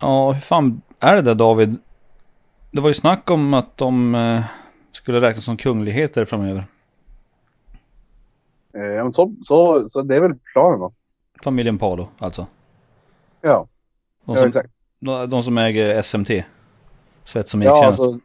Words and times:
Ja, 0.00 0.32
hur 0.32 0.40
fan 0.40 0.82
är 1.00 1.16
det 1.16 1.22
där 1.22 1.34
David? 1.34 1.76
Det 2.70 2.80
var 2.80 2.88
ju 2.88 2.94
snack 2.94 3.30
om 3.30 3.54
att 3.54 3.76
de 3.76 4.14
eh, 4.14 4.42
skulle 4.92 5.20
räknas 5.20 5.44
som 5.44 5.56
kungligheter 5.56 6.24
framöver. 6.24 6.64
Eh, 8.74 8.82
ja, 8.82 9.04
men 9.04 9.12
så, 9.12 9.34
så, 9.44 9.88
så 9.90 10.02
det 10.02 10.16
är 10.16 10.20
väl 10.20 10.34
planen 10.52 10.80
då. 10.80 10.92
Familjen 11.44 11.78
Palo 11.78 12.08
alltså. 12.18 12.46
Ja, 13.40 13.66
De 14.24 14.32
ja 14.32 14.40
som, 14.40 14.48
exakt. 14.48 14.70
de, 15.00 15.30
de 15.30 15.42
som 15.42 15.58
äger 15.58 16.02
SMT. 16.02 16.30
Svets 17.24 17.54
och 17.54 17.60
Ja, 17.62 17.86
alltså, 17.86 18.18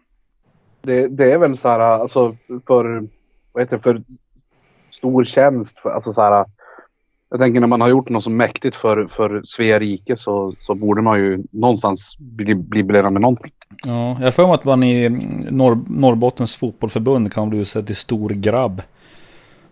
det, 0.81 1.07
det 1.07 1.31
är 1.31 1.37
väl 1.37 1.57
så 1.57 1.69
här, 1.69 1.79
alltså 1.79 2.35
för, 2.67 3.07
vad 3.51 3.63
heter 3.63 3.77
det, 3.77 3.83
för 3.83 4.03
stor 4.91 5.25
tjänst. 5.25 5.79
För, 5.79 5.89
alltså 5.89 6.13
så 6.13 6.21
här, 6.21 6.45
jag 7.33 7.39
tänker 7.39 7.59
när 7.59 7.67
man 7.67 7.81
har 7.81 7.87
gjort 7.89 8.09
något 8.09 8.23
så 8.23 8.29
mäktigt 8.29 8.75
för, 8.75 9.07
för 9.07 9.41
Svea 9.45 9.79
rike 9.79 10.17
så, 10.17 10.55
så 10.59 10.75
borde 10.75 11.01
man 11.01 11.19
ju 11.19 11.43
någonstans 11.51 12.15
bli, 12.19 12.55
bli 12.55 12.83
belönad 12.83 13.13
med 13.13 13.21
någonting. 13.21 13.51
Ja, 13.83 14.17
jag 14.21 14.35
för 14.35 14.43
mig 14.43 14.53
att 14.53 14.63
man 14.63 14.83
i 14.83 15.09
Norr, 15.49 15.79
Norrbottens 15.87 16.55
fotbollförbund 16.55 17.33
kan 17.33 17.49
bli 17.49 17.59
utsedd 17.59 17.87
till 17.87 17.95
stor 17.95 18.29
grabb. 18.29 18.81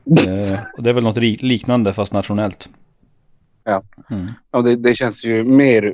Eh, 0.06 0.60
och 0.78 0.84
det 0.84 0.90
är 0.90 0.94
väl 0.94 1.04
något 1.04 1.18
liknande 1.18 1.94
fast 1.94 2.14
nationellt. 2.14 2.70
Ja. 3.64 3.84
Mm. 4.12 4.28
Ja, 4.52 4.62
det, 4.62 4.76
det 4.76 4.96
känns 4.96 5.26
ju 5.26 5.44
mer 5.44 5.94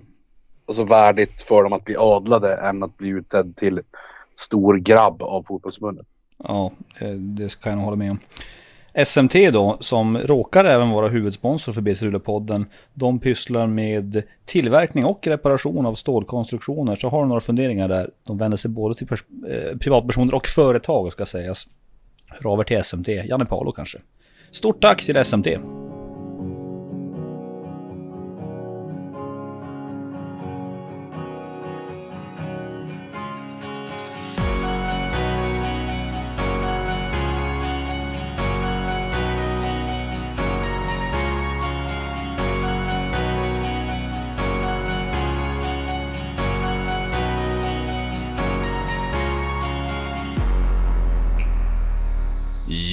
alltså, 0.65 0.83
värdigt 0.83 1.41
för 1.41 1.63
dem 1.63 1.73
att 1.73 1.85
bli 1.85 1.95
adlade 1.97 2.55
än 2.55 2.83
att 2.83 2.97
bli 2.97 3.09
utsedd 3.09 3.55
till 3.55 3.81
stor 4.35 4.77
grabb 4.77 5.21
av 5.21 5.43
fotbollsförbundet. 5.47 6.07
Ja, 6.43 6.71
det 7.17 7.61
kan 7.61 7.71
jag 7.71 7.77
nog 7.77 7.85
hålla 7.85 7.97
med 7.97 8.11
om. 8.11 8.19
SMT 9.05 9.33
då, 9.53 9.77
som 9.79 10.17
råkar 10.17 10.65
även 10.65 10.89
vara 10.89 11.07
huvudsponsor 11.07 11.73
för 11.73 11.81
BC 11.81 12.05
Luleå-podden, 12.05 12.65
de 12.93 13.19
pysslar 13.19 13.67
med 13.67 14.23
tillverkning 14.45 15.05
och 15.05 15.27
reparation 15.27 15.85
av 15.85 15.93
stålkonstruktioner. 15.93 16.95
Så 16.95 17.09
har 17.09 17.21
du 17.21 17.27
några 17.27 17.41
funderingar 17.41 17.87
där? 17.87 18.09
De 18.23 18.37
vänder 18.37 18.57
sig 18.57 18.71
både 18.71 18.95
till 18.95 19.07
eh, 19.11 19.77
privatpersoner 19.77 20.33
och 20.33 20.47
företag 20.47 21.11
ska 21.11 21.25
sägas. 21.25 21.67
Hör 22.27 22.51
av 22.51 22.59
er 22.59 22.63
till 22.63 22.83
SMT, 22.83 23.07
Janne 23.07 23.45
Palo 23.45 23.71
kanske. 23.71 23.97
Stort 24.51 24.81
tack 24.81 25.05
till 25.05 25.25
SMT! 25.25 25.47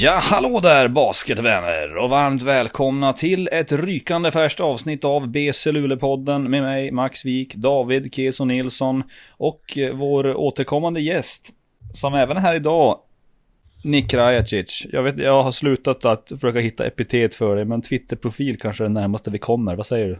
Ja, 0.04 0.18
hallå 0.22 0.60
där 0.60 0.88
basketvänner 0.88 1.96
och 1.96 2.10
varmt 2.10 2.42
välkomna 2.42 3.12
till 3.12 3.48
ett 3.52 3.72
rykande 3.72 4.30
färskt 4.30 4.60
avsnitt 4.60 5.04
av 5.04 5.28
BC 5.28 5.72
Luleå-podden 5.72 6.48
med 6.48 6.62
mig 6.62 6.90
Max 6.90 7.24
Wik, 7.24 7.54
David 7.54 8.14
Keso 8.14 8.44
Nilsson 8.44 9.02
och 9.36 9.78
eh, 9.78 9.94
vår 9.94 10.36
återkommande 10.36 11.00
gäst 11.00 11.48
som 11.94 12.14
även 12.14 12.36
är 12.36 12.40
här 12.40 12.54
idag, 12.54 12.98
Nick 13.84 14.14
Rajacic. 14.14 14.86
Jag, 14.92 15.02
vet, 15.02 15.18
jag 15.18 15.42
har 15.42 15.52
slutat 15.52 16.04
att 16.04 16.28
försöka 16.28 16.58
hitta 16.58 16.86
epitet 16.86 17.34
för 17.34 17.56
dig, 17.56 17.64
men 17.64 17.82
Twitterprofil 17.82 18.60
kanske 18.60 18.84
är 18.84 18.88
det 18.88 18.94
närmaste 18.94 19.30
vi 19.30 19.38
kommer. 19.38 19.76
Vad 19.76 19.86
säger 19.86 20.06
du? 20.06 20.18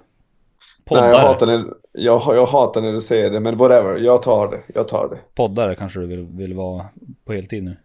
Poddare, 0.84 1.06
Nej, 1.06 1.14
jag 1.14 1.20
hatar, 1.20 1.46
när, 1.46 1.64
jag, 1.92 2.22
jag 2.26 2.46
hatar 2.46 2.82
när 2.82 2.92
du 2.92 3.00
säger 3.00 3.30
det, 3.30 3.40
men 3.40 3.56
whatever. 3.56 3.96
Jag 3.96 4.22
tar 4.22 4.50
det. 4.50 4.62
Jag 4.74 4.88
tar 4.88 5.08
det. 5.08 5.18
Poddare 5.34 5.74
kanske 5.74 6.00
du 6.00 6.06
vill, 6.06 6.26
vill 6.26 6.54
vara 6.54 6.84
på 7.24 7.32
heltid 7.32 7.64
nu? 7.64 7.76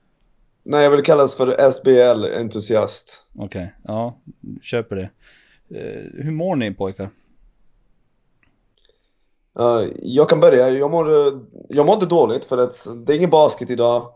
Nej, 0.70 0.84
jag 0.84 0.92
vill 0.92 1.04
kallas 1.04 1.36
för 1.36 1.72
SBL-entusiast. 1.72 3.24
Okej, 3.36 3.74
ja, 3.84 4.20
köper 4.62 4.96
det. 4.96 5.10
Eh, 5.80 6.24
hur 6.24 6.32
mår 6.32 6.56
ni 6.56 6.74
pojkar? 6.74 7.10
Uh, 9.60 9.88
jag 10.02 10.30
kan 10.30 10.40
börja. 10.40 10.70
Jag 10.70 10.92
mår, 10.92 11.08
jag 11.70 11.86
mådde 11.86 12.06
dåligt 12.06 12.46
för 12.46 12.58
att 12.58 12.88
det 13.06 13.14
är 13.14 13.18
ingen 13.18 13.30
basket 13.30 13.70
idag 13.70 14.12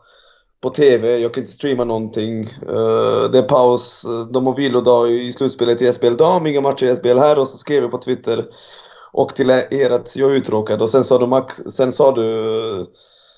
på 0.62 0.70
TV. 0.70 1.18
Jag 1.18 1.34
kan 1.34 1.42
inte 1.42 1.54
streama 1.54 1.84
någonting. 1.84 2.44
Uh, 2.70 3.32
det 3.32 3.38
är 3.38 3.48
paus. 3.48 4.06
De 4.32 4.48
har 4.48 4.56
vilodag 4.56 5.12
i 5.12 5.32
slutspelet 5.32 5.82
i 5.82 5.94
SBL. 5.94 6.16
Dam, 6.16 6.48
inga 6.48 6.62
matcher 6.62 6.86
i 6.86 6.96
SBL 6.96 7.20
här. 7.20 7.40
Och 7.40 7.48
så 7.48 7.58
skrev 7.58 7.84
jag 7.84 7.92
på 7.92 7.98
Twitter 7.98 8.46
och 9.12 9.36
till 9.36 9.50
er 9.50 9.90
att 9.90 10.16
jag 10.16 10.32
är 10.32 10.36
uttråkad. 10.36 10.82
Och 10.82 10.90
sen 10.90 11.04
sa 11.04 11.18
du 11.18 11.28
Max, 11.28 11.56
sen 11.56 11.92
sa 11.92 12.12
du 12.12 12.88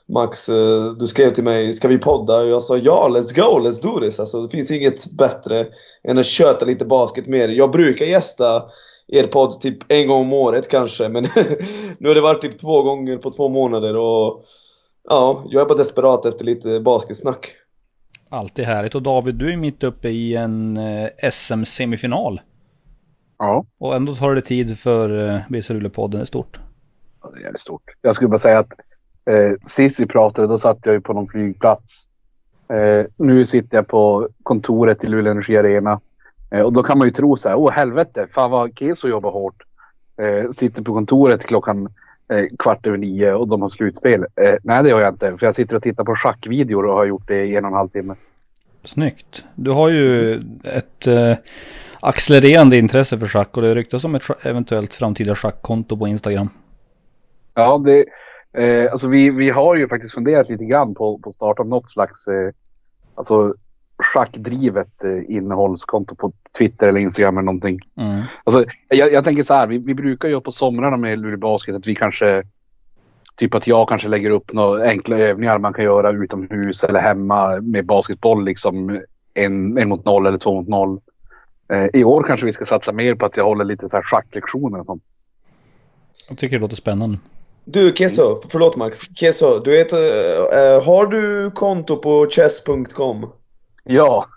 Max, 0.08 0.50
eh, 0.50 0.94
du 1.00 1.08
skrev 1.08 1.30
till 1.30 1.44
mig, 1.44 1.74
ska 1.74 1.88
vi 1.88 1.98
podda? 1.98 2.38
Och 2.38 2.50
jag 2.50 2.64
sa 2.64 2.78
ja, 2.78 3.08
let's 3.10 3.36
go, 3.36 3.60
let's 3.60 3.82
do 3.82 4.00
this. 4.00 4.20
Alltså, 4.20 4.42
det 4.42 4.50
finns 4.50 4.72
inget 4.72 5.12
bättre 5.12 5.68
än 6.04 6.18
att 6.18 6.26
köta 6.26 6.66
lite 6.66 6.86
basket 6.86 7.28
med 7.28 7.40
er. 7.40 7.50
Jag 7.50 7.72
brukar 7.72 8.06
gästa 8.06 8.64
er 9.08 9.28
podd 9.28 9.62
typ 9.62 9.78
en 9.88 10.08
gång 10.08 10.22
om 10.22 10.34
året 10.34 10.70
kanske, 10.70 11.10
men 11.10 11.24
nu 11.98 12.08
har 12.08 12.16
det 12.16 12.22
varit 12.22 12.42
typ 12.42 12.58
två 12.60 12.82
gånger 12.82 13.18
på 13.18 13.32
två 13.32 13.50
månader 13.50 13.96
och 13.96 14.46
ja, 15.10 15.44
jag 15.50 15.62
är 15.62 15.66
bara 15.66 15.78
desperat 15.78 16.26
efter 16.26 16.46
lite 16.46 16.80
basketsnack. 16.80 17.56
Alltid 18.30 18.66
härligt. 18.66 18.96
Och 18.96 19.02
David, 19.02 19.36
du 19.36 19.54
är 19.54 19.58
mitt 19.58 19.84
uppe 19.84 20.10
i 20.10 20.36
en 20.36 20.78
eh, 20.78 21.10
SM-semifinal. 21.32 22.42
Ja. 23.38 23.66
Och 23.80 23.96
ändå 23.96 24.16
tar 24.16 24.36
det 24.36 24.42
tid 24.42 24.80
för 24.80 25.30
eh, 25.30 25.40
BC 25.50 25.74
Luleå-podden 25.74 26.24
i 26.24 26.26
stort. 26.26 26.60
Ja, 27.22 27.30
det 27.34 27.40
är 27.40 27.44
jävligt 27.44 27.62
stort. 27.62 27.84
Jag 28.02 28.16
skulle 28.16 28.28
bara 28.28 28.40
säga 28.40 28.60
att 28.60 28.74
eh, 29.26 29.52
sist 29.66 30.00
vi 30.00 30.06
pratade 30.06 30.48
då 30.48 30.58
satt 30.58 30.86
jag 30.86 30.94
ju 30.94 31.02
på 31.02 31.14
någon 31.14 31.28
flygplats. 31.28 32.08
Eh, 32.70 33.06
nu 33.18 33.46
sitter 33.46 33.78
jag 33.78 33.88
på 33.88 34.30
kontoret 34.44 35.04
i 35.04 35.08
Luleå 35.08 35.32
Energi 35.32 35.58
Arena. 35.58 36.00
Eh, 36.52 36.62
och 36.62 36.74
då 36.74 36.84
kan 36.84 36.98
man 36.98 37.08
ju 37.08 37.14
tro 37.14 37.38
så 37.38 37.50
här, 37.50 37.56
åh 37.56 37.72
helvete, 37.72 38.28
fan 38.34 38.52
vad 38.52 38.80
Keso 38.80 39.08
jobbar 39.08 39.32
hårt. 39.32 39.64
Eh, 40.18 40.52
sitter 40.52 40.82
på 40.82 40.94
kontoret 40.94 41.46
klockan 41.46 41.90
eh, 42.30 42.46
kvart 42.60 42.88
över 42.88 42.98
nio 42.98 43.34
och 43.34 43.48
de 43.48 43.62
har 43.62 43.70
slutspel. 43.70 44.26
Eh, 44.36 44.56
nej 44.64 44.84
det 44.84 44.90
gör 44.90 45.02
jag 45.02 45.14
inte, 45.14 45.38
för 45.38 45.46
jag 45.46 45.56
sitter 45.56 45.76
och 45.76 45.84
tittar 45.84 46.04
på 46.04 46.16
schackvideor 46.16 46.86
och 46.86 46.94
har 46.94 47.06
gjort 47.06 47.28
det 47.28 47.46
i 47.46 47.56
en 47.56 47.66
och 47.66 47.72
en 47.72 47.78
halv 47.78 47.90
timme. 47.90 48.16
Snyggt. 48.84 49.46
Du 49.56 49.72
har 49.72 49.90
ju 49.90 50.34
ett 50.64 51.08
eh, 51.08 51.38
accelererande 52.00 52.78
intresse 52.78 53.20
för 53.20 53.28
schack 53.28 53.58
och 53.58 53.64
det 53.64 53.76
ryktas 53.76 54.04
om 54.04 54.16
ett 54.16 54.24
eventuellt 54.42 54.94
framtida 54.94 55.36
schackkonto 55.36 55.98
på 55.98 56.08
Instagram. 56.08 56.50
Ja, 57.54 57.78
det, 57.78 58.06
eh, 58.58 58.92
alltså 58.92 59.08
vi, 59.08 59.30
vi 59.30 59.50
har 59.50 59.76
ju 59.76 59.88
faktiskt 59.88 60.14
funderat 60.14 60.50
lite 60.50 60.66
grann 60.66 60.96
på, 60.96 61.20
att 61.24 61.34
starta 61.34 61.64
något 61.64 61.90
slags 61.90 62.28
eh, 62.28 62.52
alltså 63.16 63.56
schackdrivet 63.98 65.04
eh, 65.04 65.36
innehållskonto 65.36 66.16
på 66.16 66.34
Twitter 66.58 66.88
eller 66.88 67.00
Instagram 67.00 67.38
eller 67.38 67.46
någonting. 67.46 67.80
Mm. 67.96 68.24
Alltså, 68.44 68.66
jag, 68.90 69.14
jag 69.14 69.24
tänker 69.24 69.44
så 69.44 69.54
här, 69.54 69.68
vi, 69.68 69.78
vi 69.78 69.94
brukar 69.94 70.30
ju 70.30 70.42
på 70.42 70.52
somrarna 70.52 70.98
med 70.98 71.20
Luleå 71.20 71.38
Basket 71.38 71.76
att 71.76 71.88
vi 71.88 71.96
kanske 71.96 72.44
Typ 73.36 73.54
att 73.54 73.68
jag 73.68 73.90
kanske 73.90 74.08
lägger 74.08 74.30
upp 74.30 74.54
några 74.54 74.84
enkla 74.84 75.18
övningar 75.18 75.58
man 75.58 75.74
kan 75.74 75.86
göra 75.86 76.12
utomhus 76.12 76.84
eller 76.84 77.00
hemma 77.00 77.62
med 77.62 77.86
basketboll 77.86 78.46
liksom 78.46 79.02
en, 79.34 79.78
en 79.78 79.90
mot 79.90 80.06
noll 80.06 80.26
eller 80.26 80.38
två 80.38 80.54
mot 80.54 80.68
noll. 80.68 81.00
Eh, 81.70 81.86
I 81.94 82.04
år 82.04 82.24
kanske 82.24 82.46
vi 82.46 82.54
ska 82.54 82.66
satsa 82.66 82.92
mer 82.92 83.16
på 83.16 83.26
att 83.26 83.38
jag 83.38 83.44
håller 83.44 83.66
lite 83.66 83.90
så 83.90 83.96
här 83.96 84.04
schacklektioner 84.04 84.80
och 84.80 84.86
sånt. 84.86 85.04
Jag 86.28 86.38
tycker 86.38 86.56
det 86.56 86.62
låter 86.62 86.76
spännande. 86.76 87.18
Du 87.66 87.94
Keso, 87.96 88.42
förlåt 88.50 88.76
Max. 88.76 89.00
Keso, 89.16 89.60
du 89.60 89.72
vet, 89.72 89.94
eh, 89.94 90.00
har 90.86 91.06
du 91.06 91.52
konto 91.52 91.98
på 91.98 92.28
chess.com? 92.30 93.30
Ja, 93.84 94.26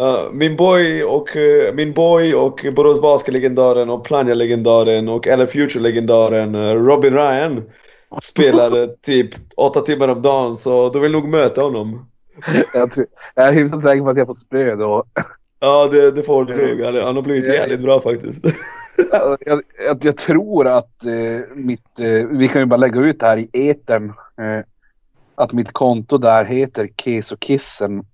Uh, 0.00 0.32
min 0.32 0.56
boy 0.56 1.04
och 1.04 1.36
uh, 1.36 1.74
min 1.74 1.92
boy 1.92 2.34
och 2.34 2.66
Borås 2.76 3.00
Basket-legendaren 3.00 3.90
och 3.90 4.04
Plannja-legendaren 4.04 5.08
och 5.08 5.26
LA 5.26 5.46
Future-legendaren 5.46 6.54
uh, 6.54 6.74
Robin 6.74 7.14
Ryan 7.14 7.62
spelar 8.22 8.86
typ 9.02 9.30
åtta 9.56 9.80
timmar 9.80 10.08
om 10.08 10.22
dagen 10.22 10.56
så 10.56 10.88
du 10.88 11.00
vill 11.00 11.12
nog 11.12 11.28
möta 11.28 11.62
honom. 11.62 12.06
jag, 12.74 12.92
tror, 12.92 13.06
jag 13.34 13.48
är 13.48 13.52
hyfsat 13.52 13.82
säker 13.82 14.02
på 14.02 14.10
att 14.10 14.16
jag 14.16 14.26
får 14.26 14.34
spö 14.34 14.76
då. 14.76 15.04
Ja, 15.60 15.88
det, 15.92 16.10
det 16.10 16.22
får 16.22 16.44
du 16.44 16.56
nog. 16.56 16.84
Han, 16.84 17.04
han 17.04 17.16
har 17.16 17.22
blivit 17.22 17.48
jävligt 17.48 17.80
bra 17.80 18.00
faktiskt. 18.00 18.44
Jag, 19.40 19.62
jag, 19.86 20.04
jag 20.04 20.16
tror 20.16 20.66
att 20.66 21.04
eh, 21.04 21.56
mitt, 21.56 21.98
eh, 21.98 22.26
vi 22.30 22.48
kan 22.48 22.60
ju 22.60 22.66
bara 22.66 22.76
lägga 22.76 23.00
ut 23.00 23.20
det 23.20 23.26
här 23.26 23.36
i 23.36 23.48
etern. 23.52 24.12
Eh, 24.38 24.64
att 25.34 25.52
mitt 25.52 25.72
konto 25.72 26.18
där 26.18 26.44
heter 26.44 26.88
Kesokissen. 26.96 28.04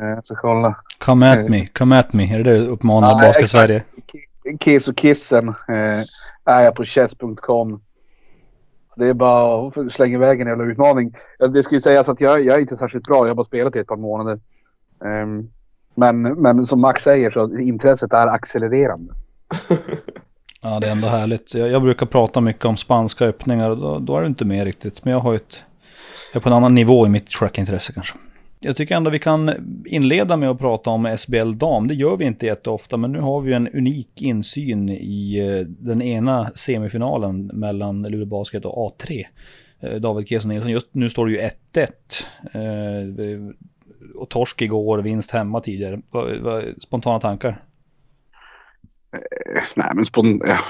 Eh, 0.00 0.18
så 0.24 0.34
kolla. 0.34 0.76
Come 0.98 1.32
at 1.32 1.50
me, 1.50 1.66
come 1.66 1.98
at 1.98 2.12
me. 2.12 2.34
Är 2.34 2.38
det 2.38 2.50
det 2.50 2.58
du 2.58 2.66
uppmanar 2.66 3.08
Ja, 3.08 3.14
Basket 3.14 3.44
exakt. 3.44 3.50
Sverige? 3.50 3.82
Kesokissen 4.60 5.48
eh, 5.48 6.04
är 6.44 6.62
jag 6.64 6.74
på 6.74 6.84
chess.com. 6.84 7.80
Så 8.94 9.00
det 9.00 9.06
är 9.06 9.14
bara 9.14 9.68
att 9.68 9.92
slänga 9.92 10.14
iväg 10.14 10.40
en 10.40 10.46
jävla 10.46 10.64
utmaning. 10.64 11.16
Det 11.52 11.62
ska 11.62 11.74
ju 11.74 11.80
sägas 11.80 12.08
att 12.08 12.20
jag, 12.20 12.44
jag 12.44 12.56
är 12.56 12.60
inte 12.60 12.76
särskilt 12.76 13.04
bra. 13.04 13.16
Jag 13.16 13.28
har 13.28 13.34
bara 13.34 13.44
spelat 13.44 13.76
i 13.76 13.78
ett 13.78 13.86
par 13.86 13.96
månader. 13.96 14.40
Ehm, 15.04 15.48
men, 16.00 16.22
men 16.22 16.66
som 16.66 16.80
Max 16.80 17.02
säger 17.02 17.30
så 17.30 17.58
intresset 17.58 18.12
är 18.12 18.26
accelererande. 18.26 19.14
Ja, 20.62 20.80
det 20.80 20.86
är 20.86 20.90
ändå 20.90 21.08
härligt. 21.08 21.54
Jag, 21.54 21.70
jag 21.70 21.82
brukar 21.82 22.06
prata 22.06 22.40
mycket 22.40 22.64
om 22.64 22.76
spanska 22.76 23.24
öppningar 23.24 23.70
och 23.70 23.76
då, 23.76 23.98
då 23.98 24.16
är 24.16 24.20
du 24.20 24.26
inte 24.26 24.44
med 24.44 24.64
riktigt. 24.64 25.04
Men 25.04 25.12
jag 25.12 25.20
har 25.20 25.32
ju 25.32 25.36
ett... 25.36 25.62
Jag 26.32 26.40
är 26.40 26.42
på 26.42 26.48
en 26.48 26.52
annan 26.52 26.74
nivå 26.74 27.06
i 27.06 27.08
mitt 27.08 27.30
trackintresse 27.30 27.92
kanske. 27.92 28.18
Jag 28.60 28.76
tycker 28.76 28.96
ändå 28.96 29.10
vi 29.10 29.18
kan 29.18 29.52
inleda 29.86 30.36
med 30.36 30.50
att 30.50 30.58
prata 30.58 30.90
om 30.90 31.16
SBL 31.18 31.52
Dam. 31.54 31.88
Det 31.88 31.94
gör 31.94 32.16
vi 32.16 32.24
inte 32.24 32.46
jätteofta, 32.46 32.96
men 32.96 33.12
nu 33.12 33.20
har 33.20 33.40
vi 33.40 33.52
en 33.52 33.68
unik 33.68 34.22
insyn 34.22 34.88
i 34.88 35.38
eh, 35.38 35.66
den 35.66 36.02
ena 36.02 36.50
semifinalen 36.54 37.46
mellan 37.46 38.02
Luleå 38.02 38.26
Basket 38.26 38.64
och 38.64 38.98
A3. 39.00 39.24
Eh, 39.80 39.94
David 39.94 40.28
Kesson 40.28 40.48
Nilsson, 40.48 40.70
just 40.70 40.94
nu 40.94 41.10
står 41.10 41.26
det 41.26 41.32
ju 41.32 41.48
1-1. 41.72 43.54
Och 44.20 44.28
torsk 44.28 44.62
igår, 44.62 44.98
vinst 44.98 45.30
hemma 45.30 45.60
tidigare. 45.60 46.00
Spontana 46.80 47.20
tankar? 47.20 47.60
Eh, 49.12 49.62
nej, 49.76 49.90
men 49.94 50.06
spontana... 50.06 50.60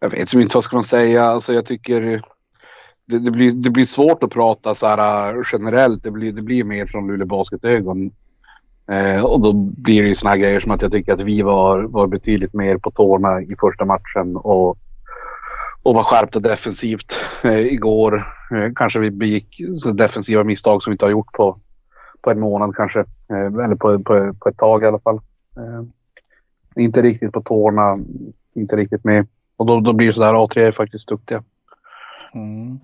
jag 0.00 0.10
vet 0.10 0.32
inte 0.32 0.56
vad 0.56 0.64
ska 0.64 0.76
man 0.76 0.84
säga. 0.84 1.24
Alltså 1.24 1.52
jag 1.54 1.66
tycker 1.66 2.02
eh, 2.02 2.20
det, 3.06 3.18
det, 3.18 3.30
blir, 3.30 3.52
det 3.52 3.70
blir 3.70 3.84
svårt 3.84 4.22
att 4.22 4.30
prata 4.30 4.74
så 4.74 4.86
här 4.86 5.34
eh, 5.34 5.42
generellt. 5.52 6.02
Det 6.02 6.10
blir, 6.10 6.32
det 6.32 6.42
blir 6.42 6.64
mer 6.64 6.86
från 6.86 7.06
Luleå 7.06 7.26
Basket-ögon. 7.26 8.10
Eh, 8.90 9.24
och 9.24 9.40
då 9.40 9.52
blir 9.52 10.02
det 10.02 10.08
ju 10.08 10.14
såna 10.14 10.30
här 10.30 10.36
grejer 10.36 10.60
som 10.60 10.70
att 10.70 10.82
jag 10.82 10.92
tycker 10.92 11.12
att 11.12 11.20
vi 11.20 11.42
var, 11.42 11.82
var 11.82 12.06
betydligt 12.06 12.54
mer 12.54 12.78
på 12.78 12.90
tårna 12.90 13.42
i 13.42 13.56
första 13.60 13.84
matchen 13.84 14.36
och, 14.36 14.78
och 15.82 15.94
var 15.94 16.04
skärpta 16.04 16.40
defensivt 16.40 17.18
eh, 17.44 17.58
igår. 17.58 18.26
Eh, 18.50 18.72
kanske 18.76 18.98
vi 18.98 19.10
begick 19.10 19.60
så 19.76 19.92
defensiva 19.92 20.44
misstag 20.44 20.82
som 20.82 20.90
vi 20.90 20.94
inte 20.94 21.04
har 21.04 21.10
gjort 21.10 21.32
på, 21.32 21.60
på 22.26 22.30
en 22.30 22.40
månad 22.40 22.76
kanske. 22.76 22.98
Eh, 23.00 23.64
eller 23.64 23.74
på, 23.74 23.98
på, 23.98 24.34
på 24.40 24.48
ett 24.48 24.56
tag 24.56 24.82
i 24.82 24.86
alla 24.86 24.98
fall. 24.98 25.20
Eh, 25.56 25.82
inte 26.82 27.02
riktigt 27.02 27.32
på 27.32 27.42
tårna, 27.42 27.98
inte 28.54 28.76
riktigt 28.76 29.04
med. 29.04 29.26
Och 29.56 29.66
då, 29.66 29.80
då 29.80 29.92
blir 29.92 30.06
det 30.06 30.14
sådär, 30.14 30.32
A3 30.32 30.58
är 30.58 30.72
faktiskt 30.72 31.08
duktiga. 31.08 31.42
Mm. 32.34 32.80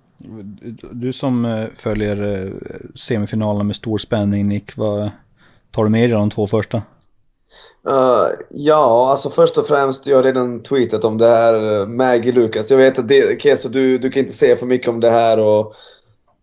Du 0.91 1.13
som 1.13 1.45
eh, 1.45 1.65
följer 1.75 2.53
semifinalerna 2.95 3.65
med 3.65 3.77
stor 3.77 3.99
spänning 3.99 4.49
Nick, 4.49 4.77
vad 4.77 5.11
tar 5.71 5.85
du 5.85 5.91
med 5.91 6.11
dig 6.11 6.19
de 6.19 6.31
två 6.31 6.47
första? 6.47 6.83
Uh, 7.89 8.27
ja, 8.51 9.11
alltså 9.11 9.31
först 9.31 9.59
och 9.59 9.67
främst, 9.67 10.07
jag 10.07 10.17
har 10.17 10.23
redan 10.23 10.63
tweetat 10.63 11.05
om 11.05 11.19
det 11.19 11.29
här, 11.29 11.87
Maggie 11.87 12.33
Lucas. 12.33 12.71
Jag 12.71 12.79
vet 12.79 12.99
att 12.99 13.43
Keso, 13.43 13.69
du, 13.69 13.99
du 13.99 14.11
kan 14.11 14.21
inte 14.21 14.33
säga 14.33 14.57
för 14.57 14.67
mycket 14.67 14.89
om 14.89 15.01
det 15.01 15.11
här 15.11 15.39
och 15.39 15.75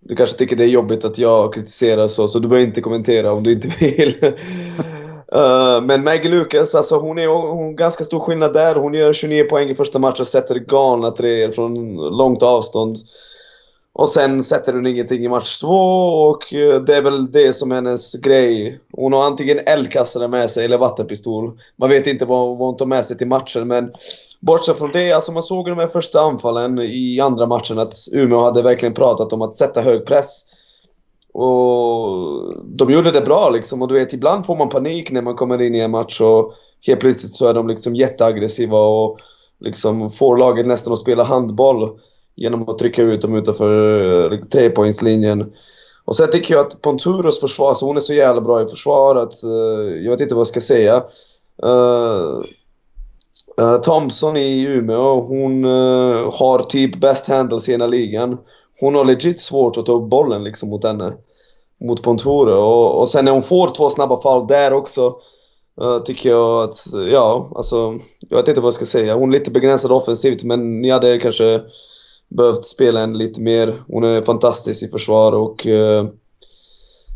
du 0.10 0.16
kanske 0.16 0.38
tycker 0.38 0.56
det 0.56 0.64
är 0.64 0.68
jobbigt 0.68 1.06
att 1.06 1.18
jag 1.18 1.54
kritiserar 1.54 2.08
så, 2.08 2.28
så 2.28 2.40
du 2.40 2.48
behöver 2.48 2.68
inte 2.68 2.82
kommentera 2.82 3.32
om 3.32 3.44
du 3.44 3.52
inte 3.52 3.68
vill. 3.80 4.16
uh, 5.36 5.82
men 5.86 6.04
Maggie 6.04 6.32
Lucas, 6.32 6.76
alltså 6.76 7.00
hon 7.00 7.20
är 7.20 7.28
hon, 7.28 7.76
ganska 7.76 8.04
stor 8.04 8.20
skillnad 8.20 8.54
där. 8.54 8.76
Hon 8.76 8.94
gör 8.94 9.14
29 9.14 9.44
poäng 9.44 9.70
i 9.70 9.76
första 9.76 10.00
matchen 10.00 10.22
och 10.22 10.28
sätter 10.28 10.56
galna 10.56 11.12
treor 11.12 11.52
från 11.52 11.96
långt 11.96 12.44
avstånd. 12.44 12.98
Och 13.94 14.10
sen 14.10 14.44
sätter 14.44 14.74
hon 14.74 14.88
ingenting 14.88 15.26
i 15.26 15.30
match 15.30 15.60
två 15.60 15.76
och 16.30 16.54
eh, 16.54 16.82
det 16.82 16.96
är 16.96 17.02
väl 17.02 17.32
det 17.32 17.54
som 17.54 17.72
är 17.72 17.76
hennes 17.76 18.22
grej. 18.22 18.80
Hon 18.92 19.14
har 19.14 19.24
antingen 19.24 19.60
eldkastare 19.66 20.28
med 20.28 20.52
sig 20.52 20.66
eller 20.66 20.78
vattenpistol. 20.78 21.60
Man 21.76 21.90
vet 21.90 22.08
inte 22.08 22.26
vad, 22.26 22.48
vad 22.48 22.68
hon 22.68 22.78
tar 22.78 22.86
med 22.86 23.06
sig 23.06 23.18
till 23.18 23.28
matchen 23.28 23.68
men 23.68 23.92
bortsett 24.40 24.78
från 24.78 24.92
det, 24.92 25.12
alltså 25.12 25.32
man 25.32 25.44
såg 25.44 25.68
i 25.68 25.70
de 25.70 25.80
här 25.80 25.88
första 25.88 26.22
anfallen 26.22 26.80
i 26.80 27.20
andra 27.20 27.46
matchen 27.46 27.80
att 27.80 27.94
Umeå 28.12 28.40
hade 28.40 28.62
verkligen 28.62 28.94
pratat 28.94 29.34
om 29.34 29.42
att 29.42 29.54
sätta 29.54 29.82
hög 29.82 30.06
press. 30.06 30.46
Och 31.34 32.10
de 32.66 32.90
gjorde 32.90 33.12
det 33.12 33.22
bra 33.22 33.50
liksom 33.50 33.82
och 33.82 33.88
du 33.88 33.94
vet 33.94 34.14
ibland 34.14 34.46
får 34.46 34.56
man 34.56 34.70
panik 34.70 35.12
när 35.12 35.22
man 35.22 35.36
kommer 35.36 35.62
in 35.62 35.76
i 35.76 35.80
en 35.80 35.92
match 35.92 36.22
och 36.22 36.54
helt 36.88 37.00
plötsligt 37.00 37.34
så 37.34 37.48
är 37.48 37.54
de 37.54 37.68
liksom 37.68 37.96
jätteaggressiva 37.96 38.80
och 38.80 39.20
liksom 39.60 40.10
får 40.10 40.38
laget 40.38 40.68
nästan 40.68 40.94
att 40.94 41.00
spela 41.00 41.24
handboll 41.24 42.00
genom 42.36 42.70
att 42.70 42.78
trycka 42.78 43.02
ut 43.02 43.22
dem 43.22 43.36
utanför 43.36 44.32
eh, 44.34 44.40
trepoängslinjen. 44.40 45.54
Och 46.06 46.16
sen 46.16 46.32
tycker 46.32 46.54
jag 46.54 46.66
att 46.66 46.82
Ponturos 46.82 47.40
försvar, 47.40 47.74
så 47.74 47.86
hon 47.86 47.98
är 47.98 48.02
så 48.02 48.14
jävla 48.14 48.42
bra 48.42 48.62
i 48.62 48.68
försvar 48.68 49.16
att 49.16 49.34
uh, 49.44 50.04
jag 50.04 50.12
vet 50.12 50.22
inte 50.22 50.36
vad 50.36 50.40
jag 50.40 50.48
ska 50.48 50.62
säga. 50.62 51.04
Uh, 51.66 52.44
uh, 53.60 53.82
Thompson 53.82 54.38
i 54.38 54.62
Umeå, 54.64 55.22
hon 55.22 55.66
eh, 55.66 56.34
har 56.40 56.64
typ 56.64 57.02
best 57.02 57.28
handles 57.28 57.70
i 57.70 57.72
hela 57.72 57.88
ligan. 57.88 58.38
Hon 58.82 58.96
har 58.96 59.06
legit 59.06 59.42
svårt 59.42 59.78
att 59.78 59.86
ta 59.86 59.92
upp 59.92 60.10
bollen 60.10 60.44
liksom 60.44 60.70
mot 60.70 60.84
henne. 60.84 61.14
Mot 61.82 62.04
Pontore. 62.04 62.54
Och, 62.54 63.00
och 63.00 63.10
sen 63.10 63.26
när 63.26 63.32
hon 63.32 63.44
får 63.44 63.70
två 63.70 63.90
snabba 63.90 64.22
fall 64.22 64.48
där 64.48 64.74
också 64.74 65.16
eh, 65.82 66.00
tycker 66.00 66.30
jag 66.30 66.64
att, 66.64 66.76
ja, 67.12 67.52
alltså 67.56 67.96
jag 68.30 68.38
vet 68.38 68.48
inte 68.48 68.62
vad 68.62 68.68
jag 68.68 68.74
ska 68.74 68.86
säga. 68.86 69.16
Hon 69.16 69.30
är 69.30 69.40
lite 69.40 69.52
begränsad 69.52 69.92
offensivt 69.92 70.44
men 70.44 70.82
ni 70.82 70.90
hade 70.90 71.18
kanske 71.18 71.62
behövt 72.28 72.66
spela 72.66 73.00
henne 73.00 73.18
lite 73.18 73.42
mer. 73.42 73.82
Hon 73.88 74.04
är 74.04 74.22
fantastisk 74.22 74.84
i 74.84 74.88
försvar 74.88 75.32
och 75.32 75.68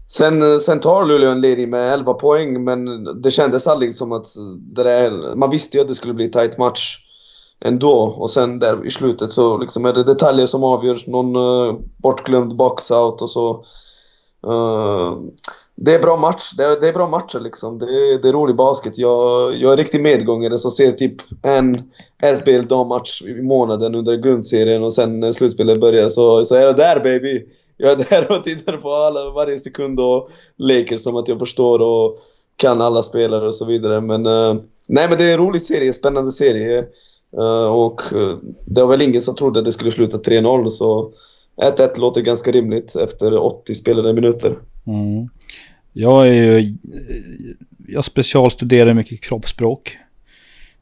sen, 0.07 0.41
eh, 0.41 0.57
sen 0.57 0.79
tar 0.79 1.05
Luleå 1.05 1.31
en 1.31 1.41
ledning 1.41 1.69
med 1.69 1.93
11 1.93 2.13
poäng 2.13 2.63
men 2.63 3.03
det 3.21 3.31
kändes 3.31 3.67
aldrig 3.67 3.95
som 3.95 4.11
att 4.11 4.25
det 4.57 4.83
där, 4.83 5.35
man 5.35 5.49
visste 5.49 5.77
ju 5.77 5.81
att 5.81 5.87
det 5.87 5.95
skulle 5.95 6.13
bli 6.13 6.31
tight 6.31 6.57
match 6.57 6.99
ändå 7.65 8.15
och 8.17 8.29
sen 8.29 8.59
där 8.59 8.85
i 8.85 8.91
slutet 8.91 9.29
så 9.29 9.57
liksom 9.57 9.85
är 9.85 9.93
det 9.93 10.03
detaljer 10.03 10.45
som 10.45 10.63
avgörs. 10.63 11.07
Någon 11.07 11.35
uh, 11.35 11.79
bortglömd 11.97 12.55
boxout 12.55 13.21
och 13.21 13.29
så. 13.29 13.63
Uh, 14.47 15.17
det 15.75 15.95
är 15.95 15.99
bra 15.99 16.17
match. 16.17 16.51
Det 16.57 16.63
är, 16.63 16.79
det 16.81 16.87
är 16.87 16.93
bra 16.93 17.07
matcher 17.07 17.39
liksom. 17.39 17.79
Det 17.79 17.85
är, 17.85 18.21
det 18.21 18.29
är 18.29 18.33
rolig 18.33 18.55
basket. 18.55 18.97
Jag, 18.97 19.55
jag 19.55 19.73
är 19.73 19.77
riktig 19.77 20.01
medgångare 20.01 20.57
som 20.57 20.71
ser 20.71 20.91
typ 20.91 21.15
en 21.43 21.91
SBL 22.37 22.67
dammatch 22.67 23.21
i 23.21 23.41
månaden 23.41 23.95
under 23.95 24.15
grundserien 24.15 24.83
och 24.83 24.93
sen 24.93 25.19
när 25.19 25.31
slutspelet 25.31 25.79
börjar 25.79 26.09
så, 26.09 26.45
så 26.45 26.55
är 26.55 26.65
det 26.65 26.73
där 26.73 26.99
baby. 26.99 27.45
Jag 27.77 27.91
är 27.91 28.09
där 28.09 28.31
och 28.31 28.43
tittar 28.43 28.77
på 28.77 28.93
alla, 28.93 29.31
varje 29.31 29.59
sekund 29.59 29.99
och 29.99 30.29
leker 30.57 30.97
som 30.97 31.15
att 31.15 31.27
jag 31.27 31.39
förstår 31.39 31.79
och 31.79 32.19
kan 32.55 32.81
alla 32.81 33.03
spelare 33.03 33.47
och 33.47 33.55
så 33.55 33.65
vidare. 33.65 34.01
Men 34.01 34.25
uh, 34.25 34.61
nej 34.87 35.09
men 35.09 35.17
det 35.17 35.23
är 35.23 35.31
en 35.31 35.37
rolig 35.37 35.61
serie, 35.61 35.93
spännande 35.93 36.31
serie. 36.31 36.85
Uh, 37.37 37.67
och 37.67 38.01
uh, 38.13 38.37
det 38.67 38.81
var 38.81 38.87
väl 38.87 39.01
ingen 39.01 39.21
som 39.21 39.35
trodde 39.35 39.59
att 39.59 39.65
det 39.65 39.71
skulle 39.71 39.91
sluta 39.91 40.17
3-0 40.17 40.69
så 40.69 41.13
1-1 41.61 41.99
låter 41.99 42.21
ganska 42.21 42.51
rimligt 42.51 42.95
efter 42.95 43.37
80 43.37 43.75
spelade 43.75 44.13
minuter. 44.13 44.57
Mm. 44.87 45.29
Jag 45.93 46.27
är 46.27 46.33
ju, 46.33 46.73
jag 47.87 48.05
specialstuderar 48.05 48.93
mycket 48.93 49.21
kroppsspråk. 49.21 49.97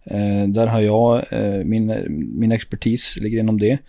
Eh, 0.04 0.48
där 0.48 0.68
har 0.68 0.82
jag, 0.82 1.24
eh, 1.30 1.66
min, 1.66 1.94
min 2.40 2.52
expertis 2.52 3.18
ligger 3.22 3.40
inom 3.40 3.60
det. 3.60 3.80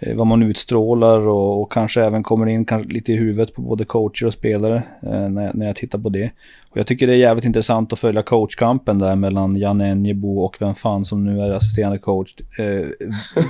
Eh, 0.00 0.16
vad 0.16 0.26
man 0.26 0.42
utstrålar 0.42 1.18
och, 1.20 1.62
och, 1.62 1.72
kanske 1.72 2.02
även 2.02 2.22
kommer 2.22 2.46
in 2.46 2.64
kanske 2.64 2.92
lite 2.92 3.12
i 3.12 3.16
huvudet 3.16 3.54
på 3.54 3.62
både 3.62 3.84
coacher 3.84 4.26
och 4.26 4.32
spelare 4.32 4.82
eh, 5.02 5.28
när, 5.28 5.54
när 5.54 5.66
jag 5.66 5.76
tittar 5.76 5.98
på 5.98 6.08
det. 6.08 6.30
Och 6.70 6.76
jag 6.76 6.86
tycker 6.86 7.06
det 7.06 7.12
är 7.12 7.16
jävligt 7.16 7.44
intressant 7.44 7.92
att 7.92 7.98
följa 7.98 8.22
coachkampen 8.22 8.98
där 8.98 9.16
mellan 9.16 9.56
Janne 9.56 9.90
Enjebo 9.90 10.38
och 10.38 10.56
vem 10.60 10.74
fan 10.74 11.04
som 11.04 11.24
nu 11.24 11.40
är 11.40 11.50
assisterande 11.50 11.98
coach 11.98 12.34
eh, 12.58 12.86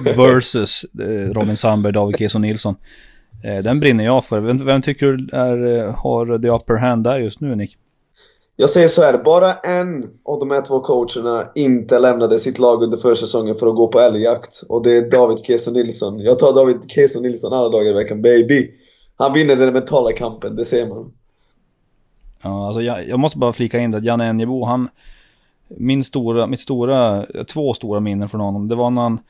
versus 0.16 0.84
eh, 1.00 1.32
Robin 1.32 1.56
Sandberg, 1.56 1.92
David 1.92 2.18
Keso 2.18 2.38
Nilsson. 2.38 2.74
Eh, 3.44 3.62
den 3.62 3.80
brinner 3.80 4.04
jag 4.04 4.24
för. 4.24 4.40
Vem, 4.40 4.64
vem 4.64 4.82
tycker 4.82 5.06
du 5.06 5.36
är, 5.36 5.86
eh, 5.86 5.94
har 5.94 6.38
the 6.38 6.48
upper 6.48 6.74
hand 6.74 7.04
där 7.04 7.18
just 7.18 7.40
nu, 7.40 7.56
Nick? 7.56 7.76
Jag 8.60 8.70
säger 8.70 8.88
så 8.88 9.02
här, 9.02 9.18
bara 9.18 9.54
en 9.54 10.10
av 10.24 10.38
de 10.38 10.50
här 10.50 10.62
två 10.62 10.80
coacherna 10.80 11.50
inte 11.54 11.98
lämnade 11.98 12.38
sitt 12.38 12.58
lag 12.58 12.82
under 12.82 12.98
försäsongen 12.98 13.54
för 13.54 13.66
att 13.66 13.76
gå 13.76 13.88
på 13.88 14.00
älgjakt. 14.00 14.62
Och 14.68 14.82
det 14.82 14.96
är 14.96 15.10
David 15.10 15.38
Keso 15.38 15.70
Nilsson. 15.70 16.20
Jag 16.20 16.38
tar 16.38 16.54
David 16.54 16.90
Keso 16.90 17.20
Nilsson 17.20 17.52
alla 17.52 17.68
dagar 17.68 17.90
i 17.90 17.92
veckan, 17.92 18.22
baby. 18.22 18.70
Han 19.16 19.32
vinner 19.32 19.56
den 19.56 19.72
mentala 19.72 20.12
kampen, 20.12 20.56
det 20.56 20.64
ser 20.64 20.86
man. 20.86 21.12
Ja, 22.42 22.66
alltså 22.66 22.82
jag, 22.82 23.08
jag 23.08 23.18
måste 23.18 23.38
bara 23.38 23.52
flika 23.52 23.78
in 23.78 23.90
det, 23.90 23.98
Janne 23.98 24.28
Enjebo, 24.28 24.64
han... 24.64 24.88
Min 25.68 26.04
stora, 26.04 26.46
mitt 26.46 26.60
stora, 26.60 27.26
två 27.52 27.74
stora 27.74 28.00
minnen 28.00 28.28
från 28.28 28.40
honom, 28.40 28.68
det 28.68 28.74
var 28.74 28.90
när 28.90 29.02
han 29.02 29.20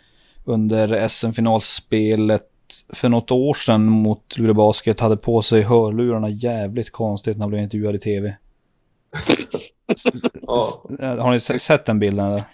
under 0.45 1.09
SM-finalspelet 1.09 2.49
för 2.93 3.09
något 3.09 3.31
år 3.31 3.55
sedan 3.55 3.85
mot 3.85 4.39
Luleå 4.39 4.55
Basket 4.55 5.01
hade 5.01 5.17
på 5.17 5.43
sig 5.43 5.63
hörlurarna 5.63 6.29
jävligt 6.29 6.91
konstigt 6.91 7.37
när 7.37 7.43
han 7.43 7.51
blev 7.51 7.63
intervjuad 7.63 7.95
i 7.95 7.99
tv. 7.99 8.35
Har 10.99 11.31
ni 11.31 11.41
sett 11.61 11.85
den 11.85 11.99
bilden 11.99 12.27
eller? 12.27 12.45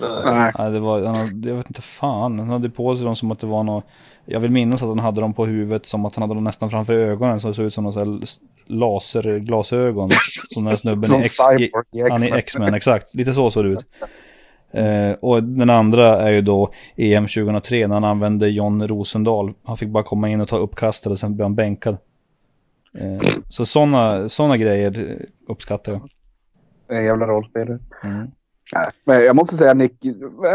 Nej. 0.00 0.52
Nej. 0.58 0.70
det 0.70 0.80
var, 0.80 1.02
han, 1.02 1.42
jag 1.42 1.54
vet 1.54 1.66
inte 1.66 1.82
fan, 1.82 2.38
han 2.38 2.48
hade 2.50 2.70
på 2.70 2.96
sig 2.96 3.04
dem 3.04 3.16
som 3.16 3.30
att 3.30 3.40
det 3.40 3.46
var 3.46 3.62
något, 3.62 3.84
jag 4.26 4.40
vill 4.40 4.50
minnas 4.50 4.82
att 4.82 4.88
han 4.88 4.98
hade 4.98 5.20
dem 5.20 5.34
på 5.34 5.46
huvudet 5.46 5.86
som 5.86 6.04
att 6.04 6.14
han 6.14 6.22
hade 6.22 6.34
dem 6.34 6.44
nästan 6.44 6.70
framför 6.70 6.92
ögonen 6.92 7.40
så 7.40 7.48
det 7.48 7.54
såg 7.54 7.64
ut 7.64 7.74
som 7.74 7.84
några 7.84 8.20
laserglasögon. 8.66 10.10
Som 10.54 10.64
den 10.64 10.70
här 10.70 10.76
snubben 10.76 11.14
i, 11.14 11.64
i, 11.92 12.00
han 12.10 12.22
är 12.22 12.34
X-Men, 12.34 12.74
exakt. 12.74 13.14
Lite 13.14 13.34
så 13.34 13.50
såg 13.50 13.64
det 13.64 13.70
ut. 13.70 13.84
Eh, 14.70 15.12
och 15.20 15.44
den 15.44 15.70
andra 15.70 16.20
är 16.20 16.30
ju 16.30 16.40
då 16.40 16.72
EM 16.96 17.26
2003 17.26 17.86
när 17.86 17.94
han 17.94 18.04
använde 18.04 18.48
John 18.48 18.88
Rosendahl. 18.88 19.52
Han 19.64 19.76
fick 19.76 19.88
bara 19.88 20.02
komma 20.02 20.28
in 20.28 20.40
och 20.40 20.48
ta 20.48 20.56
uppkastet 20.56 21.12
och 21.12 21.18
sen 21.18 21.36
blev 21.36 21.44
han 21.44 21.54
bänkad. 21.54 21.96
Eh, 23.00 23.32
så 23.48 23.66
sådana 23.66 24.28
såna 24.28 24.56
grejer 24.56 25.18
uppskattar 25.48 25.92
jag. 25.92 26.08
En 26.98 27.04
jävla 27.04 27.26
rollspelare. 27.26 27.78
Mm. 28.02 28.26
Men 29.04 29.24
jag 29.24 29.36
måste 29.36 29.56
säga 29.56 29.74
Nick, 29.74 30.04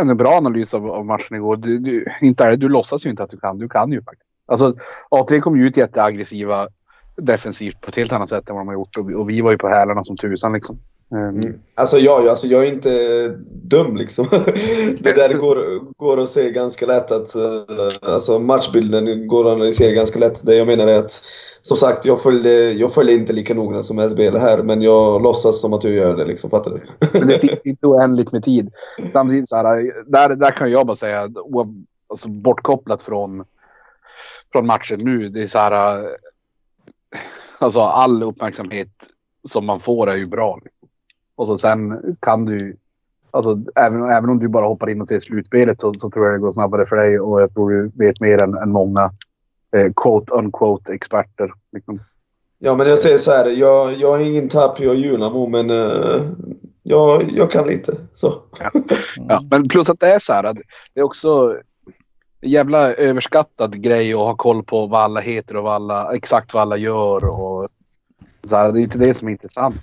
en 0.01 0.17
bra 0.17 0.31
analys 0.38 0.73
av, 0.73 0.91
av 0.91 1.05
matchen 1.05 1.35
igår. 1.35 1.57
Du, 1.57 1.79
du, 1.79 2.05
inte 2.21 2.43
är 2.43 2.50
det, 2.50 2.57
du 2.57 2.69
låtsas 2.69 3.05
ju 3.05 3.09
inte 3.09 3.23
att 3.23 3.29
du 3.29 3.38
kan. 3.38 3.57
Du 3.57 3.69
kan 3.69 3.91
ju 3.91 4.03
faktiskt. 4.03 4.29
Alltså 4.45 4.75
A3 5.12 5.39
kom 5.39 5.59
ju 5.59 5.67
ut 5.67 5.77
jätteaggressiva 5.77 6.67
defensivt 7.17 7.81
på 7.81 7.89
ett 7.89 7.95
helt 7.95 8.12
annat 8.12 8.29
sätt 8.29 8.50
än 8.50 8.55
vad 8.55 8.62
de 8.62 8.67
har 8.67 8.75
gjort. 8.75 8.97
Och, 8.97 9.12
och 9.12 9.29
vi 9.29 9.41
var 9.41 9.51
ju 9.51 9.57
på 9.57 9.69
hälarna 9.69 10.03
som 10.03 10.17
tusan 10.17 10.53
liksom. 10.53 10.79
Mm. 11.12 11.59
Alltså, 11.75 11.97
jag, 11.97 12.27
alltså 12.27 12.47
jag 12.47 12.63
är 12.63 12.73
inte 12.73 13.27
dum 13.63 13.95
liksom. 13.95 14.25
det 15.00 15.12
där 15.12 15.33
går, 15.33 15.79
går 15.97 16.21
att 16.21 16.29
se 16.29 16.51
ganska 16.51 16.85
lätt 16.85 17.12
att 17.12 17.35
alltså 18.01 18.39
matchbilden 18.39 19.27
går 19.27 19.45
att 19.45 19.55
analysera 19.55 19.91
ganska 19.91 20.19
lätt. 20.19 20.45
Det 20.45 20.55
jag 20.55 20.67
menar 20.67 20.88
är 20.88 21.00
att 21.00 21.23
som 21.65 21.77
sagt, 21.77 22.05
jag 22.05 22.22
följer, 22.22 22.72
jag 22.72 22.93
följer 22.93 23.17
inte 23.17 23.34
lika 23.34 23.53
noga 23.53 23.82
som 23.82 24.10
SBL 24.10 24.38
här, 24.38 24.63
men 24.63 24.82
jag 24.82 25.22
låtsas 25.22 25.62
som 25.62 25.74
att 25.74 25.84
jag 25.84 25.93
gör 25.93 26.15
det. 26.15 26.25
Liksom, 26.25 26.50
fattar 26.50 26.72
du? 26.72 26.82
men 27.20 27.27
det 27.27 27.39
finns 27.39 27.65
inte 27.65 27.88
oändligt 27.88 28.32
med 28.32 28.43
tid. 28.43 28.72
Samtidigt 29.13 29.50
så 29.50 29.55
här, 29.55 30.03
där, 30.05 30.36
där 30.36 30.51
kan 30.51 30.72
jag 30.72 30.88
bara 30.88 30.96
säga, 30.96 31.29
alltså, 32.08 32.29
bortkopplat 32.29 33.01
från, 33.01 33.43
från 34.51 34.65
matchen 34.65 35.00
nu, 35.00 35.29
det 35.29 35.43
är 35.43 35.48
så 35.48 35.58
här, 35.58 36.00
eh, 36.00 36.10
alltså 37.60 37.82
all 37.82 38.24
uppmärksamhet 38.24 38.91
som 39.50 39.65
man 39.65 39.79
får 39.79 40.10
är 40.10 40.15
ju 40.15 40.25
bra. 40.25 40.60
Och 41.36 41.48
så 41.48 41.58
sen 41.58 42.01
kan 42.20 42.46
du, 42.46 42.75
alltså 43.32 43.60
även, 43.75 44.12
även 44.12 44.29
om 44.29 44.39
du 44.39 44.48
bara 44.48 44.67
hoppar 44.67 44.89
in 44.89 45.01
och 45.01 45.08
ser 45.08 45.20
slutspelet 45.20 45.82
så, 45.82 45.93
så 45.93 46.10
tror 46.10 46.25
jag 46.25 46.36
det 46.36 46.39
går 46.39 46.53
snabbare 46.53 46.86
för 46.86 46.96
dig 46.96 47.20
och 47.20 47.41
jag 47.41 47.53
tror 47.53 47.72
du 47.72 47.91
vet 47.96 48.20
mer 48.20 48.38
än, 48.38 48.53
än 48.53 48.72
många 48.72 49.12
eh, 49.74 49.92
quote 49.96 50.32
unquote 50.32 50.94
experter. 50.94 51.53
Liksom. 51.72 52.00
Ja, 52.60 52.75
men 52.75 52.89
jag 52.89 53.00
säger 53.00 53.18
så 53.18 53.32
här. 53.32 53.50
Jag, 53.50 53.94
jag 53.94 54.22
är 54.22 54.25
ingen 54.25 54.50
Tapio 54.50 54.94
Junamo, 54.94 55.48
men 55.48 55.70
uh, 55.70 56.22
jag, 56.84 57.32
jag 57.32 57.51
kan 57.51 57.68
lite. 57.68 57.98
Så. 58.13 58.34
Ja. 58.60 58.72
ja. 59.27 59.44
men 59.51 59.70
plus 59.70 59.89
att 59.89 60.00
det 60.00 60.13
är 60.13 60.20
så 60.20 60.34
här. 60.34 60.44
Att 60.44 60.58
det 60.94 61.00
är 61.00 61.03
också 61.03 61.56
en 62.42 62.50
jävla 62.50 62.94
överskattad 62.94 63.82
grej 63.82 64.13
att 64.13 64.20
ha 64.20 64.36
koll 64.36 64.63
på 64.63 64.88
vad 64.88 65.01
alla 65.01 65.22
heter 65.22 65.56
och 65.56 65.63
vad 65.63 65.74
alla, 65.74 66.15
exakt 66.15 66.53
vad 66.53 66.62
alla 66.62 66.77
gör. 66.77 67.25
Och, 67.25 67.70
så 68.50 68.56
här, 68.56 68.72
det 68.72 68.80
är 68.80 68.84
inte 68.84 68.98
det 68.98 69.18
som 69.18 69.27
är 69.27 69.32
intressant. 69.32 69.75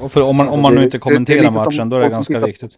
Och 0.00 0.12
för 0.12 0.22
om 0.22 0.36
man, 0.36 0.48
om 0.48 0.62
man 0.62 0.74
nu 0.74 0.82
inte 0.82 0.98
kommenterar 0.98 1.50
matchen, 1.50 1.88
då 1.88 1.96
är 1.96 2.00
det 2.00 2.08
ganska 2.08 2.40
viktigt. 2.40 2.72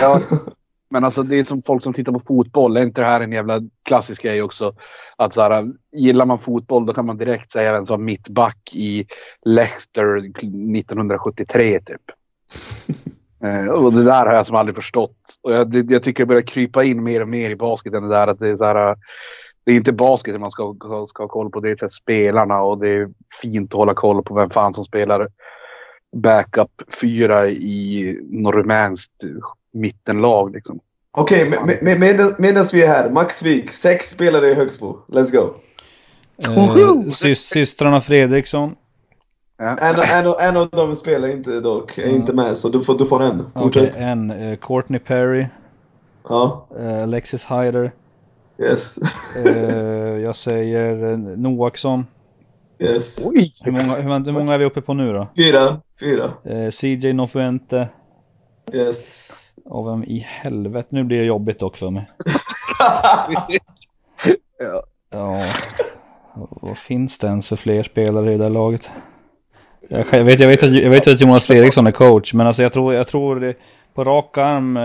Ja, 0.00 0.20
men 0.94 1.04
alltså 1.04 1.22
det 1.22 1.36
är 1.36 1.44
som 1.44 1.62
folk 1.62 1.82
som 1.82 1.94
tittar 1.94 2.12
på 2.12 2.20
fotboll. 2.20 2.76
Är 2.76 2.82
inte 2.82 3.00
det 3.00 3.06
här 3.06 3.20
en 3.20 3.32
jävla 3.32 3.60
klassisk 3.82 4.22
grej 4.22 4.42
också? 4.42 4.74
Att 5.16 5.34
så 5.34 5.42
här, 5.42 5.72
gillar 5.92 6.26
man 6.26 6.38
fotboll 6.38 6.86
då 6.86 6.94
kan 6.94 7.06
man 7.06 7.16
direkt 7.16 7.52
säga 7.52 7.72
vem 7.72 7.86
som 7.86 8.04
mittback 8.04 8.70
i 8.72 9.06
Leicester 9.42 10.16
1973 10.16 11.80
typ. 11.80 12.00
eh, 13.44 13.66
och 13.66 13.92
det 13.92 14.04
där 14.04 14.26
har 14.26 14.34
jag 14.34 14.46
som 14.46 14.56
aldrig 14.56 14.76
förstått. 14.76 15.16
Och 15.42 15.52
jag, 15.52 15.70
det, 15.70 15.92
jag 15.94 16.02
tycker 16.02 16.22
det 16.22 16.26
börjar 16.26 16.42
krypa 16.42 16.84
in 16.84 17.02
mer 17.02 17.20
och 17.20 17.28
mer 17.28 17.50
i 17.50 17.56
basketen 17.56 18.02
det 18.02 18.08
där 18.08 18.26
att 18.26 18.38
det 18.38 18.48
är 18.48 18.56
så 18.56 18.64
här. 18.64 18.96
Det 19.64 19.72
är 19.72 19.76
inte 19.76 19.92
basket 19.92 20.40
man 20.40 20.50
ska, 20.50 20.76
ska 21.08 21.22
ha 21.22 21.28
koll 21.28 21.50
på, 21.50 21.60
det 21.60 21.70
är 21.70 21.76
så 21.76 21.84
här, 21.84 21.90
spelarna 21.90 22.62
och 22.62 22.78
det 22.78 22.88
är 22.88 23.10
fint 23.42 23.72
att 23.72 23.78
hålla 23.78 23.94
koll 23.94 24.22
på 24.22 24.34
vem 24.34 24.50
fan 24.50 24.74
som 24.74 24.84
spelar 24.84 25.28
backup 26.14 26.82
fyra 27.00 27.48
i 27.48 28.18
något 28.30 28.54
rumänskt 28.54 29.24
mittenlag. 29.72 30.52
Liksom. 30.52 30.80
Okej, 31.10 31.48
okay, 31.48 31.60
med, 31.60 31.82
med, 31.82 32.00
med, 32.00 32.34
medan 32.38 32.64
vi 32.72 32.82
är 32.82 32.88
här. 32.88 33.10
Max 33.10 33.42
Wik, 33.42 33.70
sex 33.70 34.10
spelare 34.10 34.50
i 34.50 34.54
Högsbo. 34.54 34.98
Let's 35.08 35.32
go. 35.32 35.54
Eh, 36.36 37.10
sy 37.10 37.34
systrarna 37.34 38.00
Fredriksson. 38.00 38.74
Ja. 39.58 39.78
En, 39.78 40.26
en, 40.26 40.34
en 40.40 40.56
av 40.56 40.68
dem 40.68 40.96
spelar 40.96 41.28
inte 41.28 41.60
dock, 41.60 41.98
är 41.98 42.02
mm. 42.02 42.14
inte 42.14 42.32
med 42.32 42.56
så 42.56 42.68
du 42.68 42.82
får, 42.82 42.98
du 42.98 43.06
får 43.06 43.22
en. 43.22 43.46
Okay, 43.54 43.90
en, 43.96 44.30
uh, 44.30 44.56
Courtney 44.56 45.00
Perry. 45.00 45.46
Ja. 46.28 46.66
Uh, 46.80 47.02
Alexis 47.02 47.46
Hyder. 47.50 47.92
Yes. 48.58 48.98
uh, 49.46 49.52
jag 50.22 50.36
säger 50.36 51.04
uh, 51.04 51.18
Noaksson. 51.18 52.06
Yes. 52.78 53.26
Hur 53.64 53.72
många, 53.72 53.96
hur, 53.96 54.24
hur, 54.24 54.32
många 54.32 54.54
är 54.54 54.58
vi 54.58 54.64
uppe 54.64 54.80
på 54.80 54.94
nu 54.94 55.12
då? 55.12 55.28
Fyra. 55.36 55.80
Fyra. 56.00 56.32
CJ 56.70 57.12
Nofuente. 57.12 57.88
Yes. 58.72 59.30
Och 59.64 59.86
vem 59.86 60.04
i 60.04 60.18
helvete, 60.18 60.88
nu 60.90 61.04
blir 61.04 61.18
det 61.18 61.24
jobbigt 61.24 61.62
också 61.62 61.86
för 61.86 61.90
mig. 61.90 62.10
ja. 64.58 64.82
ja. 65.10 65.54
Vad 66.50 66.78
finns 66.78 67.18
det 67.18 67.26
ens 67.26 67.48
för 67.48 67.56
fler 67.56 67.82
spelare 67.82 68.34
i 68.34 68.36
det 68.36 68.44
där 68.44 68.50
laget? 68.50 68.90
Jag, 69.88 70.06
jag, 70.10 70.24
vet, 70.24 70.40
jag, 70.40 70.48
vet 70.48 70.62
att, 70.62 70.72
jag 70.72 70.90
vet 70.90 71.08
att 71.08 71.20
Jonas 71.20 71.46
Fredriksson 71.46 71.86
är 71.86 71.92
coach, 71.92 72.34
men 72.34 72.46
alltså 72.46 72.62
jag 72.62 72.72
tror, 72.72 72.94
jag 72.94 73.08
tror 73.08 73.40
det, 73.40 73.54
på 73.94 74.04
rak 74.04 74.38
arm 74.38 74.76
eh, 74.76 74.82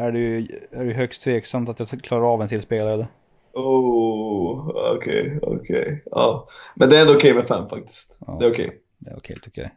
är 0.00 0.12
det 0.12 0.18
ju 0.18 0.48
är 0.70 0.84
det 0.84 0.92
högst 0.92 1.22
tveksamt 1.22 1.68
att 1.68 1.78
jag 1.78 2.02
klarar 2.02 2.32
av 2.32 2.42
en 2.42 2.48
till 2.48 2.62
spelare. 2.62 3.08
Oh, 3.52 4.68
okej, 4.68 5.36
okay, 5.36 5.38
okej. 5.42 5.82
Okay. 5.82 5.98
Ja. 6.10 6.48
Men 6.74 6.88
det 6.88 6.96
är 6.96 7.00
ändå 7.00 7.14
okej 7.14 7.30
okay 7.30 7.40
med 7.40 7.48
fem 7.48 7.68
faktiskt. 7.68 8.18
Ja, 8.26 8.36
det 8.40 8.46
är 8.46 8.50
okej. 8.50 8.80
Det 8.98 9.10
är 9.10 9.16
okej 9.16 9.36
tycker 9.42 9.62
jag. 9.62 9.70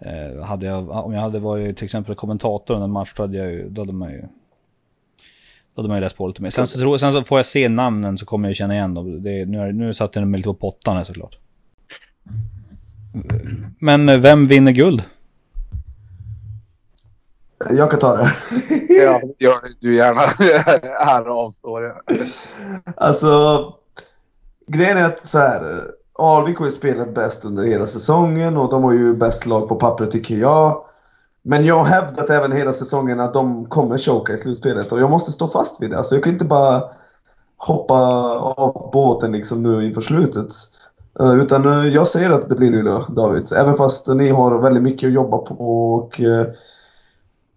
Eh, 0.00 0.44
hade 0.44 0.66
jag, 0.66 0.90
om 0.90 1.12
jag 1.12 1.20
hade 1.20 1.38
varit 1.38 1.76
till 1.76 1.84
exempel 1.84 2.14
kommentator 2.14 2.74
under 2.74 2.84
en 2.84 2.90
match 2.90 3.12
då 3.16 3.22
hade, 3.22 3.36
jag 3.36 3.52
ju, 3.52 3.68
då 3.68 3.82
hade 3.82 3.92
man 3.92 4.10
ju 4.10 4.20
då 5.74 5.82
hade 5.82 5.88
man 5.88 5.96
ju 5.96 6.00
läst 6.00 6.16
på 6.16 6.26
lite 6.26 6.42
mer. 6.42 6.50
Sen 6.50 6.66
så, 6.66 6.78
tror, 6.78 6.98
sen 6.98 7.12
så 7.12 7.24
får 7.24 7.38
jag 7.38 7.46
se 7.46 7.68
namnen 7.68 8.18
så 8.18 8.26
kommer 8.26 8.48
jag 8.48 8.56
känna 8.56 8.74
igen 8.74 8.94
dem. 8.94 9.22
Det, 9.22 9.46
nu, 9.46 9.60
är, 9.60 9.72
nu 9.72 9.94
satt 9.94 10.16
jag 10.16 10.28
mig 10.28 10.38
lite 10.38 10.46
på 10.46 10.54
pottan 10.54 10.96
här 10.96 11.04
såklart. 11.04 11.38
Men 13.80 14.22
vem 14.22 14.46
vinner 14.46 14.72
guld? 14.72 15.02
Jag 17.70 17.90
kan 17.90 18.00
ta 18.00 18.16
det. 18.16 18.30
ja, 18.88 19.22
gör 19.38 19.80
du 19.80 19.96
gärna. 19.96 20.20
här 21.04 21.24
avstår 21.28 21.82
jag. 21.82 22.02
Alltså, 22.96 23.74
grejen 24.66 24.96
är 24.96 25.04
att 25.04 25.22
så 25.22 25.38
här. 25.38 25.90
Alvik 26.18 26.58
har 26.58 26.66
ju 26.66 26.72
spelat 26.72 27.14
bäst 27.14 27.44
under 27.44 27.64
hela 27.64 27.86
säsongen 27.86 28.56
och 28.56 28.70
de 28.70 28.84
har 28.84 28.92
ju 28.92 29.16
bäst 29.16 29.46
lag 29.46 29.68
på 29.68 29.74
pappret 29.74 30.10
tycker 30.10 30.36
jag. 30.36 30.84
Men 31.42 31.64
jag 31.64 31.74
har 31.74 31.84
hävdat 31.84 32.30
även 32.30 32.52
hela 32.52 32.72
säsongen 32.72 33.20
att 33.20 33.34
de 33.34 33.66
kommer 33.66 33.98
choka 33.98 34.32
i 34.32 34.38
slutspelet 34.38 34.92
och 34.92 35.00
jag 35.00 35.10
måste 35.10 35.32
stå 35.32 35.48
fast 35.48 35.82
vid 35.82 35.90
det. 35.90 35.98
Alltså 35.98 36.14
jag 36.14 36.24
kan 36.24 36.32
inte 36.32 36.44
bara 36.44 36.82
hoppa 37.56 37.94
av 38.38 38.90
båten 38.92 39.32
liksom 39.32 39.62
nu 39.62 39.86
inför 39.86 40.00
slutet. 40.00 40.52
Eh, 41.20 41.34
utan 41.34 41.72
eh, 41.72 41.94
jag 41.94 42.06
säger 42.06 42.30
att 42.30 42.48
det 42.48 42.54
blir 42.54 42.70
Luleå, 42.70 43.00
David. 43.08 43.52
Även 43.56 43.76
fast 43.76 44.08
ni 44.08 44.30
har 44.30 44.58
väldigt 44.58 44.82
mycket 44.82 45.06
att 45.06 45.12
jobba 45.12 45.38
på 45.38 45.54
och 45.54 46.20
eh, 46.20 46.46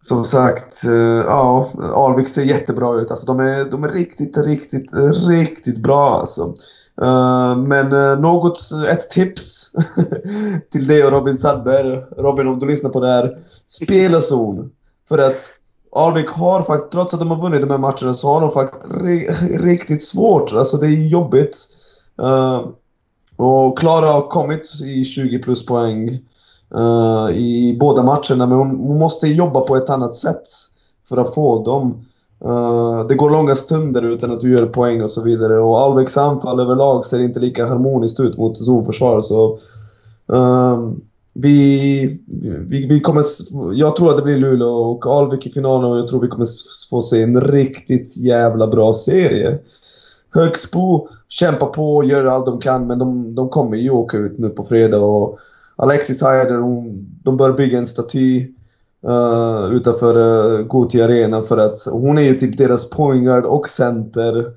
som 0.02 0.26
sagt, 0.26 0.84
ja, 1.26 1.68
Alvik 1.94 2.30
ser 2.30 2.44
jättebra 2.44 3.02
ut. 3.02 3.12
Alltså 3.12 3.26
de 3.26 3.40
är, 3.40 3.66
de 3.66 3.84
är 3.84 3.90
riktigt, 3.90 4.38
riktigt, 4.38 4.90
riktigt 5.30 5.84
bra 5.84 6.20
alltså. 6.20 6.56
Eh, 7.02 7.58
men 7.58 7.94
uh, 7.94 8.20
något, 8.20 8.60
ett 8.90 9.10
tips 9.10 9.72
till 10.72 10.88
dig 10.88 11.06
och 11.06 11.12
Robin 11.12 11.38
Sandberg. 11.38 12.04
Robin, 12.18 12.48
om 12.48 12.60
du 12.60 12.68
lyssnar 12.68 12.90
på 12.90 13.00
det 13.00 13.08
här. 13.08 13.38
Spela 13.68 14.22
zon. 14.22 14.72
För 15.08 15.18
att 15.18 15.50
Alvik 15.96 16.30
har 16.30 16.62
faktiskt, 16.62 16.92
trots 16.92 17.14
att 17.14 17.20
de 17.20 17.32
har 17.32 17.42
vunnit 17.42 17.62
de 17.62 17.72
här 17.72 17.78
matcherna, 17.78 18.14
så 18.14 18.34
har 18.34 18.42
de 18.42 18.52
faktiskt 18.52 19.42
riktigt 19.42 20.04
svårt. 20.04 20.54
Alltså 20.54 20.78
det 20.78 20.88
är 20.88 21.08
jobbigt. 21.08 21.58
Uh, 22.22 22.68
och 23.36 23.80
Klara 23.80 24.12
har 24.12 24.28
kommit 24.28 24.82
i 24.86 25.04
20 25.04 25.40
plus 25.40 25.66
poäng 25.66 26.20
i 27.34 27.78
båda 27.80 28.04
matcherna, 28.04 28.46
men 28.46 28.52
hon, 28.52 28.70
hon 28.70 29.00
måste 29.00 29.28
jobba 29.28 29.62
på 29.62 29.76
ett 29.76 29.90
annat 29.90 30.16
sätt 30.16 30.44
för 31.10 31.18
att 31.18 31.34
få 31.34 31.64
dem. 31.64 32.06
Uh, 32.46 33.08
det 33.08 33.16
går 33.16 33.30
långa 33.30 33.56
stunder 33.56 34.02
utan 34.02 34.32
att 34.32 34.42
du 34.42 34.52
gör 34.52 34.66
poäng 34.66 35.02
och 35.02 35.10
så 35.10 35.24
vidare. 35.24 35.60
Och 35.60 35.80
Alviks 35.80 36.18
anfall 36.18 36.60
överlag 36.60 37.06
ser 37.06 37.20
inte 37.20 37.40
lika 37.40 37.66
harmoniskt 37.66 38.20
ut 38.20 38.38
mot 38.38 38.58
zonförsvar. 38.58 39.22
Så, 39.22 39.60
uh, 40.34 40.92
vi, 41.34 42.20
vi, 42.68 42.88
vi 42.88 43.00
kommer, 43.00 43.24
jag 43.74 43.96
tror 43.96 44.10
att 44.10 44.18
det 44.18 44.24
blir 44.24 44.38
Luleå 44.38 44.70
och 44.70 45.06
Alvik 45.06 45.46
i 45.48 45.52
finalen 45.52 45.92
och 45.92 45.98
jag 45.98 46.08
tror 46.08 46.22
vi 46.22 46.28
kommer 46.28 46.48
få 46.90 47.02
se 47.02 47.22
en 47.24 47.42
riktigt 47.42 48.18
jävla 48.18 48.68
bra 48.68 48.94
serie. 48.94 49.60
Högsbo 50.34 51.08
kämpar 51.28 51.68
på 51.68 51.96
och 51.96 52.06
gör 52.06 52.26
allt 52.26 52.46
de 52.46 52.60
kan 52.60 52.88
men 52.88 53.00
de, 53.00 53.36
de 53.36 53.50
kommer 53.50 53.78
ju 53.78 53.90
åka 53.90 54.18
ut 54.18 54.38
nu 54.38 54.50
på 54.50 54.64
fredag. 54.64 55.00
Och 55.00 55.40
Alexis 55.76 56.22
Heider, 56.22 56.58
de 57.24 57.38
bör 57.38 57.54
bygga 57.54 57.78
en 57.78 57.88
staty 57.88 58.48
uh, 59.08 59.76
utanför 59.76 60.18
uh, 60.18 60.66
Gothia 60.66 61.06
Arena 61.06 61.42
för 61.44 61.58
att 61.58 61.78
hon 61.92 62.18
är 62.18 62.22
ju 62.22 62.36
typ 62.36 62.58
deras 62.58 62.90
pointguard 62.90 63.46
och 63.46 63.70
center. 63.70 64.52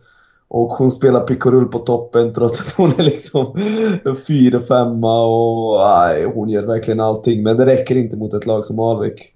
Och 0.48 0.68
hon 0.68 0.90
spelar 0.90 1.20
pick 1.20 1.40
på 1.42 1.78
toppen 1.86 2.34
trots 2.34 2.60
att 2.60 2.74
hon 2.76 2.92
är 2.98 3.02
liksom 3.02 3.46
4-5 3.46 5.04
och 5.24 5.80
nej, 5.88 6.24
hon 6.34 6.48
gör 6.48 6.62
verkligen 6.62 7.00
allting. 7.00 7.42
Men 7.42 7.56
det 7.56 7.66
räcker 7.66 7.96
inte 7.96 8.16
mot 8.16 8.34
ett 8.34 8.46
lag 8.46 8.64
som 8.64 8.78
Alvik. 8.78 9.34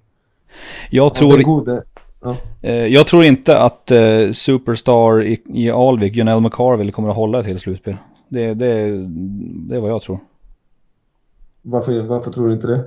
Jag 0.91 1.15
tror... 1.15 1.83
Ja. 2.21 2.37
Eh, 2.62 2.87
jag 2.87 3.07
tror 3.07 3.25
inte 3.25 3.59
att 3.59 3.91
uh, 3.93 4.33
Superstar 4.33 5.23
i, 5.23 5.43
i 5.55 5.71
Alvik, 5.71 6.17
Jonelle 6.17 6.41
McCarville, 6.41 6.93
kommer 6.93 7.09
att 7.09 7.17
hålla 7.17 7.41
ett 7.41 7.47
helt 7.47 7.61
slutspel. 7.61 7.97
Det, 8.29 8.55
det, 8.55 8.75
det 9.69 9.77
är 9.77 9.81
vad 9.81 9.91
jag 9.91 10.03
tror. 10.03 10.19
Varför, 11.62 12.03
varför 12.03 12.31
tror 12.31 12.49
du 12.49 12.55
inte 12.55 12.67
det? 12.67 12.85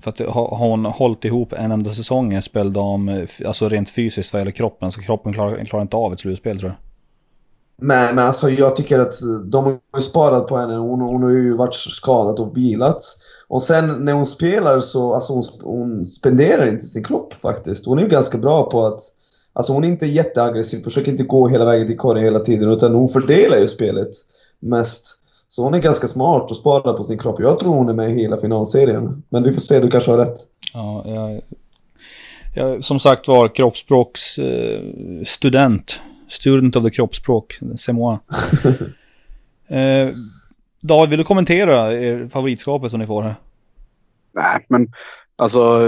För 0.00 0.10
att 0.10 0.18
har 0.18 0.68
hon 0.68 0.84
hållit 0.84 1.24
ihop 1.24 1.52
en 1.52 1.72
enda 1.72 1.90
säsong 1.90 2.42
speldam, 2.42 3.26
alltså 3.46 3.68
rent 3.68 3.90
fysiskt 3.90 4.32
vad 4.32 4.40
gäller 4.40 4.52
kroppen, 4.52 4.92
så 4.92 5.00
kroppen 5.00 5.32
klarar, 5.32 5.64
klarar 5.64 5.82
inte 5.82 5.96
av 5.96 6.12
ett 6.12 6.20
slutspel 6.20 6.60
tror 6.60 6.70
jag. 6.70 6.78
Men, 7.80 8.14
men 8.14 8.26
alltså 8.26 8.50
jag 8.50 8.76
tycker 8.76 8.98
att 8.98 9.14
de 9.44 9.64
har 9.64 9.78
ju 9.96 10.02
sparat 10.02 10.46
på 10.46 10.56
henne. 10.56 10.76
Hon, 10.76 11.00
hon 11.00 11.22
har 11.22 11.30
ju 11.30 11.56
varit 11.56 11.74
skadad 11.74 12.40
och 12.40 12.56
vilat. 12.56 13.02
Och 13.48 13.62
sen 13.62 14.04
när 14.04 14.12
hon 14.12 14.26
spelar 14.26 14.80
så, 14.80 15.14
alltså 15.14 15.32
hon, 15.32 15.42
hon 15.62 16.06
spenderar 16.06 16.68
inte 16.68 16.86
sin 16.86 17.04
kropp 17.04 17.34
faktiskt. 17.34 17.86
Hon 17.86 17.98
är 17.98 18.02
ju 18.02 18.08
ganska 18.08 18.38
bra 18.38 18.70
på 18.70 18.86
att, 18.86 19.00
alltså 19.52 19.72
hon 19.72 19.84
är 19.84 19.88
inte 19.88 20.06
jätteaggressiv, 20.06 20.82
försöker 20.82 21.12
inte 21.12 21.24
gå 21.24 21.48
hela 21.48 21.64
vägen 21.64 21.86
till 21.86 21.98
korgen 21.98 22.24
hela 22.24 22.40
tiden, 22.40 22.70
utan 22.70 22.94
hon 22.94 23.08
fördelar 23.08 23.58
ju 23.58 23.68
spelet 23.68 24.10
mest. 24.60 25.17
Så 25.48 25.64
hon 25.64 25.74
är 25.74 25.78
ganska 25.78 26.08
smart 26.08 26.50
och 26.50 26.56
sparar 26.56 26.96
på 26.96 27.04
sin 27.04 27.18
kropp. 27.18 27.40
Jag 27.40 27.58
tror 27.58 27.74
hon 27.74 27.88
är 27.88 27.92
med 27.92 28.10
i 28.10 28.22
hela 28.22 28.40
finalserien. 28.40 29.22
Men 29.28 29.42
vi 29.42 29.52
får 29.52 29.60
se, 29.60 29.80
du 29.80 29.90
kanske 29.90 30.10
har 30.10 30.18
rätt. 30.18 30.36
Ja, 30.72 31.04
jag, 31.06 31.40
jag 32.54 32.84
som 32.84 33.00
sagt 33.00 33.28
var 33.28 33.48
kroppsspråksstudent. 33.48 35.90
Eh, 35.90 35.96
student 36.28 36.76
of 36.76 36.84
the 36.84 36.90
kroppsspråk, 36.90 37.58
c'est 37.60 37.92
moi. 37.92 38.18
eh, 39.68 40.08
David, 40.80 41.10
vill 41.10 41.18
du 41.18 41.24
kommentera 41.24 41.92
er 41.92 42.28
favoritskapet 42.28 42.90
som 42.90 43.00
ni 43.00 43.06
får 43.06 43.22
här? 43.22 43.34
Nej, 44.34 44.64
men 44.68 44.92
alltså 45.36 45.78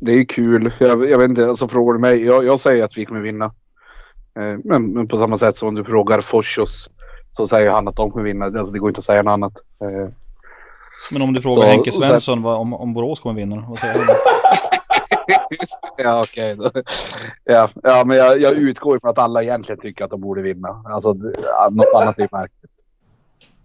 det 0.00 0.12
är 0.12 0.24
kul. 0.24 0.72
Jag, 0.80 1.10
jag 1.10 1.18
vet 1.18 1.28
inte, 1.28 1.46
alltså 1.46 1.68
frågar 1.68 1.92
du 1.92 1.98
mig, 1.98 2.24
jag, 2.24 2.44
jag 2.44 2.60
säger 2.60 2.84
att 2.84 2.96
vi 2.96 3.04
kommer 3.04 3.20
vinna. 3.20 3.44
Eh, 4.34 4.58
men, 4.64 4.92
men, 4.92 5.08
på 5.08 5.18
samma 5.18 5.38
sätt 5.38 5.58
som 5.58 5.68
om 5.68 5.74
du 5.74 5.84
frågar 5.84 6.20
Forsos 6.20 6.88
så 7.30 7.46
säger 7.46 7.70
han 7.70 7.88
att 7.88 7.96
de 7.96 8.10
kommer 8.10 8.24
vinna. 8.24 8.44
Alltså 8.44 8.72
det 8.72 8.78
går 8.78 8.90
inte 8.90 8.98
att 8.98 9.04
säga 9.04 9.22
något 9.22 9.32
annat. 9.32 9.52
Eh, 9.82 10.08
men 11.10 11.22
om 11.22 11.32
du 11.32 11.42
frågar 11.42 11.62
så, 11.62 11.68
Henke 11.68 11.92
Svensson 11.92 12.20
sen... 12.20 12.42
vad, 12.42 12.58
om, 12.60 12.74
om 12.74 12.94
Borås 12.94 13.20
kommer 13.20 13.34
vinna, 13.34 13.64
vad 13.68 13.78
säger 13.78 13.94
han? 13.94 14.04
ja 15.96 16.20
okej. 16.20 16.58
Okay. 16.60 16.82
Ja, 17.44 17.70
ja, 17.82 18.02
men 18.06 18.16
jag, 18.16 18.40
jag 18.40 18.52
utgår 18.52 18.96
ifrån 18.96 19.10
att 19.10 19.18
alla 19.18 19.42
egentligen 19.42 19.80
tycker 19.80 20.04
att 20.04 20.10
de 20.10 20.20
borde 20.20 20.42
vinna. 20.42 20.82
Alltså 20.84 21.12
något 21.70 21.94
annat 21.94 22.18
är 22.18 22.28
märkligt. 22.32 22.70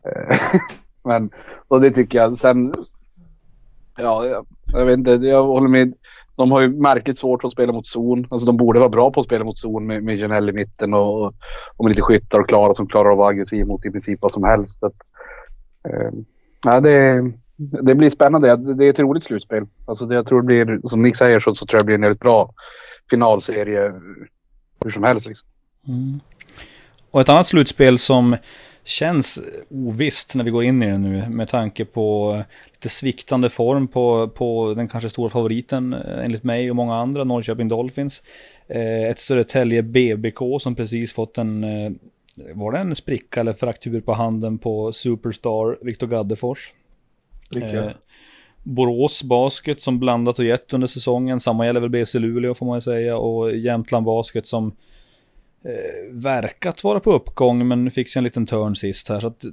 Eh, 0.06 0.40
men 1.04 1.30
och 1.68 1.82
det 1.82 1.92
tycker 1.92 2.18
jag. 2.18 2.40
Sen, 2.40 2.74
ja, 3.98 4.26
jag, 4.26 4.46
jag 4.74 4.86
vet 4.86 4.98
inte, 4.98 5.12
jag 5.12 5.44
håller 5.44 5.70
med. 5.70 5.94
De 6.36 6.52
har 6.52 6.62
ju 6.62 6.70
märkligt 6.70 7.20
svårt 7.20 7.44
att 7.44 7.52
spela 7.52 7.74
mot 7.74 7.86
zon. 7.86 8.26
Alltså 8.30 8.46
de 8.46 8.58
borde 8.58 8.80
vara 8.80 8.90
bra 8.90 9.12
på 9.12 9.20
att 9.20 9.26
spela 9.26 9.44
mot 9.44 9.58
zon 9.58 9.88
med, 9.88 10.04
med 10.04 10.18
Janell 10.18 10.50
i 10.50 10.52
mitten 10.52 10.94
och, 10.94 11.26
och 11.78 11.86
med 11.86 11.90
lite 11.90 12.02
skyttar 12.02 12.40
och 12.40 12.48
Klara 12.48 12.76
som 12.76 12.88
klarar 12.88 13.12
att 13.12 13.18
vara 13.18 13.30
aggressiv 13.30 13.66
mot 13.66 13.86
i 13.86 13.92
princip 13.92 14.22
vad 14.22 14.32
som 14.32 14.44
helst. 14.44 14.84
Att, 14.84 14.96
eh, 15.90 16.12
ja, 16.64 16.80
det, 16.80 17.32
det 17.56 17.96
blir 17.96 18.10
spännande. 18.10 18.56
Det 18.56 18.86
är 18.86 18.90
ett 18.90 19.00
roligt 19.00 19.24
slutspel. 19.24 19.66
Alltså 19.86 20.06
det, 20.06 20.16
jag 20.16 20.28
tror 20.28 20.42
det 20.42 20.46
blir, 20.46 20.90
som 20.90 21.02
Nick 21.02 21.18
säger 21.18 21.40
så, 21.40 21.56
så 21.56 21.66
tror 21.66 21.78
jag 21.78 21.84
det 21.84 21.86
blir 21.86 21.96
en 21.96 22.02
väldigt 22.02 22.20
bra 22.20 22.54
finalserie 23.10 23.94
hur 24.84 24.92
som 24.92 25.04
helst. 25.04 25.28
Liksom. 25.28 25.48
Mm. 25.88 26.20
Och 27.12 27.22
ett 27.22 27.30
annat 27.30 27.48
slutspel 27.48 27.98
som 27.98 28.36
känns 28.84 29.42
ovisst 29.70 30.36
när 30.36 30.44
vi 30.44 30.52
går 30.52 30.64
in 30.64 30.84
i 30.84 30.86
det 30.86 30.98
nu 30.98 31.30
med 31.30 31.50
tanke 31.50 31.86
på 31.86 32.38
lite 32.74 32.90
sviktande 32.90 33.50
form 33.50 33.88
på, 33.88 34.28
på 34.28 34.74
den 34.74 34.88
kanske 34.88 35.10
stora 35.10 35.30
favoriten 35.30 35.94
eh, 35.94 36.26
enligt 36.26 36.44
mig 36.44 36.70
och 36.70 36.76
många 36.76 36.96
andra, 36.96 37.24
Norrköping 37.24 37.68
Dolphins. 37.68 38.22
Eh, 38.68 39.04
ett 39.04 39.20
Södertälje 39.20 39.84
BBK 39.84 40.40
som 40.60 40.76
precis 40.76 41.14
fått 41.14 41.38
en, 41.38 41.64
eh, 41.64 41.92
var 42.54 42.72
det 42.72 42.78
en 42.78 42.96
spricka 42.96 43.40
eller 43.40 43.54
fraktur 43.54 44.02
på 44.02 44.14
handen 44.14 44.58
på 44.58 44.94
Superstar 44.94 45.78
Viktor 45.82 46.08
Gaddefors? 46.08 46.74
Eh, 47.62 47.90
Borås 48.64 49.24
Basket 49.24 49.82
som 49.82 50.00
blandat 50.00 50.40
och 50.40 50.46
gett 50.46 50.74
under 50.74 50.88
säsongen, 50.88 51.40
samma 51.40 51.66
gäller 51.66 51.82
väl 51.82 51.90
BC 51.90 52.20
Luleå 52.20 52.54
får 52.54 52.66
man 52.66 52.78
ju 52.78 52.82
säga 52.82 53.18
och 53.18 53.56
Jämtland 53.56 54.06
Basket 54.06 54.48
som 54.48 54.76
verkat 56.12 56.84
vara 56.84 57.00
på 57.00 57.14
uppgång 57.14 57.68
men 57.68 57.92
fick 57.92 58.10
sig 58.10 58.20
en 58.20 58.24
liten 58.24 58.46
turn 58.46 58.76
sist 58.76 59.10
här. 59.10 59.20
Så 59.20 59.28
att, 59.28 59.46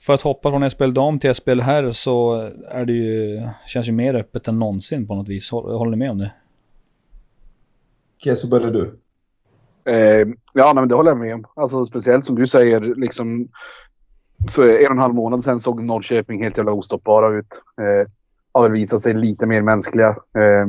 för 0.00 0.14
att 0.14 0.22
hoppa 0.22 0.50
från 0.50 0.70
SPL 0.70 0.92
dam 0.92 1.18
till 1.18 1.34
SPL 1.34 1.60
här 1.60 1.92
så 1.92 2.50
är 2.70 2.84
det 2.84 2.92
ju, 2.92 3.40
känns 3.66 3.88
ju 3.88 3.92
mer 3.92 4.14
öppet 4.14 4.48
än 4.48 4.58
någonsin 4.58 5.06
på 5.06 5.14
något 5.14 5.28
vis. 5.28 5.50
Håller 5.50 5.90
ni 5.90 5.96
med 5.96 6.10
om 6.10 6.18
det? 6.18 6.32
Okej, 8.20 8.36
så 8.36 8.48
börjar 8.48 8.70
du. 8.70 8.98
Eh, 9.92 10.28
ja, 10.52 10.72
men 10.74 10.88
det 10.88 10.94
håller 10.94 11.10
jag 11.10 11.18
med 11.18 11.34
om. 11.34 11.44
Alltså 11.54 11.86
speciellt 11.86 12.24
som 12.24 12.34
du 12.34 12.48
säger, 12.48 12.80
liksom 12.80 13.48
för 14.50 14.68
en 14.68 14.86
och 14.86 14.92
en 14.92 14.98
halv 14.98 15.14
månad 15.14 15.44
sedan 15.44 15.60
såg 15.60 15.82
Norrköping 15.84 16.42
helt 16.42 16.56
jävla 16.56 16.72
ostoppbara 16.72 17.38
ut. 17.38 17.60
Eh, 17.80 18.10
har 18.52 18.62
väl 18.62 18.72
visat 18.72 19.02
sig 19.02 19.14
lite 19.14 19.46
mer 19.46 19.62
mänskliga. 19.62 20.08
Eh, 20.08 20.66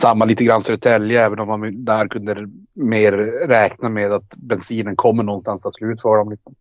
samma 0.00 0.24
lite 0.24 0.44
grann 0.44 0.60
Södertälje, 0.60 1.24
även 1.24 1.38
om 1.38 1.48
man 1.48 1.84
där 1.84 2.08
kunde 2.08 2.48
mer 2.78 3.12
räkna 3.48 3.88
med 3.88 4.12
att 4.12 4.36
bensinen 4.36 4.96
kommer 4.96 5.22
någonstans 5.22 5.66
att 5.66 5.74
slut 5.74 6.02
för 6.02 6.16
dem. 6.16 6.30
Liksom. 6.30 6.54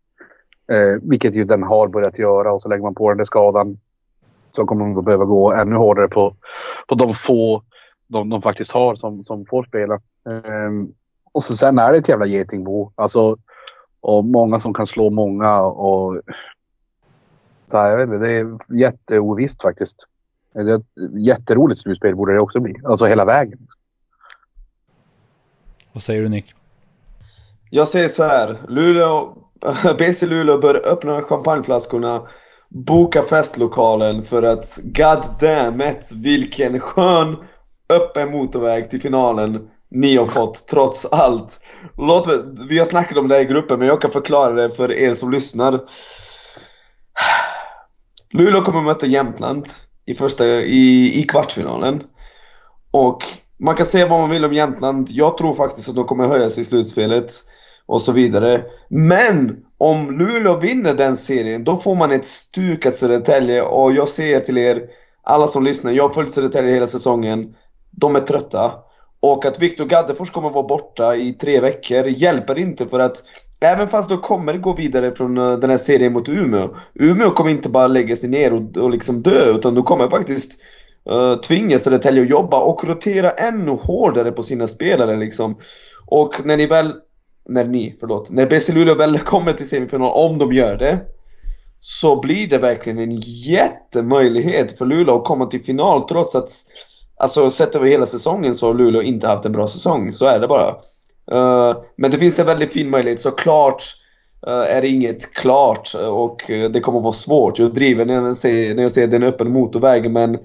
Eh, 0.72 1.02
vilket 1.02 1.36
ju 1.36 1.44
den 1.44 1.64
har 1.64 1.88
börjat 1.88 2.20
göra 2.20 2.54
och 2.54 2.62
så 2.62 2.70
lägger 2.70 2.84
man 2.84 2.96
på 2.96 3.10
den 3.10 3.18
där 3.18 3.26
skadan 3.26 3.80
så 4.52 4.66
kommer 4.66 4.86
de 4.86 5.04
behöva 5.04 5.26
gå 5.26 5.54
ännu 5.54 5.76
hårdare 5.76 6.08
på, 6.08 6.36
på 6.88 6.96
de 6.96 7.16
få 7.16 7.64
de, 8.08 8.30
de 8.30 8.42
faktiskt 8.42 8.72
har 8.72 8.96
som, 8.96 9.24
som 9.24 9.46
får 9.46 9.64
spela. 9.64 9.94
Eh, 10.30 10.72
och 11.32 11.44
så 11.44 11.56
sen 11.56 11.80
är 11.80 11.92
det 11.92 11.98
ett 11.98 12.10
jävla 12.10 12.26
getingbo. 12.26 12.92
Alltså, 12.96 13.38
och 14.00 14.26
många 14.26 14.60
som 14.60 14.74
kan 14.74 14.88
slå 14.88 15.10
många 15.10 15.62
och 15.62 16.22
så 17.66 17.78
här, 17.78 17.92
jag 17.92 17.98
vet 17.98 18.08
inte, 18.14 18.26
det 18.26 18.32
är 18.32 18.58
jätteovisst 18.80 19.62
faktiskt. 19.62 20.08
Det 20.54 20.60
är 20.60 20.76
ett 20.76 20.86
jätteroligt 21.14 21.82
slutspel 21.82 22.16
borde 22.16 22.34
det 22.34 22.40
också 22.40 22.60
bli. 22.60 22.76
Alltså 22.84 23.06
hela 23.06 23.26
vägen. 23.26 23.68
Vad 25.98 26.04
säger 26.04 26.22
du 26.22 26.30
Nick? 26.30 26.54
Jag 27.70 27.88
säger 27.88 28.08
så 28.08 28.24
här. 28.24 28.62
Luleå, 28.68 29.34
BC 29.98 30.26
Luleå 30.26 30.58
bör 30.58 30.88
öppna 30.88 31.22
champagneflaskorna, 31.22 32.28
boka 32.70 33.24
festlokalen 33.24 34.24
för 34.24 34.44
att 34.44 34.80
god 34.84 35.24
damn 35.40 35.82
it, 35.82 36.12
vilken 36.24 36.80
skön 36.80 37.36
öppen 37.90 38.32
motorväg 38.32 38.90
till 38.90 39.02
finalen 39.02 39.70
ni 39.92 40.18
har 40.18 40.26
fått 40.26 40.68
trots 40.68 41.06
allt. 41.06 41.60
Låt 41.98 42.28
mig, 42.28 42.38
vi 42.70 42.78
har 42.78 42.86
snackat 42.86 43.18
om 43.18 43.28
det 43.28 43.36
här 43.36 43.42
i 43.42 43.46
gruppen 43.46 43.80
men 43.80 43.88
jag 43.88 44.02
kan 44.02 44.12
förklara 44.12 44.54
det 44.54 44.76
för 44.76 44.92
er 44.92 45.14
som 45.14 45.32
lyssnar. 45.32 45.82
Luleå 48.34 48.62
kommer 48.62 48.82
möta 48.82 49.06
Jämtland 49.06 49.66
i, 50.06 50.16
första, 50.16 50.46
i, 50.46 51.20
i 51.20 51.24
kvartsfinalen. 51.24 52.04
Och 52.92 53.24
man 53.58 53.76
kan 53.76 53.86
säga 53.86 54.08
vad 54.08 54.20
man 54.20 54.30
vill 54.30 54.46
om 54.46 54.54
Jämtland. 54.54 55.08
Jag 55.12 55.38
tror 55.38 55.54
faktiskt 55.54 55.90
att 55.90 55.96
de 55.96 56.06
kommer 56.06 56.28
höja 56.28 56.50
sig 56.50 56.62
i 56.62 56.66
slutspelet. 56.66 57.32
Och 57.86 58.02
så 58.02 58.12
vidare. 58.12 58.64
Men 58.90 59.58
om 59.78 60.12
Luleå 60.20 60.60
vinner 60.60 60.94
den 60.94 61.18
serien, 61.18 61.64
då 61.64 61.76
får 61.76 61.96
man 61.96 62.12
ett 62.12 62.26
stukat 62.26 62.96
Södertälje. 62.96 63.62
Och 63.62 63.92
jag 63.94 64.10
säger 64.10 64.40
till 64.40 64.58
er, 64.58 64.82
alla 65.24 65.48
som 65.48 65.64
lyssnar, 65.64 65.92
jag 65.92 66.08
har 66.08 66.14
följt 66.14 66.32
Södertälje 66.32 66.74
hela 66.74 66.88
säsongen. 66.88 67.56
De 67.92 68.16
är 68.16 68.20
trötta. 68.20 68.72
Och 69.20 69.46
att 69.46 69.62
Viktor 69.62 69.86
Gaddefors 69.86 70.32
kommer 70.32 70.50
vara 70.50 70.68
borta 70.68 71.16
i 71.16 71.34
tre 71.34 71.60
veckor 71.60 72.06
hjälper 72.06 72.60
inte 72.60 72.88
för 72.88 73.00
att 73.00 73.24
Även 73.60 73.88
fast 73.88 74.10
de 74.10 74.18
kommer 74.18 74.58
gå 74.58 74.74
vidare 74.74 75.16
från 75.16 75.38
eh, 75.38 75.58
den 75.58 75.70
här 75.70 75.78
serien 75.78 76.14
mot 76.14 76.30
Umeå 76.30 76.76
Umeå 76.94 77.32
kommer 77.32 77.52
inte 77.52 77.70
bara 77.70 77.88
lägga 77.88 78.16
sig 78.16 78.30
ner 78.30 78.54
och, 78.54 78.78
och 78.78 78.90
liksom 78.90 79.22
dö 79.22 79.52
utan 79.52 79.76
de 79.76 79.84
kommer 79.84 80.10
faktiskt 80.10 80.62
Eh, 81.10 81.36
tvinga 81.36 81.80
Södertälje 81.80 82.24
att 82.24 82.30
jobba 82.30 82.60
och 82.60 82.84
rotera 82.84 83.32
ännu 83.32 83.72
hårdare 83.72 84.32
på 84.32 84.44
sina 84.44 84.68
spelare 84.68 85.16
liksom. 85.16 85.58
Och 86.06 86.46
när 86.46 86.58
ni 86.58 86.66
väl, 86.66 86.94
när 87.50 87.66
ni, 87.66 87.96
förlåt, 88.00 88.30
när 88.30 88.46
BC 88.46 88.74
Luleå 88.74 88.96
väl 88.96 89.20
kommer 89.20 89.54
till 89.54 89.70
semifinal, 89.70 90.12
om 90.12 90.38
de 90.38 90.54
gör 90.54 90.78
det 90.78 91.00
så 91.80 92.22
blir 92.22 92.48
det 92.48 92.58
verkligen 92.58 93.00
en 93.00 93.22
jättemöjlighet 93.22 94.78
för 94.78 94.86
Luleå 94.86 95.18
att 95.18 95.26
komma 95.26 95.46
till 95.46 95.64
final 95.64 96.04
trots 96.08 96.36
att 96.36 96.50
Alltså 97.20 97.50
sett 97.50 97.76
över 97.76 97.86
hela 97.86 98.06
säsongen 98.06 98.54
så 98.54 98.68
har 98.68 98.74
Luleå 98.74 99.02
inte 99.02 99.28
haft 99.28 99.46
en 99.46 99.52
bra 99.52 99.68
säsong, 99.68 100.12
så 100.12 100.26
är 100.26 100.40
det 100.40 100.48
bara. 100.48 100.70
Uh, 101.32 101.78
men 101.96 102.12
det 102.12 102.18
finns 102.18 102.40
en 102.40 102.46
väldigt 102.46 102.74
fin 102.74 102.90
möjlighet, 102.90 103.20
såklart 103.20 103.84
uh, 104.48 104.54
är 104.54 104.82
det 104.82 104.88
inget 104.88 105.34
klart 105.34 105.96
och 105.96 106.50
uh, 106.50 106.70
det 106.70 106.80
kommer 106.80 107.00
vara 107.00 107.14
svårt. 107.14 107.60
Jag 107.60 107.74
driver 107.74 108.06
när 108.06 108.14
jag 108.14 108.36
säger, 108.36 108.76
när 108.76 108.84
jag 108.84 108.92
säger 108.92 109.08
den 109.08 109.24
öppen 109.24 109.52
motorväg, 109.52 110.12
men 110.12 110.38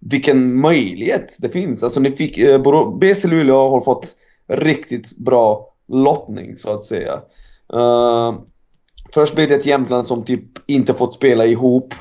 vilken 0.00 0.60
möjlighet 0.60 1.36
det 1.40 1.48
finns. 1.48 1.84
Alltså 1.84 2.00
ni 2.00 2.16
fick, 2.16 2.38
eh, 2.38 2.60
BC 2.98 3.28
Luleå 3.28 3.68
har 3.68 3.80
fått 3.80 4.16
riktigt 4.48 5.18
bra 5.18 5.74
lottning 5.88 6.56
så 6.56 6.72
att 6.72 6.84
säga. 6.84 7.20
Eh, 7.72 8.34
först 9.14 9.34
blev 9.34 9.48
det 9.48 9.54
ett 9.54 9.66
Jämtland 9.66 10.06
som 10.06 10.24
typ 10.24 10.42
inte 10.66 10.94
fått 10.94 11.14
spela 11.14 11.46
ihop 11.46 11.94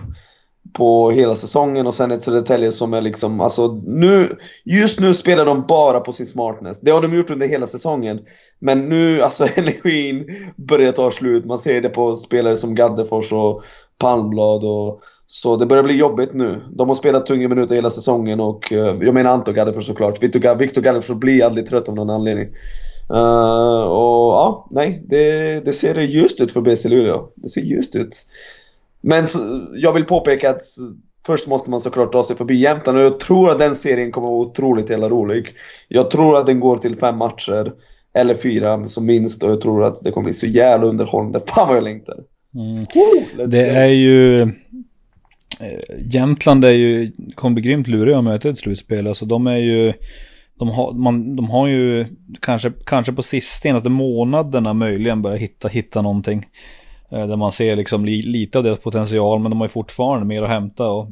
på 0.73 1.11
hela 1.11 1.35
säsongen 1.35 1.87
och 1.87 1.93
sen 1.93 2.11
ett 2.11 2.21
Södertälje 2.21 2.71
som 2.71 2.93
är 2.93 3.01
liksom, 3.01 3.39
alltså 3.39 3.81
nu, 3.85 4.27
just 4.63 4.99
nu 4.99 5.13
spelar 5.13 5.45
de 5.45 5.65
bara 5.67 5.99
på 5.99 6.11
sin 6.11 6.25
smartness. 6.25 6.81
Det 6.81 6.91
har 6.91 7.01
de 7.01 7.15
gjort 7.15 7.31
under 7.31 7.47
hela 7.47 7.67
säsongen. 7.67 8.19
Men 8.59 8.89
nu, 8.89 9.21
alltså 9.21 9.47
energin 9.55 10.25
börjar 10.55 10.91
ta 10.91 11.11
slut. 11.11 11.45
Man 11.45 11.59
ser 11.59 11.81
det 11.81 11.89
på 11.89 12.15
spelare 12.15 12.55
som 12.55 12.75
Gaddefors 12.75 13.31
och 13.33 13.63
Palmblad 13.97 14.63
och 14.63 15.01
så 15.31 15.55
det 15.55 15.65
börjar 15.65 15.83
bli 15.83 15.97
jobbigt 15.97 16.33
nu. 16.33 16.61
De 16.71 16.87
har 16.87 16.95
spelat 16.95 17.25
tunga 17.25 17.47
minuter 17.47 17.75
hela 17.75 17.89
säsongen 17.89 18.39
och 18.39 18.71
uh, 18.71 18.77
jag 18.77 19.13
menar 19.13 19.31
Anton 19.31 19.53
Gaddefors 19.53 19.85
såklart. 19.85 20.23
Victor, 20.23 20.55
Victor 20.55 20.81
Gaddefors 20.81 21.19
blir 21.19 21.45
aldrig 21.45 21.67
trött 21.67 21.89
av 21.89 21.95
någon 21.95 22.09
anledning. 22.09 22.47
Uh, 23.11 23.83
och 23.83 24.33
ja, 24.33 24.67
nej, 24.71 25.03
det, 25.07 25.65
det 25.65 25.73
ser 25.73 25.99
ljust 25.99 26.41
ut 26.41 26.51
för 26.51 26.61
BC 26.61 26.89
Luleå. 26.89 27.29
Det 27.35 27.49
ser 27.49 27.61
ljust 27.61 27.95
ut. 27.95 28.15
Men 29.01 29.27
så, 29.27 29.67
jag 29.73 29.93
vill 29.93 30.05
påpeka 30.05 30.49
att 30.49 30.61
först 31.25 31.47
måste 31.47 31.69
man 31.69 31.79
såklart 31.79 32.11
dra 32.11 32.23
sig 32.23 32.35
förbi 32.35 32.55
Jämtland 32.55 32.97
och 32.97 33.03
jag 33.03 33.19
tror 33.19 33.51
att 33.51 33.59
den 33.59 33.75
serien 33.75 34.11
kommer 34.11 34.27
att 34.27 34.31
vara 34.31 34.47
otroligt 34.47 34.89
jävla 34.89 35.09
rolig. 35.09 35.47
Jag 35.87 36.11
tror 36.11 36.37
att 36.37 36.45
den 36.45 36.59
går 36.59 36.77
till 36.77 36.97
fem 36.97 37.17
matcher, 37.17 37.73
eller 38.13 38.35
fyra 38.35 38.87
som 38.87 39.05
minst 39.05 39.43
och 39.43 39.51
jag 39.51 39.61
tror 39.61 39.83
att 39.83 40.03
det 40.03 40.11
kommer 40.11 40.25
bli 40.25 40.33
så 40.33 40.47
jävla 40.47 40.87
underhållande. 40.87 41.41
Fan 41.45 41.67
vad 41.67 41.77
jag 41.77 41.83
längtar. 41.83 42.17
Mm. 42.55 42.83
Oh, 42.83 43.47
det 43.47 43.69
är 43.69 43.87
ju... 43.87 44.51
Eh, 45.59 45.97
Jämtland 45.99 46.65
är 46.65 46.69
ju, 46.69 47.11
kommer 47.35 47.53
bli 47.53 47.63
grymt 47.63 47.87
luriga 47.87 48.17
att 48.17 48.23
möta 48.23 48.49
ett 48.49 48.57
slutspel. 48.57 49.07
Alltså 49.07 49.25
de 49.25 49.47
är 49.47 49.57
ju... 49.57 49.93
De 50.59 50.69
har, 50.69 50.93
man, 50.93 51.35
de 51.35 51.49
har 51.49 51.67
ju 51.67 52.05
kanske, 52.39 52.71
kanske 52.85 53.13
på 53.13 53.23
sista, 53.23 53.61
senaste 53.61 53.89
månaderna 53.89 54.73
möjligen 54.73 55.21
börjat 55.21 55.39
hitta, 55.39 55.67
hitta 55.67 56.01
någonting. 56.01 56.45
Eh, 57.11 57.27
där 57.27 57.37
man 57.37 57.51
ser 57.51 57.75
liksom 57.75 58.05
li, 58.05 58.21
lite 58.21 58.57
av 58.57 58.63
deras 58.63 58.79
potential 58.79 59.39
men 59.39 59.51
de 59.51 59.59
har 59.59 59.65
ju 59.65 59.71
fortfarande 59.71 60.25
mer 60.25 60.43
att 60.43 60.49
hämta. 60.49 60.87
Och, 60.87 61.07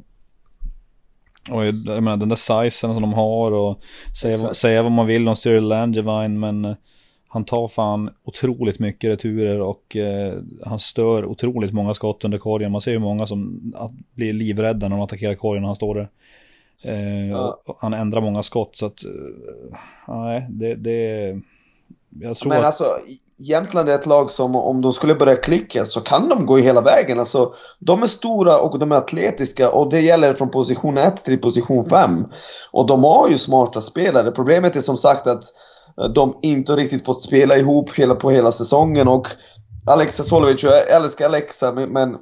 och 1.49 1.65
jag 1.65 1.75
menar 1.85 2.17
den 2.17 2.29
där 2.29 2.35
sizen 2.35 2.93
som 2.93 3.01
de 3.01 3.13
har 3.13 3.51
och 3.51 3.81
säga, 4.21 4.53
säga 4.53 4.83
vad 4.83 4.91
man 4.91 5.07
vill 5.07 5.27
om 5.27 5.35
Cyril 5.35 5.67
Langevine 5.67 6.39
men 6.39 6.65
eh, 6.65 6.75
han 7.27 7.45
tar 7.45 7.67
fan 7.67 8.09
otroligt 8.23 8.79
mycket 8.79 9.09
returer 9.09 9.61
och 9.61 9.95
eh, 9.95 10.33
han 10.65 10.79
stör 10.79 11.25
otroligt 11.25 11.73
många 11.73 11.93
skott 11.93 12.25
under 12.25 12.37
korgen. 12.37 12.71
Man 12.71 12.81
ser 12.81 12.91
ju 12.91 12.99
många 12.99 13.25
som 13.25 13.73
blir 14.13 14.33
livrädda 14.33 14.87
när 14.87 14.95
de 14.95 15.03
attackerar 15.03 15.35
korgen 15.35 15.61
när 15.61 15.67
han 15.67 15.75
står 15.75 15.95
där. 15.95 16.09
Eh, 16.81 17.29
ja. 17.29 17.61
Han 17.79 17.93
ändrar 17.93 18.21
många 18.21 18.43
skott 18.43 18.77
så 18.77 18.85
att, 18.85 19.03
eh, 19.05 19.77
nej, 20.07 20.47
det, 20.49 20.75
det 20.75 21.41
jag 22.09 22.37
tror 22.37 22.49
Men 22.49 22.59
att... 22.59 22.65
alltså, 22.65 22.99
Jämtland 23.39 23.89
är 23.89 23.95
ett 23.95 24.05
lag 24.05 24.31
som 24.31 24.55
om 24.55 24.81
de 24.81 24.91
skulle 24.91 25.15
börja 25.15 25.35
klicka 25.35 25.85
så 25.85 26.01
kan 26.01 26.29
de 26.29 26.45
gå 26.45 26.57
hela 26.57 26.81
vägen. 26.81 27.19
Alltså, 27.19 27.53
de 27.79 28.03
är 28.03 28.07
stora 28.07 28.59
och 28.59 28.79
de 28.79 28.91
är 28.91 28.95
atletiska 28.95 29.71
och 29.71 29.89
det 29.89 30.01
gäller 30.01 30.33
från 30.33 30.49
position 30.49 30.97
1 30.97 31.23
till 31.23 31.41
position 31.41 31.89
5. 31.89 32.25
Och 32.71 32.87
de 32.87 33.03
har 33.03 33.29
ju 33.29 33.37
smarta 33.37 33.81
spelare. 33.81 34.31
Problemet 34.31 34.75
är 34.75 34.79
som 34.79 34.97
sagt 34.97 35.27
att 35.27 35.43
eh, 35.43 35.49
de 36.15 36.39
inte 36.41 36.75
riktigt 36.75 37.05
fått 37.05 37.21
spela 37.21 37.57
ihop 37.57 37.93
hela, 37.93 38.15
på 38.15 38.31
hela 38.31 38.51
säsongen 38.51 39.07
och 39.07 39.27
Alexa 39.85 40.23
Solovic, 40.23 40.63
jag 40.63 40.89
älskar 40.89 41.25
Alexa 41.25 41.71
men 41.71 42.17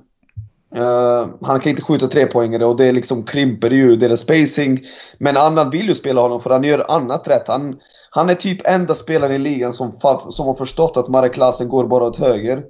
Uh, 0.77 1.27
han 1.41 1.59
kan 1.59 1.69
inte 1.69 1.81
skjuta 1.81 2.07
trepoängare 2.07 2.65
och 2.65 2.75
det 2.75 2.91
liksom 2.91 3.23
krymper 3.23 3.69
ju 3.69 3.95
deras 3.95 4.19
spacing. 4.19 4.79
Men 5.17 5.37
Annan 5.37 5.69
vill 5.69 5.87
ju 5.87 5.95
spela 5.95 6.21
honom 6.21 6.39
för 6.39 6.49
han 6.49 6.63
gör 6.63 6.91
annat 6.91 7.27
rätt. 7.27 7.47
Han, 7.47 7.79
han 8.09 8.29
är 8.29 8.35
typ 8.35 8.67
enda 8.67 8.95
spelaren 8.95 9.35
i 9.35 9.39
ligan 9.39 9.73
som, 9.73 9.91
som 10.29 10.47
har 10.47 10.55
förstått 10.55 10.97
att 10.97 11.07
Marek 11.07 11.33
Klasen 11.33 11.69
går 11.69 11.87
bara 11.87 12.03
åt 12.03 12.19
höger. 12.19 12.63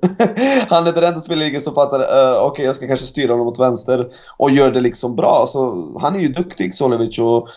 han 0.69 0.87
är 0.87 0.91
den 0.91 1.03
enda 1.03 1.19
spelaren 1.19 1.41
i 1.41 1.45
ligan 1.45 1.61
som 1.61 1.73
fattar, 1.73 1.99
uh, 1.99 2.37
okej 2.37 2.49
okay, 2.51 2.65
jag 2.65 2.75
ska 2.75 2.87
kanske 2.87 3.05
styra 3.05 3.33
honom 3.33 3.47
åt 3.47 3.59
vänster. 3.59 4.11
Och 4.37 4.51
gör 4.51 4.71
det 4.71 4.81
liksom 4.81 5.15
bra. 5.15 5.45
Så 5.47 5.91
han 6.01 6.15
är 6.15 6.19
ju 6.19 6.27
duktig 6.27 6.75
Solovic 6.75 7.19
och 7.19 7.47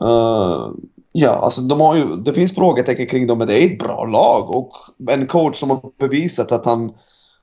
uh, 0.00 0.70
Ja, 1.12 1.30
alltså 1.30 1.60
de 1.60 1.80
har 1.80 1.96
ju, 1.96 2.16
det 2.16 2.32
finns 2.32 2.54
frågetecken 2.54 3.06
kring 3.06 3.26
dem 3.26 3.38
men 3.38 3.48
det 3.48 3.62
är 3.62 3.66
ett 3.66 3.78
bra 3.78 4.04
lag 4.04 4.50
och 4.50 4.72
en 5.10 5.26
coach 5.26 5.56
som 5.56 5.70
har 5.70 5.98
bevisat 5.98 6.52
att 6.52 6.66
han, 6.66 6.92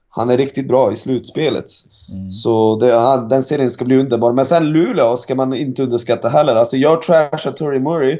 han 0.08 0.30
är 0.30 0.36
riktigt 0.36 0.68
bra 0.68 0.92
i 0.92 0.96
slutspelet. 0.96 1.64
Mm. 2.08 2.30
Så 2.30 2.76
det, 2.76 2.88
ja, 2.88 3.16
den 3.16 3.42
serien 3.42 3.70
ska 3.70 3.84
bli 3.84 3.96
underbar. 3.96 4.32
Men 4.32 4.46
sen 4.46 4.70
Luleå 4.70 5.16
ska 5.16 5.34
man 5.34 5.54
inte 5.54 5.82
underskatta 5.82 6.28
heller. 6.28 6.54
Alltså 6.54 6.76
jag 6.76 7.02
trashar 7.02 7.52
Terry 7.52 7.78
Murray. 7.78 8.18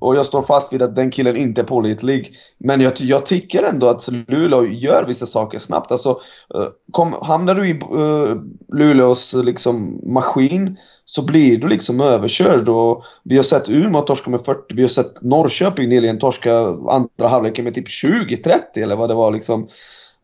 Och 0.00 0.16
jag 0.16 0.26
står 0.26 0.42
fast 0.42 0.72
vid 0.72 0.82
att 0.82 0.94
den 0.94 1.10
killen 1.10 1.36
inte 1.36 1.60
är 1.60 1.64
pålitlig. 1.64 2.32
Men 2.58 2.80
jag, 2.80 2.92
jag 2.96 3.26
tycker 3.26 3.62
ändå 3.62 3.88
att 3.88 4.08
Luleå 4.28 4.66
gör 4.66 5.04
vissa 5.04 5.26
saker 5.26 5.58
snabbt. 5.58 5.92
Alltså, 5.92 6.10
eh, 6.54 6.68
kom, 6.92 7.14
hamnar 7.22 7.54
du 7.54 7.68
i 7.68 7.72
uh, 7.72 8.36
Luleås 8.72 9.34
liksom, 9.34 10.00
maskin 10.14 10.76
så 11.04 11.24
blir 11.24 11.58
du 11.58 11.68
liksom 11.68 12.00
överkörd. 12.00 12.68
Och 12.68 13.04
vi 13.24 13.36
har 13.36 13.42
sett 13.42 13.68
Umeå 13.68 14.00
torska 14.00 14.30
med 14.30 14.44
40, 14.44 14.60
vi 14.74 14.82
har 14.82 14.88
sett 14.88 15.22
Norrköping 15.22 15.88
nyligen 15.88 16.18
torska 16.18 16.54
andra 16.88 17.28
halvleken 17.28 17.64
med 17.64 17.74
typ 17.74 17.88
20-30 17.88 18.60
eller 18.74 18.96
vad 18.96 19.10
det 19.10 19.14
var 19.14 19.32
liksom. 19.32 19.62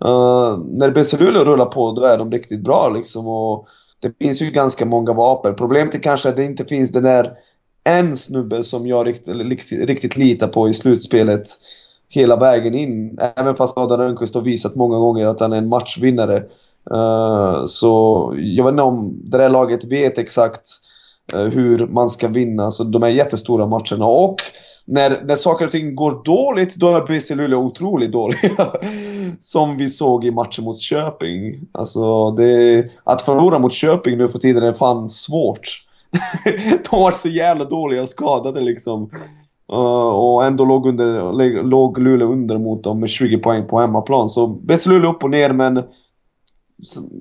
Uh, 0.05 0.59
när 0.59 0.91
BC 0.91 1.17
Luleå 1.17 1.45
rullar 1.45 1.67
på 1.67 1.93
då 1.93 2.05
är 2.05 2.19
de 2.19 2.33
riktigt 2.33 2.65
bra 2.65 2.89
liksom. 2.89 3.27
Och 3.27 3.67
det 4.01 4.12
finns 4.25 4.43
ju 4.43 4.51
ganska 4.51 4.85
många 4.85 5.12
vapen. 5.12 5.55
Problemet 5.55 5.95
är 5.95 5.99
kanske 5.99 6.29
att 6.29 6.37
det 6.37 6.45
inte 6.45 6.65
finns 6.65 6.93
den 6.93 7.03
där 7.03 7.33
en 7.87 8.16
snubbe 8.16 8.64
som 8.64 8.87
jag 8.87 9.07
riktigt, 9.07 9.88
riktigt 9.88 10.16
litar 10.16 10.49
på 10.49 10.68
i 10.68 10.75
slutspelet 10.75 11.46
hela 12.09 12.37
vägen 12.37 12.75
in. 12.75 13.18
Även 13.37 13.57
fast 13.57 13.79
Adam 13.79 14.01
Rönnqvist 14.01 14.35
har 14.35 14.42
visat 14.42 14.75
många 14.75 14.99
gånger 14.99 15.27
att 15.27 15.40
han 15.40 15.53
är 15.53 15.57
en 15.57 15.68
matchvinnare. 15.68 16.42
Uh, 16.94 17.64
så 17.66 18.33
jag 18.37 18.64
vet 18.64 18.72
inte 18.72 18.83
om 18.83 19.20
det 19.25 19.38
där 19.38 19.49
laget 19.49 19.85
vet 19.85 20.18
exakt 20.18 20.68
uh, 21.35 21.40
hur 21.44 21.87
man 21.87 22.11
ska 22.11 22.29
vinna 22.29 22.70
så 22.70 22.85
de 22.85 23.03
här 23.03 23.11
jättestora 23.11 23.66
matcherna. 23.66 24.07
Och 24.07 24.37
när, 24.85 25.25
när 25.25 25.35
saker 25.35 25.64
och 25.64 25.72
ting 25.72 25.94
går 25.94 26.25
dåligt, 26.25 26.75
då 26.75 26.88
är 26.88 27.07
BC 27.07 27.35
Luleå 27.35 27.59
otroligt 27.59 28.12
dåliga. 28.12 28.72
Som 29.40 29.77
vi 29.77 29.88
såg 29.88 30.25
i 30.25 30.31
matchen 30.31 30.64
mot 30.64 30.81
Köping. 30.81 31.68
Alltså, 31.72 32.31
det, 32.31 32.85
att 33.05 33.22
förlora 33.22 33.59
mot 33.59 33.72
Köping 33.72 34.18
nu 34.18 34.29
för 34.29 34.38
tiden 34.38 34.62
är 34.62 34.72
fan 34.72 35.09
svårt. 35.09 35.86
de 36.90 37.00
var 37.00 37.12
så 37.12 37.29
jävla 37.29 37.64
dåliga 37.64 38.02
och 38.02 38.09
skadade 38.09 38.61
liksom. 38.61 39.11
Uh, 39.72 40.09
och 40.09 40.46
ändå 40.46 40.64
låg, 40.64 40.87
under, 40.87 41.33
låg 41.62 41.98
Luleå 41.98 42.33
under 42.33 42.59
mot 42.59 42.85
dem 42.85 43.00
med 43.00 43.09
20 43.09 43.38
poäng 43.38 43.66
på 43.66 43.81
hemmaplan. 43.81 44.29
Så 44.29 44.46
bäst 44.46 44.87
Luleå 44.87 45.11
upp 45.11 45.24
och 45.24 45.31
ner 45.31 45.52
men 45.52 45.83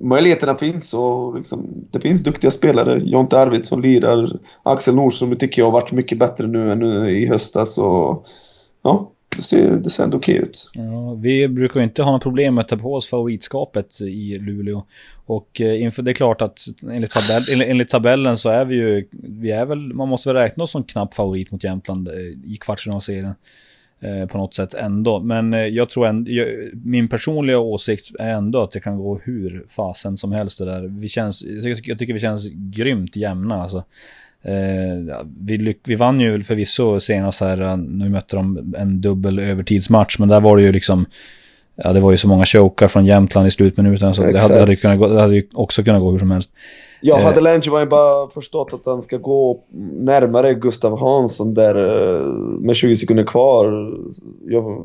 möjligheterna 0.02 0.54
finns 0.54 0.94
och 0.94 1.34
liksom, 1.34 1.66
det 1.90 2.00
finns 2.00 2.22
duktiga 2.22 2.50
spelare. 2.50 2.98
Jonte 2.98 3.40
Arvidsson 3.40 3.80
lirar. 3.80 4.28
Axel 4.62 4.94
Nordström 4.94 5.36
tycker 5.36 5.62
jag 5.62 5.66
har 5.66 5.72
varit 5.72 5.92
mycket 5.92 6.18
bättre 6.18 6.46
nu 6.46 6.72
än 6.72 6.82
i 7.06 7.26
höstas. 7.26 7.78
Och, 7.78 8.26
ja, 8.82 9.10
det 9.36 9.42
ser, 9.42 9.70
det 9.70 9.90
ser 9.90 10.04
ändå 10.04 10.16
okej 10.16 10.36
ut. 10.36 10.70
Ja, 10.72 11.14
vi 11.14 11.48
brukar 11.48 11.80
inte 11.80 12.02
ha 12.02 12.10
några 12.10 12.22
problem 12.22 12.54
med 12.54 12.62
att 12.62 12.68
ta 12.68 12.76
på 12.76 12.94
oss 12.94 13.08
favoritskapet 13.08 14.00
i 14.00 14.38
Luleå. 14.38 14.86
Och 15.26 15.60
eh, 15.60 15.82
inför, 15.82 16.02
det 16.02 16.10
är 16.10 16.14
klart 16.14 16.42
att 16.42 16.66
enligt, 16.90 17.10
tabell, 17.10 17.60
enligt 17.60 17.88
tabellen 17.88 18.36
så 18.36 18.48
är 18.48 18.64
vi 18.64 18.74
ju, 18.74 19.08
vi 19.12 19.50
är 19.50 19.66
väl, 19.66 19.78
man 19.78 20.08
måste 20.08 20.28
väl 20.28 20.36
räkna 20.36 20.64
oss 20.64 20.70
som 20.70 20.84
knapp 20.84 21.14
favorit 21.14 21.50
mot 21.50 21.64
Jämtland 21.64 22.08
eh, 22.08 22.14
i 22.44 22.58
kvartsfinalserien. 22.60 23.34
Eh, 24.00 24.26
på 24.26 24.38
något 24.38 24.54
sätt 24.54 24.74
ändå. 24.74 25.20
Men 25.20 25.74
jag 25.74 25.90
tror 25.90 26.06
ändå, 26.06 26.30
min 26.84 27.08
personliga 27.08 27.58
åsikt 27.58 28.10
är 28.18 28.30
ändå 28.30 28.62
att 28.62 28.70
det 28.70 28.80
kan 28.80 28.98
gå 28.98 29.20
hur 29.24 29.66
fasen 29.68 30.16
som 30.16 30.32
helst 30.32 30.58
det 30.58 30.64
där. 30.64 30.82
Vi 30.82 31.08
känns, 31.08 31.42
jag 31.82 31.98
tycker 31.98 32.12
vi 32.12 32.20
känns 32.20 32.48
grymt 32.52 33.16
jämna 33.16 33.62
alltså. 33.62 33.84
Eh, 34.48 35.16
vi, 35.40 35.76
vi 35.84 35.94
vann 35.94 36.20
ju 36.20 36.42
förvisso 36.42 37.00
senast 37.00 37.40
här, 37.40 37.60
eh, 37.60 37.76
när 37.76 38.06
vi 38.06 38.12
mötte 38.12 38.36
dem, 38.36 38.74
en 38.78 39.00
dubbel 39.00 39.38
övertidsmatch, 39.38 40.18
men 40.18 40.28
där 40.28 40.40
var 40.40 40.56
det 40.56 40.62
ju 40.62 40.72
liksom 40.72 41.06
Ja, 41.78 41.92
det 41.92 42.00
var 42.00 42.10
ju 42.10 42.16
så 42.16 42.28
många 42.28 42.44
chokar 42.44 42.88
från 42.88 43.06
Jämtland 43.06 43.48
i 43.48 43.50
slutminuten 43.50 44.14
så 44.14 44.22
det 44.22 44.40
hade, 44.40 44.60
hade, 44.60 44.76
kunnat 44.76 44.98
gå, 44.98 45.08
det 45.08 45.20
hade 45.20 45.34
ju 45.34 45.46
också 45.54 45.84
kunnat 45.84 46.00
gå 46.00 46.10
hur 46.10 46.18
som 46.18 46.30
helst. 46.30 46.50
Ja, 47.00 47.20
hade 47.20 47.40
Langevine 47.40 47.88
bara 47.88 48.30
förstått 48.30 48.72
att 48.72 48.86
han 48.86 49.02
ska 49.02 49.16
gå 49.16 49.60
närmare 49.92 50.54
Gustav 50.54 50.98
Hansson 50.98 51.54
där 51.54 51.74
eh, 52.14 52.20
med 52.60 52.76
20 52.76 52.96
sekunder 52.96 53.24
kvar 53.24 53.94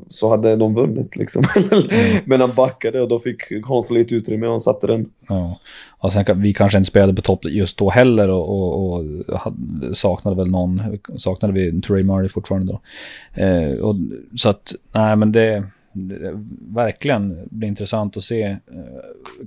så 0.07 0.29
hade 0.29 0.55
de 0.55 0.75
vunnit 0.75 1.15
liksom. 1.15 1.43
Mm. 1.71 2.23
Men 2.25 2.41
han 2.41 2.51
backade 2.55 3.01
och 3.01 3.07
då 3.07 3.19
fick 3.19 3.65
Hansson 3.67 3.97
lite 3.97 4.15
utrymme 4.15 4.45
och 4.45 4.51
han 4.51 4.61
satte 4.61 4.87
den. 4.87 5.09
Ja, 5.27 5.59
och 5.99 6.13
sen 6.13 6.41
vi 6.41 6.53
kanske 6.53 6.77
inte 6.77 6.89
spelade 6.89 7.13
på 7.13 7.21
topp 7.21 7.45
just 7.45 7.77
då 7.77 7.89
heller 7.89 8.29
och, 8.29 8.49
och, 8.49 8.97
och 8.97 9.03
saknade 9.93 10.37
väl 10.37 10.51
någon, 10.51 10.81
saknade 11.17 11.53
vi 11.53 11.81
Trey 11.81 12.03
Murray 12.03 12.29
fortfarande 12.29 12.73
då. 12.73 12.81
Eh, 13.41 13.79
och, 13.79 13.95
så 14.35 14.49
att, 14.49 14.73
nej 14.93 15.15
men 15.15 15.31
det 15.31 15.63
verkligen 16.73 17.47
blir 17.51 17.67
intressant 17.67 18.17
att 18.17 18.23
se. 18.23 18.43
Eh, 18.43 18.57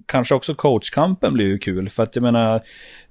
kanske 0.06 0.34
också 0.34 0.54
coachkampen 0.54 1.32
blir 1.34 1.46
ju 1.46 1.58
kul, 1.58 1.88
för 1.88 2.02
att 2.02 2.16
jag 2.16 2.22
menar 2.22 2.60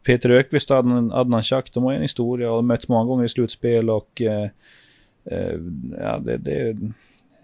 Peter 0.04 0.30
Ökvist 0.30 0.72
och 0.72 0.78
Adnan, 0.78 1.12
Adnan 1.12 1.44
Chak, 1.44 1.74
de 1.74 1.84
har 1.84 1.94
en 1.94 2.02
historia 2.02 2.52
och 2.52 2.64
mötts 2.64 2.88
många 2.88 3.06
gånger 3.06 3.26
i 3.26 3.30
slutspel 3.30 3.90
och 3.90 4.22
eh, 4.22 4.50
eh 5.26 5.60
ja, 6.00 6.20
det, 6.20 6.38
det 6.38 6.70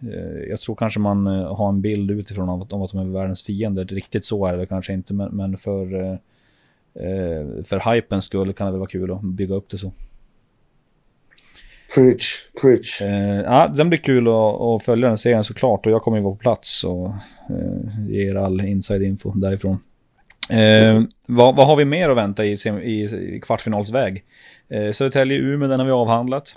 eh, 0.02 0.49
jag 0.49 0.60
tror 0.60 0.75
kanske 0.75 0.99
man 0.99 1.25
har 1.28 1.69
en 1.69 1.82
bild 1.82 2.12
utifrån 2.12 2.49
av 2.49 2.62
att, 2.62 2.73
av 2.73 2.84
att 2.84 2.91
de 2.91 2.99
är 2.99 3.19
världens 3.19 3.43
fiender. 3.43 3.86
Riktigt 3.86 4.25
så 4.25 4.45
är 4.45 4.58
det 4.58 4.65
kanske 4.65 4.93
inte, 4.93 5.13
men, 5.13 5.30
men 5.32 5.58
för, 5.58 5.93
eh, 6.04 7.63
för 7.63 7.93
hypens 7.93 8.25
skull 8.25 8.54
kan 8.54 8.67
det 8.67 8.71
väl 8.71 8.80
vara 8.80 8.89
kul 8.89 9.12
att 9.12 9.21
bygga 9.21 9.56
upp 9.56 9.69
det 9.69 9.78
så. 9.78 9.91
Preach, 11.95 12.49
preach. 12.62 13.02
Eh, 13.02 13.41
ja, 13.41 13.67
den 13.67 13.89
blir 13.89 13.99
kul 13.99 14.28
att, 14.28 14.34
att 14.62 14.84
följa 14.84 15.08
den 15.08 15.17
serien 15.17 15.43
såklart 15.43 15.86
och 15.86 15.91
jag 15.91 16.02
kommer 16.02 16.17
ju 16.17 16.23
vara 16.23 16.34
på 16.36 16.39
plats 16.39 16.84
och 16.84 17.08
eh, 17.49 18.15
er 18.15 18.36
all 18.36 18.62
inside 18.62 19.02
info 19.04 19.32
därifrån. 19.32 19.78
Eh, 20.49 21.02
vad, 21.25 21.56
vad 21.56 21.67
har 21.67 21.75
vi 21.75 21.86
mer 21.86 22.10
att 22.10 22.17
vänta 22.17 22.45
i, 22.45 22.54
i, 22.84 23.04
i 23.36 23.41
kvartsfinalsväg? 23.43 24.23
Eh, 24.69 24.91
Södertälje-Umeå, 24.91 25.67
den 25.67 25.80
har 25.80 25.86
vi 25.86 25.91
avhandlat. 25.91 26.56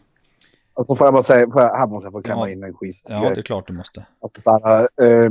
Alltså 0.74 0.96
får 0.96 1.06
jag 1.06 1.14
bara 1.14 1.22
säga, 1.22 1.46
får 1.46 1.62
jag, 1.62 1.76
här 1.76 1.86
måste 1.86 2.06
jag 2.06 2.12
få 2.12 2.22
klämma 2.22 2.48
Ja. 2.48 2.52
in 2.52 2.62
en 2.62 2.74
skit. 2.74 3.02
Ja, 3.08 3.32
det 3.34 3.40
är 3.40 3.42
klart 3.42 3.66
du 3.66 3.72
måste. 3.72 4.06
Alltså, 4.22 4.40
så 4.40 4.50
här, 4.64 4.80
eh, 5.02 5.30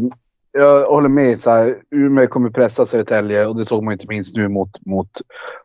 jag 0.53 0.85
håller 0.85 1.09
med. 1.09 1.39
Så 1.39 1.49
här, 1.51 1.75
Umeå 1.91 2.27
kommer 2.27 2.49
pressa 2.49 2.85
Södertälje 2.85 3.45
och 3.45 3.55
det 3.55 3.65
såg 3.65 3.83
man 3.83 3.93
inte 3.93 4.05
minst 4.07 4.35
nu 4.35 4.47
mot, 4.47 4.85
mot 4.85 5.11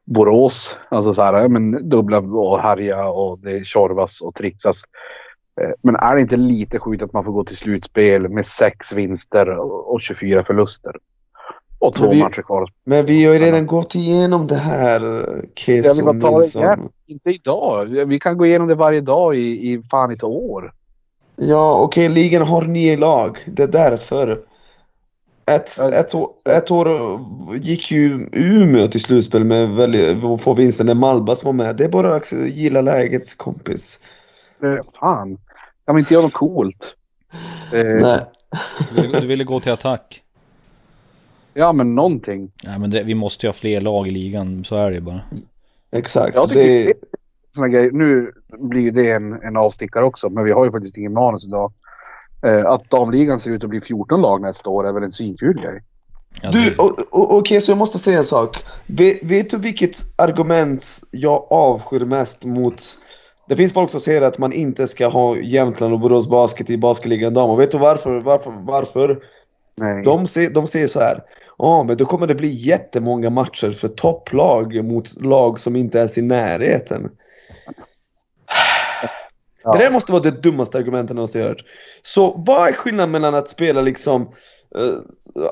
Borås. 0.04 0.76
Alltså 0.88 1.14
så 1.14 1.22
här, 1.22 1.34
ja, 1.34 1.48
men 1.48 1.88
dubbla 1.88 2.18
och 2.18 2.60
härja 2.60 3.04
och 3.08 3.38
det 3.38 3.66
tjorvas 3.66 4.20
och 4.20 4.34
trixas. 4.34 4.76
Eh, 5.60 5.70
men 5.82 5.96
är 5.96 6.14
det 6.14 6.20
inte 6.20 6.36
lite 6.36 6.78
sjukt 6.78 7.02
att 7.02 7.12
man 7.12 7.24
får 7.24 7.32
gå 7.32 7.44
till 7.44 7.56
slutspel 7.56 8.28
med 8.28 8.46
sex 8.46 8.92
vinster 8.92 9.48
och, 9.58 9.94
och 9.94 10.00
24 10.02 10.44
förluster? 10.44 10.92
Och 11.78 11.94
två 11.94 12.02
Men 12.02 12.10
vi- 12.10 12.22
matcher 12.22 12.42
kvar. 12.42 12.70
Men 12.84 13.06
vi 13.06 13.24
har 13.24 13.34
ju 13.34 13.40
redan 13.40 13.66
gått 13.66 13.94
igenom 13.94 14.46
det 14.46 14.54
här, 14.54 15.00
Keso 15.54 16.12
det 16.12 16.30
Nilsson. 16.30 16.88
Inte 17.06 17.30
idag. 17.30 17.84
Vi 17.86 18.20
kan 18.20 18.38
gå 18.38 18.46
igenom 18.46 18.68
det 18.68 18.74
varje 18.74 19.00
dag 19.00 19.36
i, 19.36 19.72
i 19.72 19.82
fan 19.90 20.10
ett 20.10 20.22
år. 20.24 20.72
Ja, 21.36 21.80
okej, 21.80 22.08
ligan 22.08 22.42
har 22.42 22.62
nio 22.62 22.96
lag. 22.96 23.38
Det 23.46 23.62
är 23.62 23.68
därför. 23.68 24.40
Ett, 25.50 25.80
ett, 25.92 26.14
år, 26.14 26.30
ett 26.56 26.70
år 26.70 27.20
gick 27.56 27.90
ju 27.90 28.28
Umeå 28.32 28.86
till 28.86 29.02
slutspel 29.02 29.44
med 29.44 29.68
väldigt, 29.68 30.20
få 30.40 30.54
vinsten 30.54 30.86
när 30.86 30.94
Malbas 30.94 31.44
var 31.44 31.52
med. 31.52 31.76
Det 31.76 31.84
är 31.84 31.88
bara 31.88 32.14
att 32.14 32.32
gilla 32.32 32.80
läget, 32.80 33.36
kompis. 33.36 34.00
Eh, 34.62 34.84
fan. 35.00 35.38
Kan 35.86 35.94
vi 35.94 36.00
inte 36.00 36.14
göra 36.14 36.24
något 36.24 36.32
coolt? 36.32 36.94
Eh, 37.72 37.84
Nej. 37.84 38.20
Du 38.94 39.02
ville, 39.02 39.20
du 39.20 39.26
ville 39.26 39.44
gå 39.44 39.60
till 39.60 39.72
attack. 39.72 40.22
Ja, 41.54 41.72
men 41.72 41.94
någonting. 41.94 42.52
Nej 42.64 42.78
men 42.78 42.90
det, 42.90 43.02
vi 43.02 43.14
måste 43.14 43.46
ju 43.46 43.48
ha 43.48 43.52
fler 43.52 43.80
lag 43.80 44.08
i 44.08 44.10
ligan, 44.10 44.64
så 44.64 44.76
är 44.76 44.90
det 44.90 44.94
ju 44.94 45.00
bara. 45.00 45.20
Exakt. 45.90 46.34
Jag 46.34 46.48
tycker 46.48 46.62
det, 46.62 46.84
det 46.84 46.90
är 46.90 46.94
såna 47.54 47.68
grejer. 47.68 47.90
Nu 47.90 48.32
blir 48.58 48.92
det 48.92 49.10
en, 49.10 49.32
en 49.32 49.56
avstickare 49.56 50.04
också, 50.04 50.30
men 50.30 50.44
vi 50.44 50.52
har 50.52 50.64
ju 50.64 50.70
faktiskt 50.70 50.96
ingen 50.96 51.12
manus 51.12 51.44
idag. 51.44 51.72
Eh, 52.42 52.66
att 52.66 52.90
damligan 52.90 53.40
ser 53.40 53.50
ut 53.50 53.64
att 53.64 53.70
bli 53.70 53.80
14 53.80 54.22
lag 54.22 54.42
nästa 54.42 54.70
år 54.70 54.88
är 54.88 54.92
väl 54.92 55.02
en 55.02 55.12
svinkul 55.12 55.60
grej. 55.60 55.82
Du, 56.52 56.74
okej, 57.10 57.60
så 57.60 57.70
jag 57.70 57.78
måste 57.78 57.98
säga 57.98 58.18
en 58.18 58.24
sak. 58.24 58.64
Vet, 58.86 59.22
vet 59.22 59.50
du 59.50 59.58
vilket 59.58 59.96
argument 60.16 60.84
jag 61.10 61.46
avskyr 61.50 62.00
mest 62.00 62.44
mot... 62.44 62.82
Det 63.48 63.56
finns 63.56 63.72
folk 63.72 63.90
som 63.90 64.00
säger 64.00 64.22
att 64.22 64.38
man 64.38 64.52
inte 64.52 64.88
ska 64.88 65.08
ha 65.08 65.36
Jämtland 65.36 65.92
och 65.92 66.00
Borås 66.00 66.28
Basket 66.28 66.70
i 66.70 66.78
basketligan 66.78 67.34
dam. 67.34 67.50
Och 67.50 67.60
vet 67.60 67.70
du 67.70 67.78
varför? 67.78 68.20
Varför? 68.20 68.52
varför? 68.60 69.18
Nej. 69.76 70.02
De, 70.02 70.26
ser, 70.26 70.50
de 70.50 70.66
säger 70.66 70.86
så 70.86 71.00
här. 71.00 71.22
Ja, 71.58 71.82
men 71.82 71.96
då 71.96 72.04
kommer 72.04 72.26
det 72.26 72.34
bli 72.34 72.48
jättemånga 72.48 73.30
matcher 73.30 73.70
för 73.70 73.88
topplag 73.88 74.84
mot 74.84 75.22
lag 75.22 75.58
som 75.58 75.76
inte 75.76 75.98
ens 75.98 76.18
är 76.18 76.22
i 76.22 76.24
närheten. 76.24 77.10
Ja. 79.66 79.72
Det 79.72 79.78
där 79.78 79.90
måste 79.90 80.12
vara 80.12 80.22
det 80.22 80.42
dummaste 80.42 80.78
argumentet 80.78 81.10
jag 81.10 81.16
någonsin 81.16 81.42
hört. 81.42 81.64
Så 82.02 82.42
vad 82.46 82.68
är 82.68 82.72
skillnaden 82.72 83.10
mellan 83.10 83.34
att 83.34 83.48
spela 83.48 83.80
liksom 83.80 84.22
eh, 84.78 84.94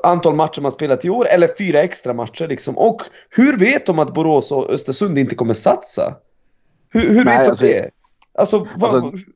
antal 0.03 0.35
matcher 0.35 0.61
man 0.61 0.72
spelat 0.72 1.05
i 1.05 1.11
år 1.11 1.27
eller 1.29 1.50
fyra 1.59 1.83
extra 1.83 2.14
matcher 2.14 2.48
liksom? 2.48 2.79
Och 2.79 3.03
hur 3.31 3.59
vet 3.59 3.87
de 3.87 3.98
att 3.98 4.14
Borås 4.14 4.53
och 4.53 4.70
Östersund 4.70 5.18
inte 5.18 5.35
kommer 5.35 5.55
satsa? 5.55 6.14
Hur, 6.92 7.00
hur 7.09 7.24
Nej, 7.24 7.38
vet 7.38 7.44
de 7.44 7.50
alltså- 7.50 7.64
det? 7.64 7.90
Alltså, 8.38 8.66
vad, 8.77 8.94
Alltså- 8.94 9.27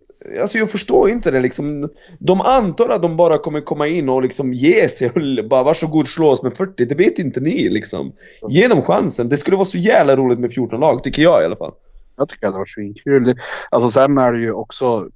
alltså, 0.41 0.59
jag 0.59 0.71
förstår 0.71 1.11
inte 1.11 1.31
det 1.31 1.41
liksom. 1.41 1.89
De 2.19 2.41
antar 2.41 2.89
att 2.89 3.03
de 3.03 3.17
bara 3.17 3.39
kommer 3.39 3.61
komma 3.61 3.87
in 3.87 4.09
och 4.09 4.23
liksom 4.23 4.55
ge 4.55 4.89
sig 4.89 5.11
och 5.11 5.49
bara 5.49 5.63
varsågod 5.63 6.09
slå 6.09 6.29
oss 6.29 6.43
med 6.43 6.57
40. 6.57 6.85
Det 6.85 6.95
vet 6.95 7.19
inte 7.19 7.41
ni 7.41 7.69
liksom. 7.69 8.13
Ge 8.49 8.69
dem 8.69 8.83
chansen. 8.83 9.29
Det 9.29 9.37
skulle 9.37 9.57
vara 9.57 9.65
så 9.65 9.79
jävla 9.79 10.17
roligt 10.17 10.39
med 10.39 10.53
14 10.53 10.81
lag, 10.81 11.03
tycker 11.03 11.23
jag 11.23 11.43
i 11.43 11.45
alla 11.45 11.57
fall. 11.57 11.73
Jag 12.19 12.29
tycker 12.29 12.47
att 12.47 12.55
det 12.55 12.59
var 12.59 12.67
svinkul. 12.67 13.25
Det- 13.25 13.37
Alltså 13.71 13.91
sen 13.91 14.19
är 14.19 14.33
det 14.33 14.39
ju 14.39 14.53
också... 14.53 15.09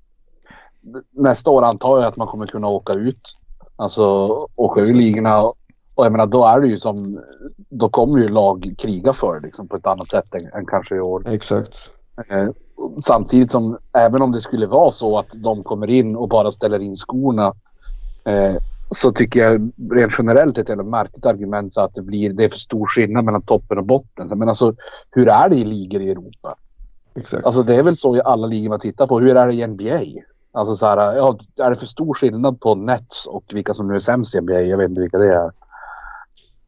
Nästa 1.10 1.50
år 1.50 1.62
antar 1.62 1.98
jag 1.98 2.06
att 2.06 2.16
man 2.16 2.26
kommer 2.26 2.46
kunna 2.46 2.68
åka 2.68 2.92
ut. 2.92 3.36
Alltså 3.76 4.02
åka 4.56 4.80
ur 4.80 4.94
ligorna. 4.94 5.42
Och 5.94 6.04
jag 6.06 6.12
menar 6.12 6.26
då 6.26 6.44
är 6.46 6.60
det 6.60 6.66
ju 6.66 6.78
som... 6.78 7.20
Då 7.56 7.88
kommer 7.88 8.18
ju 8.18 8.28
lag 8.28 8.74
kriga 8.78 9.12
för 9.12 9.34
det 9.34 9.46
liksom 9.46 9.68
på 9.68 9.76
ett 9.76 9.86
annat 9.86 10.10
sätt 10.10 10.34
än, 10.34 10.48
än 10.54 10.66
kanske 10.66 10.96
i 10.96 11.00
år. 11.00 11.28
Exakt. 11.28 11.90
Eh, 12.28 12.48
samtidigt 13.04 13.50
som 13.50 13.78
även 13.98 14.22
om 14.22 14.32
det 14.32 14.40
skulle 14.40 14.66
vara 14.66 14.90
så 14.90 15.18
att 15.18 15.26
de 15.34 15.62
kommer 15.62 15.90
in 15.90 16.16
och 16.16 16.28
bara 16.28 16.52
ställer 16.52 16.78
in 16.78 16.96
skorna. 16.96 17.52
Eh, 18.24 18.54
så 18.90 19.12
tycker 19.12 19.40
jag 19.40 19.70
rent 19.90 20.12
generellt 20.18 20.58
ett 20.58 20.68
jävla 20.68 20.84
märkligt 20.84 21.26
argument 21.26 21.72
så 21.72 21.80
att 21.80 21.94
det 21.94 22.02
blir 22.02 22.32
det 22.32 22.44
är 22.44 22.48
för 22.48 22.58
stor 22.58 22.86
skillnad 22.86 23.24
mellan 23.24 23.42
toppen 23.42 23.78
och 23.78 23.84
botten. 23.84 24.28
Men 24.38 24.48
alltså 24.48 24.74
hur 25.10 25.28
är 25.28 25.48
det 25.48 25.56
i 25.56 25.64
ligor 25.64 26.02
i 26.02 26.10
Europa? 26.10 26.54
Exakt. 27.14 27.46
Alltså 27.46 27.62
det 27.62 27.74
är 27.76 27.82
väl 27.82 27.96
så 27.96 28.16
i 28.16 28.20
alla 28.24 28.46
ligor 28.46 28.68
man 28.68 28.80
tittar 28.80 29.06
på. 29.06 29.20
Hur 29.20 29.36
är 29.36 29.46
det 29.46 29.54
i 29.54 29.66
NBA? 29.66 30.22
Alltså 30.52 30.76
så 30.76 30.86
här, 30.86 30.96
ja, 31.16 31.38
är 31.58 31.70
det 31.70 31.76
för 31.76 31.86
stor 31.86 32.14
skillnad 32.14 32.60
på 32.60 32.74
Nets 32.74 33.26
och 33.26 33.44
vilka 33.52 33.74
som 33.74 33.88
nu 33.88 33.94
är 33.94 34.00
sämst 34.00 34.34
i 34.34 34.40
NBA? 34.40 34.60
Jag 34.60 34.78
vet 34.78 34.88
inte 34.88 35.00
vilka 35.00 35.18
det 35.18 35.34
är. 35.34 35.50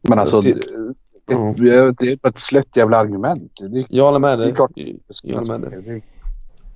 Men 0.02 0.18
alltså 0.18 0.40
Det- 0.40 0.52
det, 1.26 1.34
det, 1.56 1.92
det 1.98 2.12
är 2.12 2.16
bara 2.16 2.28
ett 2.28 2.40
slött 2.40 2.76
jävla 2.76 2.96
argument. 2.98 3.52
Det 3.70 3.86
Jag 3.88 4.04
håller 4.04 4.18
med 4.18 4.38
det 4.38 4.42
dig. 4.44 4.50
är 4.52 4.54
klart. 4.56 4.70
Jag 5.22 5.34
håller 5.36 5.58
med 5.58 5.70
dig. 5.84 6.04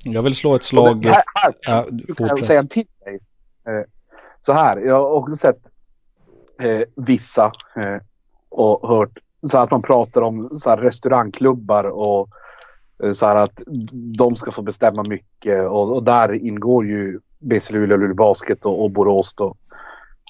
jag 0.04 0.22
vill 0.22 0.34
slå 0.34 0.54
ett 0.54 0.64
slag... 0.64 1.02
det- 1.02 1.08
här, 1.08 1.24
här, 1.66 1.86
nu 1.90 2.14
kan 2.14 2.26
jag 2.26 2.44
säga 2.44 2.58
en 2.58 2.68
till 2.68 2.86
dig. 3.04 3.14
Eh, 3.66 3.84
så 4.46 4.52
här, 4.52 4.78
jag 4.80 4.94
har 4.94 5.10
också 5.10 5.36
sett 5.36 5.58
eh, 6.60 6.80
vissa 6.96 7.44
eh, 7.76 8.02
och 8.48 8.88
hört 8.88 9.18
så 9.50 9.58
att 9.58 9.70
man 9.70 9.82
pratar 9.82 10.22
om 10.22 10.60
så 10.62 10.70
här, 10.70 10.76
restaurangklubbar 10.76 11.84
och 11.84 12.20
eh, 12.20 12.32
Eh, 13.04 13.12
så 13.12 13.26
här 13.26 13.36
att 13.36 13.60
de 14.16 14.36
ska 14.36 14.52
få 14.52 14.62
bestämma 14.62 15.02
mycket 15.02 15.68
och, 15.68 15.94
och 15.96 16.02
där 16.02 16.32
ingår 16.32 16.86
ju 16.86 17.20
BC 17.38 17.72
Luleå, 17.72 17.96
Luleå 17.96 18.14
Basket 18.14 18.64
och, 18.64 18.84
och 18.84 18.90
Borås 18.90 19.34
då. 19.34 19.56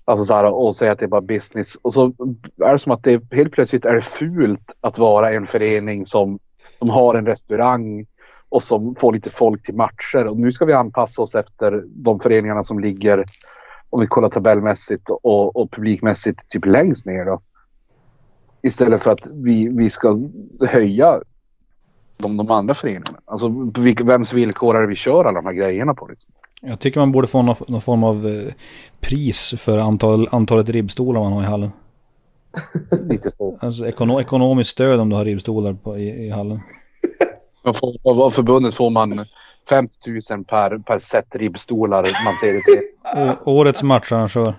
Alltså 0.05 0.25
så 0.25 0.35
här, 0.35 0.45
och 0.45 0.77
säga 0.77 0.93
att 0.93 0.99
det 0.99 1.05
är 1.05 1.09
bara 1.09 1.21
business. 1.21 1.75
Och 1.83 1.93
så 1.93 2.13
är 2.65 2.73
det 2.73 2.79
som 2.79 2.93
att 2.93 3.03
det 3.03 3.33
helt 3.33 3.53
plötsligt 3.53 3.85
är 3.85 4.01
fult 4.01 4.73
att 4.81 4.99
vara 4.99 5.33
en 5.33 5.47
förening 5.47 6.07
som, 6.07 6.39
som 6.79 6.91
har 6.91 7.15
en 7.15 7.27
restaurang 7.27 8.07
och 8.49 8.63
som 8.63 8.95
får 8.95 9.13
lite 9.13 9.31
folk 9.31 9.63
till 9.63 9.75
matcher. 9.75 10.27
Och 10.27 10.37
nu 10.37 10.53
ska 10.53 10.65
vi 10.65 10.73
anpassa 10.73 11.23
oss 11.23 11.35
efter 11.35 11.85
de 11.87 12.21
föreningarna 12.21 12.65
som 12.65 12.79
ligger, 12.79 13.25
om 13.91 14.01
vi 14.01 14.07
kollar 14.07 14.29
tabellmässigt 14.29 15.11
och, 15.11 15.57
och 15.57 15.71
publikmässigt, 15.71 16.49
typ 16.49 16.67
längst 16.67 17.07
ner 17.07 17.25
då. 17.25 17.41
Istället 18.63 19.03
för 19.03 19.11
att 19.11 19.27
vi, 19.27 19.69
vi 19.69 19.91
ska 19.91 20.17
höja 20.61 21.21
de, 22.19 22.37
de 22.37 22.51
andra 22.51 22.75
föreningarna. 22.75 23.21
Alltså 23.25 23.49
vems 24.05 24.33
villkor 24.33 24.77
är 24.77 24.81
det 24.81 24.87
vi 24.87 24.97
kör 24.97 25.25
alla 25.25 25.41
de 25.41 25.47
här 25.47 25.53
grejerna 25.53 25.95
på? 25.95 26.07
Liksom? 26.07 26.33
Jag 26.61 26.81
tycker 26.81 27.01
man 27.01 27.13
borde 27.13 27.27
få 27.27 27.43
någon, 27.43 27.57
någon 27.69 27.81
form 27.81 28.05
av 28.05 28.27
eh, 28.27 28.53
pris 29.01 29.55
för 29.59 29.79
antal, 29.79 30.29
antalet 30.33 30.69
ribbstolar 30.69 31.21
man 31.21 31.33
har 31.33 31.43
i 31.43 31.47
hallen. 31.47 31.71
Lite 33.09 33.31
så. 33.31 33.59
Alltså 33.61 33.87
ekono, 33.87 34.21
ekonomiskt 34.21 34.71
stöd 34.71 35.01
om 35.01 35.09
du 35.09 35.17
har 35.17 35.25
ribbstolar 35.25 35.73
på, 35.73 35.99
i, 35.99 36.27
i 36.27 36.31
hallen. 36.31 36.61
Får, 37.81 38.23
av, 38.23 38.31
förbundet 38.31 38.77
får 38.77 38.91
man 38.91 39.27
50 39.69 39.95
000 40.31 40.45
per, 40.45 40.79
per 40.79 40.99
set 40.99 41.37
ribbstolar 41.37 42.03
man 42.25 42.35
ser 42.35 42.53
det 42.53 42.63
till. 42.63 43.37
Årets 43.45 43.83
matcharrangör. 43.83 44.55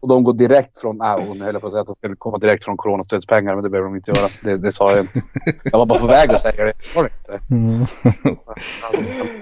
Och 0.00 0.08
de 0.08 0.24
går 0.24 0.32
direkt 0.32 0.80
från, 0.80 1.00
äh, 1.00 1.18
hon 1.28 1.40
höll 1.40 1.60
på 1.60 1.66
att 1.66 1.72
säga 1.72 1.80
att 1.80 1.86
de 1.86 1.94
skulle 1.94 2.16
komma 2.16 2.38
direkt 2.38 2.64
från 2.64 2.76
coronastödspengar 2.76 3.54
men 3.54 3.64
det 3.64 3.70
behöver 3.70 3.88
de 3.88 3.96
inte 3.96 4.10
göra. 4.10 4.28
Det, 4.44 4.56
det 4.56 4.72
sa 4.72 4.90
jag 4.90 5.00
inte. 5.00 5.22
Jag 5.64 5.78
var 5.78 5.86
bara 5.86 5.98
på 5.98 6.06
väg 6.06 6.30
att 6.30 6.40
säga 6.40 6.64
det. 6.64 6.72
Sa 6.78 7.02
det 7.02 7.10
inte? 7.18 7.54
Mm. 7.54 7.86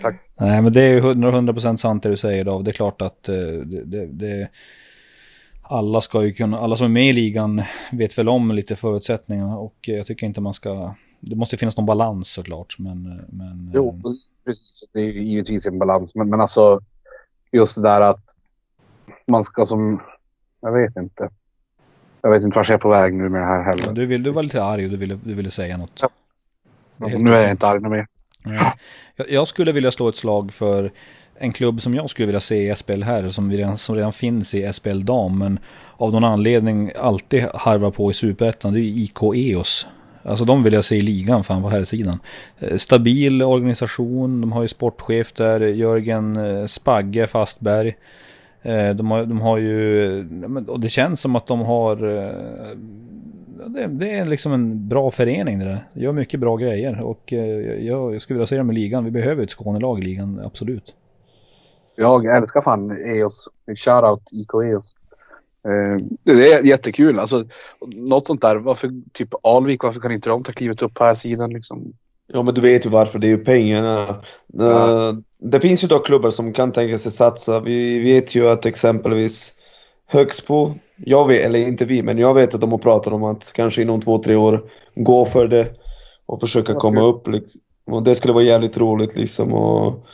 Tack. 0.02 0.14
Nej 0.40 0.62
men 0.62 0.72
det 0.72 0.80
är 0.80 0.92
ju 0.92 1.00
100%, 1.00 1.52
100% 1.52 1.76
sant 1.76 2.02
det 2.02 2.08
du 2.08 2.16
säger 2.16 2.44
Dav. 2.44 2.64
Det 2.64 2.70
är 2.70 2.72
klart 2.72 3.02
att 3.02 3.28
eh, 3.28 3.36
det, 3.36 3.84
det, 3.84 4.06
det, 4.06 4.48
alla 5.62 6.00
ska 6.00 6.24
ju 6.24 6.32
kunna, 6.32 6.58
alla 6.58 6.76
som 6.76 6.84
är 6.84 6.90
med 6.90 7.08
i 7.08 7.12
ligan 7.12 7.62
vet 7.92 8.18
väl 8.18 8.28
om 8.28 8.50
lite 8.50 8.76
förutsättningarna 8.76 9.58
och 9.58 9.88
eh, 9.88 9.94
jag 9.94 10.06
tycker 10.06 10.26
inte 10.26 10.40
man 10.40 10.54
ska, 10.54 10.94
det 11.20 11.36
måste 11.36 11.56
finnas 11.56 11.76
någon 11.76 11.86
balans 11.86 12.28
såklart 12.28 12.76
men, 12.78 13.06
eh, 13.06 13.24
men 13.28 13.70
Jo, 13.74 14.00
precis. 14.44 14.84
Det 14.92 15.00
är 15.00 15.04
ju 15.04 15.22
givetvis 15.22 15.66
en 15.66 15.78
balans. 15.78 16.14
Men, 16.14 16.28
men 16.28 16.40
alltså 16.40 16.80
just 17.52 17.74
det 17.74 17.82
där 17.82 18.00
att 18.00 18.24
man 19.26 19.44
ska 19.44 19.66
som, 19.66 20.00
jag 20.64 20.72
vet 20.72 20.96
inte. 20.96 21.28
Jag 22.22 22.30
vet 22.30 22.42
inte 22.42 22.56
vart 22.56 22.68
jag 22.68 22.74
är 22.74 22.78
på 22.78 22.88
väg 22.88 23.14
nu 23.14 23.28
med 23.28 23.40
det 23.40 23.46
här 23.46 23.62
heller. 23.62 23.92
du, 23.92 24.06
vill, 24.06 24.22
du 24.22 24.30
var 24.30 24.42
lite 24.42 24.64
arg 24.64 24.84
och 24.84 24.90
du 24.90 24.96
ville, 24.96 25.18
du 25.24 25.34
ville 25.34 25.50
säga 25.50 25.76
något. 25.76 26.00
Ja. 26.02 26.08
Är 27.06 27.18
Nu 27.18 27.34
är 27.34 27.42
jag 27.42 27.50
inte 27.50 27.66
arg 27.66 27.80
mer. 27.80 28.06
Jag, 29.28 29.48
skulle 29.48 29.72
vilja 29.72 29.90
slå 29.90 30.08
ett 30.08 30.16
slag 30.16 30.52
för 30.52 30.90
en 31.38 31.52
klubb 31.52 31.80
som 31.80 31.94
jag 31.94 32.10
skulle 32.10 32.26
vilja 32.26 32.40
se 32.40 32.70
i 32.70 32.74
SPL 32.74 33.02
här, 33.02 33.28
som 33.28 33.52
redan, 33.52 33.78
som 33.78 33.94
redan 33.94 34.12
finns 34.12 34.54
i 34.54 34.72
SPL 34.72 35.04
dam, 35.04 35.38
men 35.38 35.58
av 35.96 36.12
någon 36.12 36.24
anledning 36.24 36.92
alltid 36.98 37.44
harvar 37.54 37.90
på 37.90 38.10
i 38.10 38.14
superettan, 38.14 38.72
det 38.72 38.80
är 38.80 38.82
IK 38.82 39.22
EOS. 39.34 39.86
Alltså 40.22 40.44
de 40.44 40.62
vill 40.62 40.72
jag 40.72 40.84
se 40.84 40.96
i 40.96 41.02
ligan 41.02 41.44
fan 41.44 41.62
på 41.62 41.68
här 41.68 41.84
sidan. 41.84 42.20
Eh, 42.58 42.76
Stabil 42.76 43.42
organisation, 43.42 44.40
de 44.40 44.52
har 44.52 44.62
ju 44.62 44.68
sportchef 44.68 45.32
där, 45.32 45.60
Jörgen 45.60 46.36
eh, 46.36 46.66
Spagge 46.66 47.26
Fastberg. 47.26 47.96
Eh, 48.64 48.94
de 48.94 49.10
har, 49.10 49.24
de 49.24 49.40
har 49.40 49.58
ju, 49.58 50.64
och 50.68 50.80
det 50.80 50.88
känns 50.88 51.20
som 51.20 51.36
att 51.36 51.46
de 51.46 51.60
har, 51.60 51.96
eh, 51.96 52.76
det, 53.66 53.86
det, 53.86 54.10
är 54.10 54.24
liksom 54.24 54.52
en 54.52 54.88
bra 54.88 55.10
förening 55.10 55.58
det 55.58 55.64
där. 55.64 55.84
Gör 55.92 56.12
mycket 56.12 56.40
bra 56.40 56.56
grejer 56.56 57.00
och 57.00 57.32
eh, 57.32 57.84
jag, 57.86 58.14
jag 58.14 58.22
skulle 58.22 58.36
vilja 58.36 58.46
se 58.46 58.56
dem 58.56 58.70
i 58.70 58.74
ligan. 58.74 59.04
Vi 59.04 59.10
behöver 59.10 59.42
ett 59.42 59.50
Skånelag 59.50 59.98
i 59.98 60.02
ligan, 60.02 60.40
absolut. 60.44 60.94
Jag 61.96 62.36
älskar 62.36 62.62
fan 62.62 62.90
EOS. 63.06 63.48
Shoutout 63.76 64.28
IK 64.32 64.54
EOS. 64.54 64.94
Det 66.22 66.52
är 66.52 66.64
jättekul. 66.64 67.18
Alltså, 67.18 67.46
något 67.86 68.26
sånt 68.26 68.40
där. 68.40 68.56
Varför 68.56 68.90
typ 69.12 69.28
Alvik, 69.42 69.82
varför 69.82 70.00
kan 70.00 70.12
inte 70.12 70.28
de 70.28 70.44
ta 70.44 70.52
klivet 70.52 70.82
upp 70.82 70.94
på 70.94 71.04
här 71.04 71.14
sidan 71.14 71.52
liksom? 71.52 71.92
Ja, 72.32 72.42
men 72.42 72.54
du 72.54 72.60
vet 72.60 72.86
ju 72.86 72.90
varför. 72.90 73.18
Det 73.18 73.26
är 73.26 73.36
ju 73.36 73.44
pengarna. 73.44 74.22
Ja. 74.52 74.64
Uh, 74.64 75.18
det 75.38 75.60
finns 75.60 75.84
ju 75.84 75.88
då 75.88 75.98
klubbar 75.98 76.30
som 76.30 76.52
kan 76.52 76.72
tänka 76.72 76.98
sig 76.98 77.12
satsa. 77.12 77.60
Vi 77.60 77.98
vet 77.98 78.34
ju 78.34 78.48
att 78.48 78.66
exempelvis 78.66 79.54
Högsbo, 80.06 80.74
jag 80.96 81.28
vet, 81.28 81.46
eller 81.46 81.58
inte 81.58 81.84
vi, 81.84 82.02
men 82.02 82.18
jag 82.18 82.34
vet 82.34 82.54
att 82.54 82.60
de 82.60 82.72
har 82.72 82.78
pratat 82.78 83.12
om 83.12 83.24
att 83.24 83.52
kanske 83.54 83.82
inom 83.82 84.00
två, 84.00 84.18
tre 84.18 84.36
år 84.36 84.64
gå 84.94 85.26
för 85.26 85.48
det 85.48 85.68
och 86.26 86.40
försöka 86.40 86.72
okay. 86.72 86.80
komma 86.80 87.02
upp. 87.02 87.28
Liksom. 87.28 87.60
Och 87.86 88.02
det 88.02 88.14
skulle 88.14 88.34
vara 88.34 88.44
jävligt 88.44 88.78
roligt 88.78 89.16
liksom. 89.16 89.52
Och 89.52 90.06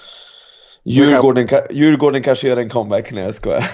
Djurgården, 0.84 1.48
Djurgården 1.70 2.22
kanske 2.22 2.48
gör 2.48 2.56
en 2.56 2.68
comeback 2.68 3.12
när 3.12 3.22
jag 3.22 3.34
skojar. 3.34 3.66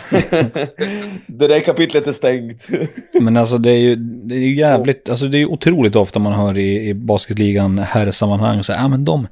det 1.39 1.49
där 1.49 1.61
kapitlet 1.61 2.07
är 2.07 2.13
stängt. 2.13 2.69
Men 3.21 3.37
alltså 3.37 3.59
det 3.59 3.71
är 3.71 3.79
ju, 3.79 3.97
det 3.97 4.35
är 4.35 4.39
ju 4.39 4.57
jävligt, 4.57 5.11
alltså 5.11 5.27
det 5.27 5.37
är 5.37 5.41
ju 5.41 5.47
otroligt 5.47 5.97
ofta 5.97 6.19
man 6.19 6.33
hör 6.33 6.59
i, 6.59 6.89
i 6.89 6.95
basketligan 6.95 7.79
här 7.79 8.11
sammanhang 8.11 8.63
så 8.65 8.73
ja 8.73 8.85
ah, 8.85 8.89
men 8.89 9.05
de, 9.05 9.29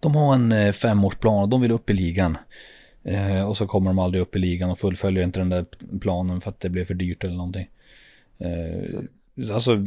de 0.00 0.14
har 0.14 0.34
en 0.34 0.52
eh, 0.52 0.72
femårsplan 0.72 1.42
och 1.42 1.48
de 1.48 1.60
vill 1.60 1.72
upp 1.72 1.90
i 1.90 1.92
ligan. 1.92 2.38
Eh, 3.04 3.48
och 3.48 3.56
så 3.56 3.66
kommer 3.66 3.90
de 3.90 3.98
aldrig 3.98 4.22
upp 4.22 4.36
i 4.36 4.38
ligan 4.38 4.70
och 4.70 4.78
fullföljer 4.78 5.24
inte 5.24 5.40
den 5.40 5.48
där 5.48 5.64
planen 6.00 6.40
för 6.40 6.50
att 6.50 6.60
det 6.60 6.68
blir 6.68 6.84
för 6.84 6.94
dyrt 6.94 7.24
eller 7.24 7.36
någonting. 7.36 7.68
Eh, 8.40 9.00
Alltså, 9.52 9.78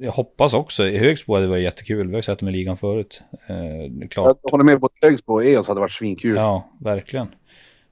jag 0.00 0.12
hoppas 0.12 0.54
också. 0.54 0.84
I 0.84 0.98
Högsbo 0.98 1.34
hade 1.34 1.46
det 1.46 1.50
varit 1.50 1.62
jättekul. 1.62 2.08
Vi 2.08 2.14
har 2.14 2.22
sett 2.22 2.38
dem 2.38 2.48
i 2.48 2.52
ligan 2.52 2.76
förut. 2.76 3.22
Eh, 3.46 4.08
klart. 4.08 4.38
Jag 4.42 4.50
håller 4.50 4.64
med 4.64 4.80
på 4.80 4.86
att 4.86 4.92
Högsbo 5.02 5.32
och 5.32 5.44
EOS 5.44 5.68
hade 5.68 5.80
varit 5.80 5.92
svinkul. 5.92 6.36
Ja, 6.36 6.70
verkligen. 6.80 7.26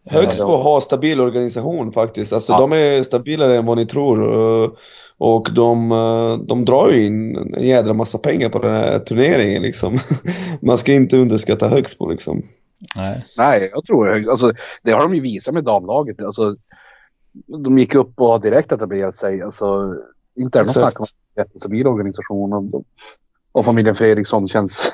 Högsbo 0.04 0.56
har 0.56 0.80
stabil 0.80 1.20
organisation 1.20 1.92
faktiskt. 1.92 2.32
Alltså 2.32 2.52
ja. 2.52 2.58
de 2.58 2.72
är 2.72 3.02
stabilare 3.02 3.56
än 3.56 3.66
vad 3.66 3.76
ni 3.76 3.86
tror. 3.86 4.22
Eh, 4.22 4.70
och 5.18 5.48
de, 5.54 5.92
eh, 5.92 6.46
de 6.46 6.64
drar 6.64 6.90
ju 6.90 7.06
in 7.06 7.36
en 7.36 7.66
jädra 7.66 7.92
massa 7.92 8.18
pengar 8.18 8.48
på 8.48 8.58
den 8.58 8.70
här 8.70 8.98
turneringen 8.98 9.62
liksom. 9.62 9.98
Man 10.62 10.78
ska 10.78 10.92
inte 10.92 11.16
underskatta 11.16 11.68
Högsbo 11.68 12.10
liksom. 12.10 12.42
Nej, 13.00 13.24
Nej 13.36 13.70
jag 13.72 13.84
tror 13.84 14.30
alltså, 14.30 14.52
det 14.82 14.92
har 14.92 15.00
de 15.00 15.14
ju 15.14 15.20
visat 15.20 15.54
med 15.54 15.64
damlaget. 15.64 16.22
Alltså, 16.22 16.56
de 17.64 17.78
gick 17.78 17.94
upp 17.94 18.20
och 18.20 18.26
har 18.26 18.38
direkt 18.38 18.72
etablerat 18.72 19.14
sig. 19.14 19.42
Alltså, 19.42 19.94
inte 20.40 20.58
är 20.58 20.62
det 20.62 20.66
någon 20.66 20.74
snack 20.74 21.00
om 21.00 21.06
en 21.34 21.42
jättestabil 21.42 21.86
organisation. 21.86 22.52
Och, 22.52 22.84
och 23.52 23.64
familjen 23.64 23.96
Fredriksson 23.96 24.48
känns, 24.48 24.92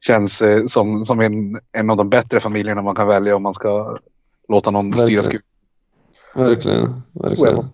känns 0.00 0.42
eh, 0.42 0.66
som, 0.66 1.04
som 1.04 1.20
en, 1.20 1.60
en 1.72 1.90
av 1.90 1.96
de 1.96 2.10
bättre 2.10 2.40
familjerna 2.40 2.82
man 2.82 2.94
kan 2.94 3.08
välja 3.08 3.36
om 3.36 3.42
man 3.42 3.54
ska 3.54 3.98
låta 4.48 4.70
någon 4.70 4.90
verkligen. 4.90 5.22
styra 5.22 5.22
skutan. 5.22 5.50
Verkligen, 6.34 7.02
verkligen. 7.12 7.64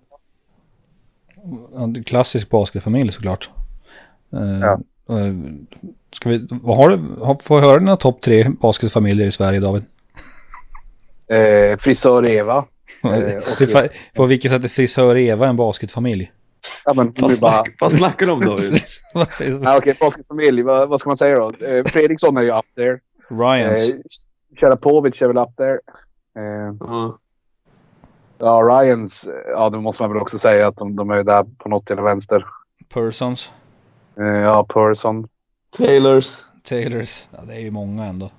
Ja, 1.73 2.03
klassisk 2.07 2.51
basketfamilj 2.51 3.13
såklart. 3.13 3.51
Eh, 4.33 4.61
ja. 4.61 4.81
Uh, 5.11 5.35
ska 6.13 6.29
vi, 6.29 6.49
vad 6.51 6.77
har 6.77 6.89
du, 6.89 6.99
får 7.43 7.61
jag 7.61 7.69
höra 7.69 7.79
dina 7.79 7.97
topp 7.97 8.21
tre 8.21 8.49
basketfamiljer 8.49 9.27
i 9.27 9.33
Sverige 9.33 9.61
David? 9.61 9.85
Eh, 11.27 11.79
frisör 11.79 12.31
Eva. 12.31 12.65
eh, 13.03 13.83
på 14.15 14.27
vilket 14.27 14.51
sätt 14.51 14.65
är 14.65 14.69
frisör 14.69 15.17
Eva 15.17 15.49
en 15.49 15.57
basketfamilj? 15.57 16.31
Ja, 16.85 16.95
men, 16.95 17.15
vad, 17.19 17.31
snack, 17.33 17.41
bara... 17.41 17.75
vad 17.81 17.93
snackar 17.93 18.27
du 18.27 18.33
om 18.33 18.41
David? 18.41 18.73
ja, 19.15 19.23
Okej, 19.23 19.77
okay, 19.77 19.95
basketfamilj. 20.01 20.63
Vad, 20.63 20.89
vad 20.89 21.01
ska 21.01 21.11
man 21.11 21.17
säga 21.17 21.39
då? 21.39 21.67
Eh, 21.67 21.85
Fredriksson 21.85 22.37
är 22.37 22.43
ju 22.43 22.59
up 22.59 22.65
there. 22.75 23.01
Ryans. 23.29 23.89
Eh, 23.89 23.97
Sharapovic 24.61 25.23
är 25.23 25.27
väl 25.27 25.39
up 25.39 25.57
there. 25.57 25.79
Eh, 26.37 26.91
uh. 26.91 27.15
Ja, 28.39 28.63
Ryans. 28.63 29.25
Ja, 29.49 29.71
det 29.71 29.81
måste 29.81 30.03
man 30.03 30.13
väl 30.13 30.23
också 30.23 30.39
säga 30.39 30.67
att 30.69 30.77
de, 30.77 30.97
de 30.97 31.11
är 31.11 31.25
där 31.25 31.45
på 31.59 31.69
något 31.69 31.87
till 31.87 31.97
vänster. 31.97 32.47
Persons. 32.95 33.51
Eh, 34.19 34.25
ja, 34.25 34.65
Person. 34.65 35.29
Taylors. 35.79 36.39
Taylors. 36.69 37.29
Ja, 37.31 37.39
det 37.47 37.55
är 37.55 37.61
ju 37.61 37.71
många 37.71 38.05
ändå. 38.05 38.31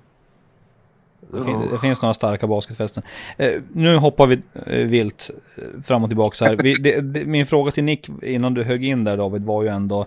Det, 1.34 1.46
fin 1.46 1.69
det, 1.72 1.80
finns 1.80 2.02
några 2.02 2.13
starka 2.13 2.48
basketfästen. 2.48 3.04
Eh, 3.38 3.52
nu 3.72 3.98
hoppar 3.98 4.28
vi 4.28 4.41
eh, 4.65 4.88
vilt 4.88 5.30
eh, 5.56 5.82
fram 5.82 6.04
och 6.04 6.10
tillbaka 6.10 6.46
här. 6.46 6.56
Vi, 6.56 6.74
det, 6.74 7.02
det, 7.02 7.26
min 7.26 7.46
fråga 7.46 7.72
till 7.72 7.84
Nick 7.84 8.10
innan 8.22 8.54
du 8.54 8.63
högg 8.63 8.86
in 8.86 9.04
där 9.04 9.17
David 9.17 9.43
var 9.43 9.63
ju 9.63 9.69
ändå 9.69 10.06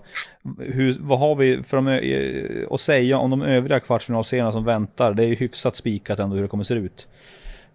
hur, 0.59 0.97
vad 1.01 1.19
har 1.19 1.35
vi 1.35 1.62
för 1.62 1.77
de, 1.77 2.75
att 2.75 2.81
säga 2.81 3.19
om 3.19 3.31
de 3.31 3.43
övriga 3.43 3.81
kvartsfinalserierna 3.81 4.53
som 4.53 4.65
väntar? 4.65 5.15
Det 5.15 5.25
är 5.25 5.29
ju 5.29 5.35
hyfsat 5.35 5.77
spikat 5.77 6.19
ändå 6.19 6.37
hur 6.37 6.43
det 6.43 6.49
kommer 6.49 6.65
se 6.65 6.75
ut. 6.75 7.07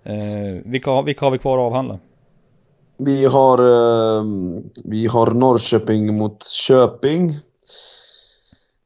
Eh, 0.04 0.14
vilka, 0.66 1.02
vilka 1.02 1.26
har 1.26 1.32
vi 1.32 1.38
kvar 1.38 1.58
att 1.58 1.62
avhandla? 1.62 2.00
Vi 2.98 3.26
har, 3.26 3.58
vi 4.90 5.08
har 5.08 5.32
Norrköping 5.32 6.18
mot 6.18 6.44
Köping. 6.48 7.40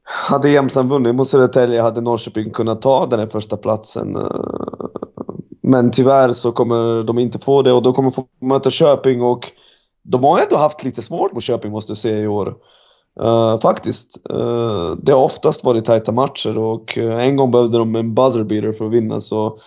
Hade 0.07 0.49
Jämtland 0.49 0.89
vunnit 0.89 1.15
mot 1.15 1.29
Södertälje 1.29 1.81
hade 1.81 2.01
Norrköping 2.01 2.51
kunnat 2.51 2.81
ta 2.81 3.05
den 3.05 3.19
här 3.19 3.27
första 3.27 3.57
platsen. 3.57 4.17
Men 5.63 5.91
tyvärr 5.91 6.33
så 6.33 6.51
kommer 6.51 7.03
de 7.03 7.19
inte 7.19 7.39
få 7.39 7.61
det 7.61 7.73
och 7.73 7.81
de 7.83 7.93
kommer 7.93 8.11
få 8.11 8.25
möta 8.41 8.69
Köping 8.69 9.21
och 9.21 9.51
de 10.03 10.23
har 10.23 10.39
ändå 10.39 10.57
haft 10.57 10.83
lite 10.83 11.01
svårt 11.01 11.33
mot 11.33 11.43
Köping 11.43 11.71
måste 11.71 11.91
jag 11.91 11.97
säga 11.97 12.19
i 12.19 12.27
år. 12.27 12.55
Uh, 13.21 13.59
faktiskt. 13.59 14.21
Uh, 14.33 14.91
det 14.97 15.11
har 15.11 15.23
oftast 15.23 15.63
varit 15.63 15.85
tajta 15.85 16.11
matcher 16.11 16.57
och 16.57 16.97
uh, 16.97 17.25
en 17.25 17.35
gång 17.35 17.51
behövde 17.51 17.77
de 17.77 17.95
en 17.95 18.13
buzzer 18.13 18.43
beater 18.43 18.73
för 18.73 18.85
att 18.85 18.91
vinna 18.91 19.19
så 19.19 19.57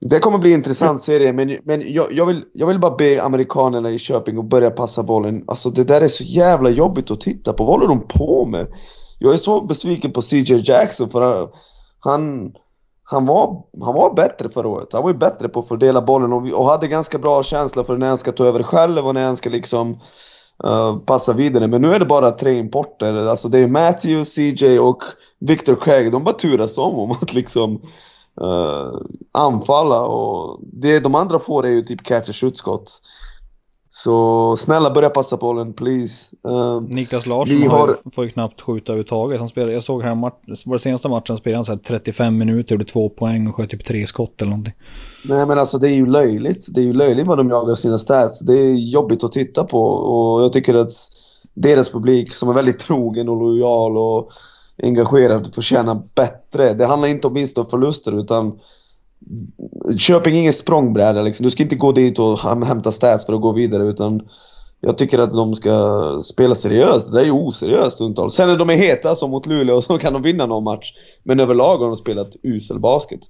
det 0.00 0.18
kommer 0.18 0.38
bli 0.38 0.50
en 0.52 0.58
intressant 0.58 1.02
serie, 1.02 1.32
men, 1.32 1.58
men 1.64 1.92
jag, 1.92 2.06
jag, 2.12 2.26
vill, 2.26 2.44
jag 2.52 2.66
vill 2.66 2.78
bara 2.78 2.96
be 2.96 3.22
amerikanerna 3.22 3.90
i 3.90 3.98
Köping 3.98 4.38
att 4.38 4.44
börja 4.44 4.70
passa 4.70 5.02
bollen. 5.02 5.44
Alltså 5.46 5.70
det 5.70 5.84
där 5.84 6.00
är 6.00 6.08
så 6.08 6.24
jävla 6.24 6.70
jobbigt 6.70 7.10
att 7.10 7.20
titta 7.20 7.52
på. 7.52 7.64
Vad 7.64 7.74
håller 7.74 7.88
de 7.88 8.08
på 8.08 8.46
med? 8.46 8.66
Jag 9.18 9.32
är 9.32 9.36
så 9.36 9.60
besviken 9.60 10.12
på 10.12 10.22
CJ 10.22 10.70
Jackson 10.70 11.10
för 11.10 11.48
han, 11.98 12.52
han, 13.02 13.26
var, 13.26 13.62
han 13.80 13.94
var 13.94 14.14
bättre 14.14 14.48
förra 14.48 14.68
året. 14.68 14.92
Han 14.92 15.02
var 15.02 15.10
ju 15.10 15.18
bättre 15.18 15.48
på 15.48 15.60
att 15.60 15.68
fördela 15.68 16.02
bollen 16.02 16.32
och, 16.32 16.52
och 16.52 16.66
hade 16.66 16.88
ganska 16.88 17.18
bra 17.18 17.42
känsla 17.42 17.84
för 17.84 17.96
när 17.96 18.08
han 18.08 18.18
ska 18.18 18.32
ta 18.32 18.46
över 18.46 18.62
själv 18.62 19.06
och 19.06 19.14
när 19.14 19.26
han 19.26 19.36
ska 19.36 19.50
liksom 19.50 20.00
uh, 20.66 20.98
passa 20.98 21.32
vidare. 21.32 21.66
Men 21.66 21.82
nu 21.82 21.94
är 21.94 21.98
det 21.98 22.06
bara 22.06 22.30
tre 22.30 22.58
importer. 22.58 23.14
Alltså 23.14 23.48
det 23.48 23.58
är 23.58 23.68
Matthew, 23.68 24.24
CJ 24.24 24.78
och 24.78 25.02
Victor 25.40 25.76
Craig. 25.80 26.12
De 26.12 26.24
bara 26.24 26.34
turas 26.34 26.78
om 26.78 26.98
om 26.98 27.10
att 27.10 27.34
liksom 27.34 27.80
uh, 28.42 29.00
anfalla 29.32 30.06
och 30.06 30.60
det 30.62 31.00
de 31.00 31.14
andra 31.14 31.38
får 31.38 31.66
är 31.66 31.70
ju 31.70 31.82
typ 31.82 32.02
catch 32.02 32.28
and 32.28 32.34
shoot 32.34 32.56
skott. 32.56 33.00
Så 33.92 34.56
snälla 34.56 34.90
börja 34.90 35.10
passa 35.10 35.36
bollen, 35.36 35.72
please. 35.72 36.36
Uh, 36.48 36.80
Niklas 36.80 37.26
Larsson 37.26 37.68
har... 37.68 37.96
får 38.14 38.24
ju 38.24 38.30
knappt 38.30 38.60
skjuta 38.60 38.92
överhuvudtaget. 38.92 39.40
Han 39.40 39.48
spelar, 39.48 39.68
jag 39.68 39.82
såg 39.82 40.02
här, 40.02 40.14
var 40.14 40.32
det 40.72 40.78
senaste 40.78 41.08
matchen 41.08 41.36
spelade 41.36 41.58
han 41.58 41.64
så 41.64 41.76
35 41.76 42.38
minuter, 42.38 42.74
gjorde 42.74 42.84
två 42.84 43.08
poäng 43.08 43.46
och 43.48 43.56
sköt 43.56 43.70
typ 43.70 43.84
tre 43.84 44.06
skott 44.06 44.42
eller 44.42 44.50
någonting. 44.50 44.74
Nej 45.24 45.46
men 45.46 45.58
alltså 45.58 45.78
det 45.78 45.88
är 45.88 45.94
ju 45.94 46.06
löjligt. 46.06 46.66
Det 46.74 46.80
är 46.80 46.84
ju 46.84 46.92
löjligt 46.92 47.26
vad 47.26 47.38
de 47.38 47.50
jagar 47.50 47.74
sina 47.74 47.98
stats. 47.98 48.40
Det 48.40 48.52
är 48.52 48.74
jobbigt 48.74 49.24
att 49.24 49.32
titta 49.32 49.64
på 49.64 49.82
och 49.84 50.42
jag 50.42 50.52
tycker 50.52 50.74
att 50.74 50.92
deras 51.54 51.92
publik 51.92 52.34
som 52.34 52.48
är 52.48 52.52
väldigt 52.52 52.78
trogen 52.78 53.28
och 53.28 53.36
lojal 53.36 53.96
och 53.96 54.30
engagerad 54.82 55.54
förtjänar 55.54 56.02
bättre. 56.14 56.74
Det 56.74 56.86
handlar 56.86 57.08
inte 57.08 57.26
om 57.26 57.34
vinst 57.34 57.58
och 57.58 57.70
förluster 57.70 58.20
utan 58.20 58.58
Köping 59.98 60.36
är 60.36 60.40
ingen 60.40 60.52
språngbräda 60.52 61.22
liksom. 61.22 61.44
Du 61.44 61.50
ska 61.50 61.62
inte 61.62 61.76
gå 61.76 61.92
dit 61.92 62.18
och 62.18 62.38
hämta 62.38 62.92
stats 62.92 63.26
för 63.26 63.32
att 63.32 63.40
gå 63.40 63.52
vidare 63.52 63.82
utan 63.82 64.22
jag 64.80 64.98
tycker 64.98 65.18
att 65.18 65.30
de 65.30 65.54
ska 65.54 66.18
spela 66.22 66.54
seriöst. 66.54 67.12
Det 67.12 67.12
där 67.12 67.20
är 67.20 67.24
ju 67.24 67.32
oseriöst 67.32 67.96
stundtals. 67.96 68.34
Sen 68.34 68.48
när 68.48 68.56
de 68.56 68.70
är 68.70 68.74
heta 68.74 69.14
som 69.14 69.30
mot 69.30 69.46
Luleå 69.46 69.80
så 69.80 69.98
kan 69.98 70.12
de 70.12 70.22
vinna 70.22 70.46
någon 70.46 70.64
match. 70.64 70.92
Men 71.22 71.40
överlag 71.40 71.78
har 71.78 71.86
de 71.86 71.96
spelat 71.96 72.36
usel 72.42 72.78
basket. 72.78 73.20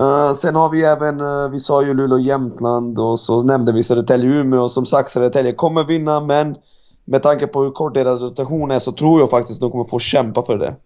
Uh, 0.00 0.32
sen 0.32 0.54
har 0.54 0.70
vi 0.70 0.82
även, 0.82 1.20
uh, 1.20 1.50
vi 1.50 1.60
sa 1.60 1.82
ju 1.82 1.94
Luleå-Jämtland 1.94 2.98
och 2.98 3.20
så 3.20 3.42
nämnde 3.42 3.72
vi 3.72 3.82
Södertälje-Umeå. 3.82 4.68
Som 4.68 4.86
sagt, 4.86 5.10
Södertälje 5.10 5.52
kommer 5.52 5.84
vinna 5.84 6.20
men 6.20 6.56
med 7.04 7.22
tanke 7.22 7.46
på 7.46 7.62
hur 7.62 7.70
kort 7.70 7.94
deras 7.94 8.20
rotation 8.20 8.70
är 8.70 8.78
så 8.78 8.92
tror 8.92 9.20
jag 9.20 9.30
faktiskt 9.30 9.56
att 9.56 9.60
de 9.60 9.70
kommer 9.70 9.84
få 9.84 9.98
kämpa 9.98 10.42
för 10.42 10.58
det. 10.58 10.76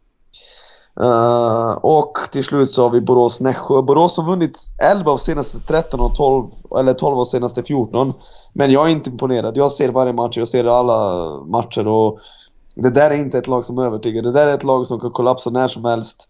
Uh, 1.00 1.70
och 1.70 2.18
till 2.32 2.44
slut 2.44 2.70
så 2.70 2.82
har 2.82 2.90
vi 2.90 3.00
Borås-Nässjö. 3.00 3.82
Borås 3.82 4.16
har 4.16 4.24
vunnit 4.24 4.58
11 4.82 5.12
av 5.12 5.16
senaste 5.16 5.58
13 5.58 6.00
och 6.00 6.14
12, 6.14 6.46
eller 6.78 6.94
12 6.94 7.18
av 7.18 7.24
senaste 7.24 7.62
14. 7.62 8.12
Men 8.52 8.70
jag 8.70 8.86
är 8.86 8.90
inte 8.90 9.10
imponerad. 9.10 9.56
Jag 9.56 9.72
ser 9.72 9.88
varje 9.88 10.12
match, 10.12 10.38
jag 10.38 10.48
ser 10.48 10.64
alla 10.64 11.30
matcher 11.44 11.88
och 11.88 12.18
det 12.74 12.90
där 12.90 13.10
är 13.10 13.14
inte 13.14 13.38
ett 13.38 13.46
lag 13.46 13.64
som 13.64 13.78
övertygar. 13.78 14.22
Det 14.22 14.32
där 14.32 14.46
är 14.46 14.54
ett 14.54 14.64
lag 14.64 14.86
som 14.86 15.00
kan 15.00 15.10
kollapsa 15.10 15.50
när 15.50 15.68
som 15.68 15.84
helst. 15.84 16.28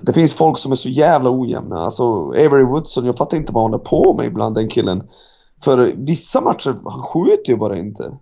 Det 0.00 0.12
finns 0.12 0.34
folk 0.34 0.58
som 0.58 0.72
är 0.72 0.76
så 0.76 0.88
jävla 0.88 1.30
ojämna. 1.30 1.84
Alltså 1.84 2.04
Avery 2.26 2.64
Woodson, 2.64 3.06
jag 3.06 3.16
fattar 3.16 3.36
inte 3.36 3.52
vad 3.52 3.62
han 3.62 3.70
håller 3.70 3.84
på 3.84 4.14
med 4.14 4.26
ibland 4.26 4.54
den 4.54 4.68
killen. 4.68 5.02
För 5.64 5.92
vissa 5.96 6.40
matcher, 6.40 6.76
han 6.84 7.02
skjuter 7.02 7.52
ju 7.52 7.56
bara 7.56 7.78
inte. 7.78 8.18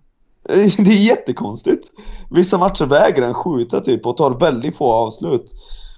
Det 0.77 0.91
är 0.91 1.05
jättekonstigt. 1.07 1.87
Vissa 2.29 2.57
matcher 2.57 2.85
vägrar 2.85 3.25
han 3.25 3.33
skjuta 3.33 3.79
typ 3.79 4.05
och 4.05 4.17
tar 4.17 4.39
väldigt 4.39 4.77
få 4.77 4.93
avslut. 4.93 5.53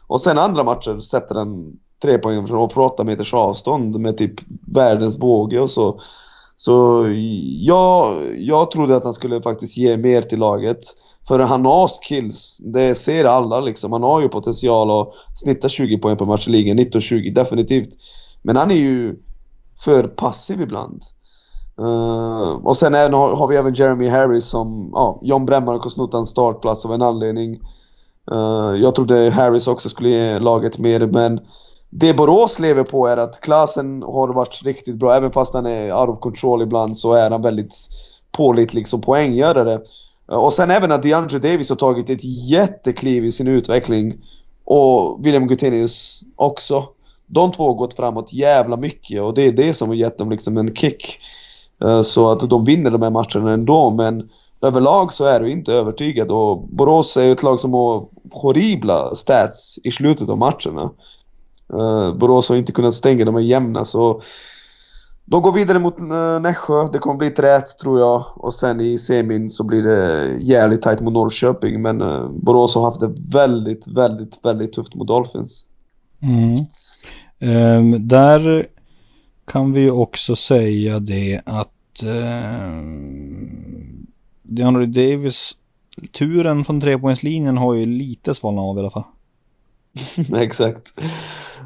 Och 0.08 0.22
sen 0.22 0.38
andra 0.38 0.64
matcher 0.64 1.00
sätter 1.00 1.36
han 1.36 1.74
tre 2.02 2.18
poäng 2.18 2.48
från 2.48 2.70
8 2.78 3.04
meters 3.04 3.34
avstånd 3.34 4.00
med 4.00 4.18
typ 4.18 4.34
världens 4.74 5.18
båge 5.18 5.60
och 5.60 5.70
så. 5.70 6.00
Så 6.56 7.06
jag, 7.60 8.16
jag 8.38 8.72
trodde 8.72 8.96
att 8.96 9.04
han 9.04 9.14
skulle 9.14 9.42
faktiskt 9.42 9.78
ge 9.78 9.98
mer 9.98 10.22
till 10.22 10.40
laget. 10.40 10.80
För 11.28 11.40
han 11.40 11.66
har 11.66 11.88
skills, 11.88 12.58
det 12.58 12.96
ser 12.96 13.26
alla 13.26 13.60
liksom. 13.60 13.92
Han 13.92 14.04
har 14.04 14.22
ju 14.22 14.30
potential 14.30 15.02
att 15.02 15.14
snitta 15.36 15.70
20 15.70 15.98
poäng 15.98 16.18
per 16.18 16.26
match 16.26 16.48
i 16.48 16.52
ligan, 16.52 16.80
19-20 16.80 17.34
definitivt. 17.34 17.90
Men 18.42 18.56
han 18.56 18.72
är 18.72 18.76
ju 18.76 19.16
för 19.84 20.04
passiv 20.04 20.62
ibland. 20.62 21.02
Uh, 21.82 22.52
och 22.64 22.78
sen 22.78 22.96
även, 22.96 23.14
har, 23.14 23.36
har, 23.36 23.48
vi 23.48 23.56
även 23.56 23.74
Jeremy 23.74 24.08
Harris 24.08 24.46
som, 24.46 24.90
ja, 24.94 25.20
John 25.22 25.46
Brännmark 25.46 25.84
har 25.84 25.90
snott 25.90 26.14
en 26.14 26.26
startplats 26.26 26.86
av 26.86 26.94
en 26.94 27.02
anledning. 27.02 27.60
Uh, 28.32 28.76
jag 28.76 28.96
trodde 28.96 29.30
Harris 29.30 29.68
också 29.68 29.90
skulle 29.90 30.10
ge 30.10 30.40
laget 30.40 30.80
mer, 30.80 31.08
men 31.08 31.40
det 31.90 32.14
Borås 32.14 32.60
lever 32.60 32.84
på 32.84 33.08
är 33.08 33.18
att 33.18 33.42
Klasen 33.42 34.02
har 34.02 34.34
varit 34.34 34.62
riktigt 34.64 34.96
bra. 34.96 35.16
Även 35.16 35.32
fast 35.32 35.54
han 35.54 35.66
är 35.66 36.00
out 36.00 36.10
of 36.10 36.20
control 36.20 36.62
ibland 36.62 36.98
så 36.98 37.14
är 37.14 37.32
han 37.32 37.42
väldigt 37.42 37.76
pålitlig 38.32 38.88
som 38.88 39.02
poänggörare. 39.02 39.82
Eh, 40.32 40.38
och 40.38 40.54
sen 40.54 40.72
även 40.72 40.92
att 40.92 41.04
DeAndre 41.04 41.40
Davis 41.40 41.70
har 41.70 41.76
tagit 41.76 42.10
ett 42.10 42.50
jättekliv 42.50 43.26
i 43.26 43.32
sin 43.32 43.48
utveckling. 43.48 44.18
Och 44.66 45.26
William 45.26 45.48
Gutenius 45.48 46.24
också. 46.36 46.84
De 47.26 47.52
två 47.52 47.68
har 47.68 47.74
gått 47.74 47.94
framåt 47.94 48.34
jävla 48.34 48.78
mycket 48.78 49.22
och 49.22 49.34
det 49.34 49.42
är 49.42 49.52
det 49.52 49.74
som 49.74 49.90
har 49.90 49.96
gett 49.96 50.18
dem 50.18 50.30
liksom 50.30 50.58
en 50.58 50.76
kick. 50.76 51.20
Eh, 51.84 52.02
så 52.02 52.32
att 52.32 52.50
de 52.50 52.66
vinner 52.66 52.92
de 52.92 53.02
här 53.02 53.10
matcherna 53.10 53.52
ändå 53.52 53.90
men 53.90 54.30
överlag 54.62 55.14
så 55.14 55.26
är 55.26 55.40
du 55.40 55.52
inte 55.52 55.74
övertygad 55.74 56.32
och 56.32 56.68
Borås 56.68 57.18
är 57.18 57.26
ju 57.26 57.32
ett 57.32 57.44
lag 57.44 57.60
som 57.60 57.74
har 57.74 58.06
horribla 58.32 59.16
stats 59.16 59.80
i 59.84 59.92
slutet 59.92 60.30
av 60.30 60.38
matcherna. 60.38 60.92
Eh, 61.74 62.14
Borås 62.14 62.50
har 62.50 62.56
inte 62.56 62.72
kunnat 62.72 62.94
stänga, 62.94 63.26
de 63.26 63.36
är 63.36 63.40
jämna 63.40 63.86
så 63.86 64.22
de 65.26 65.42
går 65.42 65.52
vidare 65.52 65.80
mot 65.80 66.00
eh, 66.00 66.40
Nässjö, 66.42 66.90
det 66.94 67.00
kommer 67.00 67.16
bli 67.16 67.28
ett 67.28 67.40
rätt 67.40 67.78
tror 67.82 68.00
jag. 68.00 68.26
Och 68.36 68.54
sen 68.54 68.82
i 68.82 68.98
semin 68.98 69.50
så 69.50 69.64
blir 69.64 69.84
det 69.84 70.38
jävligt 70.40 70.82
tajt 70.82 71.02
mot 71.02 71.14
Norrköping. 71.14 71.82
Men 71.82 71.98
Borås 72.40 72.76
har 72.76 72.84
haft 72.84 73.00
det 73.00 73.14
väldigt, 73.34 73.88
väldigt, 73.88 74.40
väldigt 74.44 74.74
tufft 74.74 74.96
mot 74.96 75.08
Dolphins. 75.08 75.66
Mm. 76.22 76.56
Um, 77.80 78.08
där 78.08 78.68
kan 79.52 79.74
vi 79.74 79.82
ju 79.82 79.92
också 79.92 80.36
säga 80.36 81.00
det 81.00 81.42
att 81.46 82.04
uh, 82.04 82.82
DeAndre 84.42 84.86
Davis, 84.86 85.58
turen 86.12 86.66
från 86.66 86.82
trepoängslinjen 86.82 87.58
har 87.58 87.74
ju 87.74 87.86
lite 87.86 88.36
svalnat 88.36 88.64
av 88.64 88.78
i 88.78 88.80
alla 88.80 88.90
fall. 88.90 89.04
Exakt. 90.36 91.02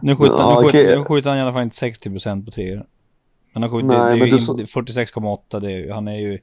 Nu 0.01 0.15
skjuter, 0.15 0.33
ja, 0.33 0.59
nu, 0.61 0.69
skjuter, 0.69 0.97
nu 0.97 1.03
skjuter 1.03 1.29
han 1.29 1.39
i 1.39 1.41
alla 1.41 1.53
fall 1.53 1.63
inte 1.63 1.85
60% 1.85 2.45
på 2.45 2.51
treor. 2.51 2.85
Men 3.53 3.63
han 3.63 3.71
skjuter, 3.71 3.87
Nej, 3.87 4.19
det, 4.19 4.25
det 4.25 4.31
är 4.31 4.37
så... 4.37 4.57
46,8, 4.57 5.93
han 5.93 6.07
är 6.07 6.17
ju, 6.17 6.39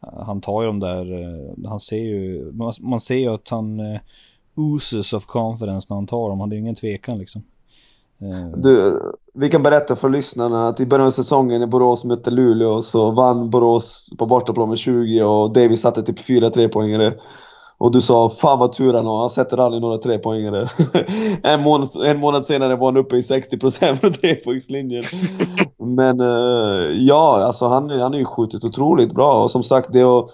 han 0.00 0.40
tar 0.40 0.62
ju 0.62 0.66
de 0.66 0.80
där, 0.80 1.22
eh, 1.22 1.68
han 1.68 1.80
ser 1.80 1.96
ju, 1.96 2.52
man, 2.52 2.72
man 2.80 3.00
ser 3.00 3.14
ju 3.14 3.28
att 3.28 3.48
han 3.48 3.80
uh, 3.80 3.98
oozes 4.54 5.12
of 5.12 5.26
confidence 5.26 5.86
när 5.90 5.96
han 5.96 6.06
tar 6.06 6.28
dem, 6.28 6.40
han 6.40 6.52
är 6.52 6.56
ju 6.56 6.60
ingen 6.60 6.74
tvekan 6.74 7.18
liksom. 7.18 7.42
Uh. 8.22 8.56
Du, 8.56 9.00
vi 9.34 9.50
kan 9.50 9.62
berätta 9.62 9.96
för 9.96 10.08
lyssnarna 10.08 10.68
att 10.68 10.80
i 10.80 10.86
början 10.86 11.06
av 11.06 11.10
säsongen 11.10 11.60
när 11.60 11.66
Borås 11.66 12.04
mötte 12.04 12.30
Luleå 12.30 12.82
så 12.82 13.10
vann 13.10 13.50
Borås 13.50 14.10
på 14.18 14.26
bortaplan 14.26 14.68
med 14.68 14.78
20 14.78 15.22
och 15.22 15.52
Davis 15.52 15.80
satte 15.80 16.02
typ 16.02 16.18
4 16.18 16.50
trepoängare. 16.50 17.14
Och 17.78 17.92
du 17.92 18.00
sa 18.00 18.30
fan 18.30 18.58
vad 18.58 18.72
tur 18.72 18.94
han 18.94 19.06
har, 19.06 19.20
han 19.20 19.30
sätter 19.30 19.58
aldrig 19.58 19.82
några 19.82 19.98
trepoängare. 19.98 20.66
en, 21.42 21.62
månad, 21.62 21.88
en 22.04 22.18
månad 22.18 22.44
senare 22.44 22.76
var 22.76 22.86
han 22.86 22.96
uppe 22.96 23.16
i 23.16 23.20
60% 23.20 24.00
på 24.00 24.10
trepoängslinjen. 24.10 25.04
Men 25.78 26.20
uh, 26.20 26.92
ja, 26.92 27.42
alltså 27.44 27.66
han, 27.66 27.90
han 27.90 28.12
har 28.12 28.18
ju 28.18 28.24
skjutit 28.24 28.64
otroligt 28.64 29.12
bra 29.12 29.42
och 29.42 29.50
som 29.50 29.62
sagt 29.62 29.92
det 29.92 30.00
är, 30.00 30.24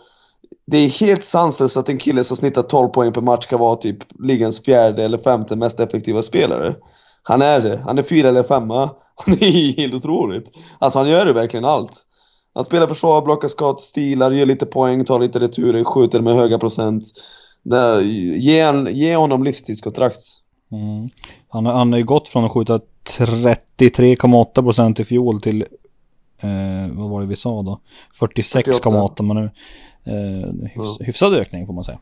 det 0.67 0.79
är 0.79 0.89
helt 0.89 1.25
sanslöst 1.25 1.77
att 1.77 1.89
en 1.89 1.99
kille 1.99 2.25
som 2.25 2.37
snittar 2.37 2.63
12 2.63 2.89
poäng 2.89 3.13
per 3.13 3.21
match 3.21 3.47
kan 3.47 3.61
vara 3.61 3.77
typ 3.77 3.99
ligans 4.19 4.65
fjärde 4.65 5.05
eller 5.05 5.19
femte 5.19 5.57
mest 5.57 5.81
effektiva 5.81 6.23
spelare. 6.23 6.75
Han 7.23 7.43
är 7.43 7.61
det. 7.61 7.83
Han 7.85 7.99
är 7.99 8.03
fyra 8.03 8.29
eller 8.29 8.43
femma. 8.43 8.91
Det 9.27 9.45
är 9.45 9.77
helt 9.77 9.95
otroligt. 9.95 10.53
Alltså 10.79 10.99
han 10.99 11.09
gör 11.09 11.27
ju 11.27 11.33
verkligen 11.33 11.65
allt. 11.65 12.07
Han 12.55 12.65
spelar 12.65 12.87
försvar, 12.87 13.23
blockar 13.23 13.49
skott, 13.49 13.81
stilar, 13.81 14.31
gör 14.31 14.47
lite 14.47 14.67
poäng, 14.67 15.05
tar 15.05 15.21
lite 15.21 15.39
returer, 15.39 15.85
skjuter 15.85 16.21
med 16.21 16.35
höga 16.35 16.59
procent. 16.59 17.05
Det, 17.63 18.03
ge, 18.03 18.73
ge 18.91 19.17
honom 19.17 19.45
livstidskontrakt. 19.45 20.21
Mm. 20.73 21.09
Han, 21.49 21.67
han 21.67 21.93
har 21.93 21.99
ju 21.99 22.05
gått 22.05 22.29
från 22.29 22.45
att 22.45 22.53
skjuta 22.53 22.81
33,8% 23.19 25.01
i 25.01 25.05
fjol 25.05 25.41
till 25.41 25.63
eh, 26.43 26.49
vad 26.91 27.11
var 27.11 27.21
det 27.21 27.27
vi 27.27 27.37
sa 27.37 27.63
då? 27.63 27.81
46,8 28.21 29.23
men 29.23 29.37
nu 29.37 29.51
eh, 30.05 30.53
hyfs, 30.69 31.01
hyfsad 31.01 31.35
ökning 31.35 31.67
får 31.67 31.75
man 31.75 31.85
säga. 31.85 31.99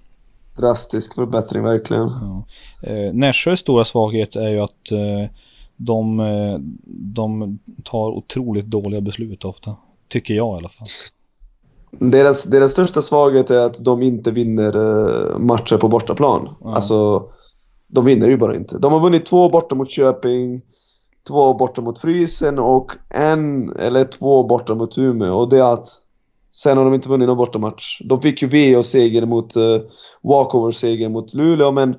Drastisk 0.59 1.14
förbättring 1.14 1.62
verkligen. 1.62 2.09
Ja. 2.09 2.44
Eh, 2.82 3.14
Nässjös 3.14 3.61
stora 3.61 3.84
svaghet 3.84 4.36
är 4.36 4.48
ju 4.48 4.61
att 4.61 4.90
eh, 4.92 5.30
de, 5.76 6.20
eh, 6.20 6.59
de 6.86 7.59
tar 7.84 8.11
otroligt 8.11 8.66
dåliga 8.66 9.00
beslut 9.00 9.44
ofta. 9.44 9.76
Tycker 10.09 10.34
jag 10.34 10.54
i 10.54 10.59
alla 10.59 10.68
fall. 10.68 10.86
Deras, 11.90 12.44
deras 12.44 12.72
största 12.72 13.02
svaghet 13.02 13.50
är 13.50 13.61
att 13.61 13.84
de 13.84 14.02
inte 14.02 14.30
vinner 14.30 14.76
uh, 14.76 15.38
matcher 15.38 15.76
på 15.76 15.88
bortaplan. 15.88 16.40
Mm. 16.40 16.74
Alltså, 16.74 17.28
de 17.86 18.04
vinner 18.04 18.28
ju 18.28 18.36
bara 18.36 18.56
inte. 18.56 18.78
De 18.78 18.92
har 18.92 19.00
vunnit 19.00 19.26
två 19.26 19.48
borta 19.48 19.74
mot 19.74 19.90
Köping, 19.90 20.62
två 21.28 21.54
borta 21.54 21.82
mot 21.82 21.98
Frysen 21.98 22.59
och 22.59 22.92
en 23.11 23.72
eller 23.76 24.04
två 24.04 24.44
borta 24.44 24.74
mot 24.74 24.98
Umeå. 24.98 25.34
Och 25.34 25.48
det 25.48 25.59
är 25.59 25.62
allt. 25.62 26.04
Sen 26.59 26.76
har 26.76 26.84
de 26.84 26.94
inte 26.94 27.09
vunnit 27.09 27.28
någon 27.28 27.36
bortamatch. 27.36 28.00
De 28.04 28.22
fick 28.22 28.42
ju 28.42 28.48
VO-seger 28.48 29.26
mot 29.26 29.56
eh, 29.56 29.62
uh, 29.62 29.80
walkover-seger 30.22 31.09
mot 31.09 31.34
Luleå, 31.34 31.70
men 31.70 31.96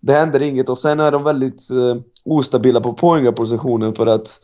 det 0.00 0.12
händer 0.12 0.42
inget. 0.42 0.68
Och 0.68 0.78
sen 0.78 1.00
är 1.00 1.12
de 1.12 1.24
väldigt 1.24 1.70
uh, 1.72 1.96
ostabila 2.24 2.80
på 2.80 2.92
poängpositionen 2.92 3.94
för 3.94 4.06
att 4.06 4.40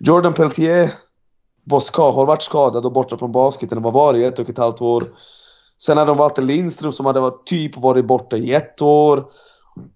Jordan 0.00 0.34
Peltier 0.34 0.90
var 1.64 1.80
ska, 1.80 2.10
har 2.10 2.26
varit 2.26 2.42
skadad 2.42 2.86
och 2.86 2.92
borta 2.92 3.18
från 3.18 3.32
basketen 3.32 3.78
och 3.78 3.84
var 3.84 3.92
varit 3.92 4.20
i 4.20 4.24
ett 4.24 4.38
och 4.38 4.50
ett 4.50 4.58
halvt 4.58 4.82
år. 4.82 5.04
Sen 5.78 5.98
hade 5.98 6.10
de 6.10 6.18
Walter 6.18 6.42
Lindström 6.42 6.92
som 6.92 7.06
hade 7.06 7.20
varit, 7.20 7.46
typ 7.46 7.76
varit 7.76 8.06
borta 8.06 8.36
i 8.36 8.52
ett 8.52 8.82
år. 8.82 9.24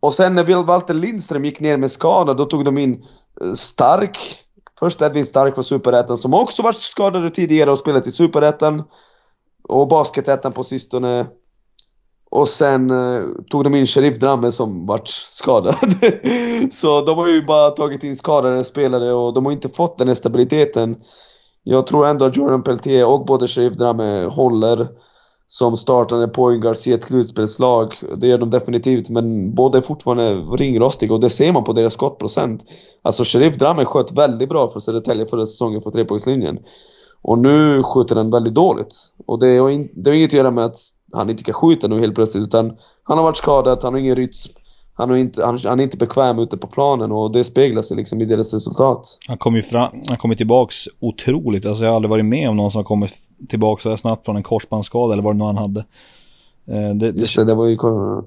Och 0.00 0.12
sen 0.12 0.34
när 0.34 0.62
Walter 0.62 0.94
Lindström 0.94 1.44
gick 1.44 1.60
ner 1.60 1.76
med 1.76 1.90
skada, 1.90 2.34
då 2.34 2.44
tog 2.44 2.64
de 2.64 2.78
in 2.78 3.04
eh, 3.40 3.52
Stark. 3.52 4.45
Först 4.78 5.02
Edvin 5.02 5.26
Stark 5.26 5.54
från 5.54 5.64
Superettan 5.64 6.18
som 6.18 6.34
också 6.34 6.62
varit 6.62 6.76
skadade 6.76 7.30
tidigare 7.30 7.70
och 7.70 7.78
spelat 7.78 8.06
i 8.06 8.10
Superettan. 8.10 8.82
Och 9.68 9.88
Basketettan 9.88 10.52
på 10.52 10.64
sistone. 10.64 11.26
Och 12.30 12.48
sen 12.48 12.90
eh, 12.90 13.22
tog 13.50 13.64
de 13.64 13.74
in 13.74 13.86
Sheriff 13.86 14.18
Dramme 14.18 14.52
som 14.52 14.86
vart 14.86 15.08
skadad. 15.08 15.76
så 16.72 17.00
de 17.00 17.18
har 17.18 17.28
ju 17.28 17.46
bara 17.46 17.70
tagit 17.70 18.04
in 18.04 18.16
skadade 18.16 18.64
spelare 18.64 19.12
och 19.12 19.34
de 19.34 19.44
har 19.44 19.52
inte 19.52 19.68
fått 19.68 19.98
den 19.98 20.08
här 20.08 20.14
stabiliteten 20.14 20.96
jag 21.68 21.86
tror 21.86 22.06
ändå 22.06 22.24
att 22.24 22.36
Jordan 22.36 22.62
Peltier 22.62 23.06
och 23.06 23.24
både 23.24 23.46
Sheriff 23.46 23.72
Drame 23.72 24.24
håller 24.24 24.88
som 25.49 25.76
startande 25.76 26.28
pointguards 26.28 26.86
i 26.86 26.92
ett 26.92 27.05
slutspelslag. 27.05 27.94
Det 28.16 28.26
gör 28.26 28.38
de 28.38 28.51
definitivt, 28.51 29.11
men 29.11 29.55
båda 29.55 29.78
är 29.78 29.82
fortfarande 29.82 30.34
ringrostiga 30.34 31.14
och 31.14 31.20
det 31.20 31.30
ser 31.30 31.53
man 31.53 31.64
på 31.64 31.72
deras 31.72 31.92
skottprocent. 31.92 32.64
Alltså 33.03 33.24
Sheriff 33.24 33.57
Drammen 33.57 33.84
sköt 33.84 34.12
väldigt 34.12 34.49
bra 34.49 34.68
för 34.68 34.80
Södertälje 34.80 35.26
förra 35.26 35.47
säsongen 35.47 35.80
på 35.80 35.90
trepoängslinjen. 35.90 36.59
Och 37.22 37.38
nu 37.38 37.82
skjuter 37.82 38.16
han 38.16 38.30
väldigt 38.30 38.55
dåligt. 38.55 38.94
Och 39.26 39.38
det 39.38 39.59
har, 39.59 39.70
in, 39.70 39.90
det 39.94 40.11
har 40.11 40.14
inget 40.14 40.28
att 40.28 40.32
göra 40.32 40.51
med 40.51 40.64
att 40.64 40.76
han 41.12 41.30
inte 41.30 41.44
kan 41.44 41.55
skjuta 41.55 41.88
nu 41.88 42.01
helt 42.01 42.14
plötsligt, 42.14 42.44
utan 42.44 42.76
han 43.03 43.18
har 43.18 43.24
varit 43.24 43.36
skadad, 43.36 43.78
han 43.82 43.92
har 43.92 44.01
ingen 44.01 44.16
rytm 44.16 44.65
han, 44.99 45.11
är 45.11 45.16
inte, 45.16 45.44
han, 45.44 45.59
han, 45.64 45.80
är 45.80 45.84
inte 45.84 45.97
bekväm 45.97 46.38
ute 46.38 46.57
på 46.57 46.66
planen 46.66 47.12
och 47.12 47.32
det 47.32 47.44
speglar 47.44 47.82
sig 47.82 47.97
liksom 47.97 48.20
i 48.20 48.24
deras 48.24 48.55
resultat. 48.55 49.18
Han 49.28 49.38
kom 49.38 49.57
ju 49.57 49.62
fram, 49.62 50.01
han 50.09 50.16
kom 50.16 50.34
tillbaks 50.34 50.88
otroligt. 51.01 51.66
Alltså 51.66 51.84
jag 51.84 51.90
har 51.90 51.97
aldrig 51.97 52.11
varit 52.11 52.24
med 52.24 52.49
om 52.49 52.57
någon 52.57 52.70
som 52.70 52.78
har 52.78 52.84
kommit 52.84 53.12
tillbaks 53.49 53.82
så 53.82 53.97
snabbt 53.97 54.24
från 54.24 54.36
en 54.36 54.42
korsbandsskada 54.42 55.12
eller 55.12 55.22
vad 55.22 55.34
det 55.34 55.38
nu 55.38 55.44
han 55.44 55.57
hade. 55.57 55.84
Eh, 56.68 56.94
det, 56.94 57.07
Just 57.07 57.36
det, 57.36 57.44
det 57.44 57.55
var 57.55 57.66
ju... 57.66 57.76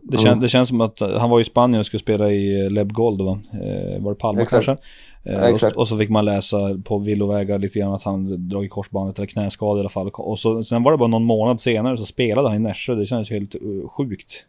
Det, 0.04 0.18
kän, 0.18 0.40
det 0.40 0.50
känns 0.50 0.70
som 0.70 0.82
att 0.82 1.00
han 1.00 1.30
var 1.30 1.40
i 1.40 1.44
Spanien 1.44 1.80
och 1.80 1.86
skulle 1.86 2.00
spela 2.00 2.32
i 2.32 2.66
eh, 2.66 2.72
Leb 2.72 2.94
Gold 2.94 3.22
va? 3.22 3.40
Eh, 3.54 4.02
var 4.02 4.12
det 4.12 4.20
Palma 4.20 4.42
Exakt. 4.42 4.66
kanske? 4.66 4.86
Exakt. 5.24 5.76
Och, 5.76 5.82
och, 5.82 5.88
så 5.88 5.98
fick 5.98 6.10
man 6.10 6.26
läsa 6.26 6.58
på 6.84 6.98
villovägar 6.98 7.60
lite 7.60 7.80
grann 7.80 7.94
att 7.94 8.04
han 8.04 8.50
dragit 8.50 8.72
korsbandet 8.72 9.18
eller 9.18 9.28
knäskada 9.28 9.78
i 9.78 9.80
alla 9.80 9.90
fall. 9.90 10.10
Och 10.14 10.40
så, 10.40 10.64
sen 10.64 10.84
var 10.84 10.92
det 10.92 10.98
bara 10.98 11.08
någon 11.08 11.24
månad 11.24 11.60
senare 11.60 11.98
så 11.98 12.06
spelade 12.06 12.48
han 12.48 12.58
i 12.58 12.60
Nässjö. 12.60 12.96
Det 12.96 13.06
känns 13.06 13.32
ju 13.32 13.36
helt 13.36 13.56
sjukt. 13.92 14.46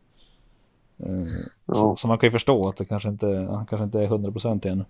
Ja. 1.66 1.74
Så, 1.74 1.96
så, 1.96 2.09
man 2.09 2.18
kan 2.18 2.26
ju 2.26 2.30
förstå 2.30 2.68
att 2.68 2.76
det 2.76 2.84
kanske 2.84 3.09
inte, 3.09 3.26
han 3.26 3.66
kanske 3.66 3.84
inte 3.84 4.01
är 4.01 4.09
100% 4.09 4.68
än. 4.68 4.84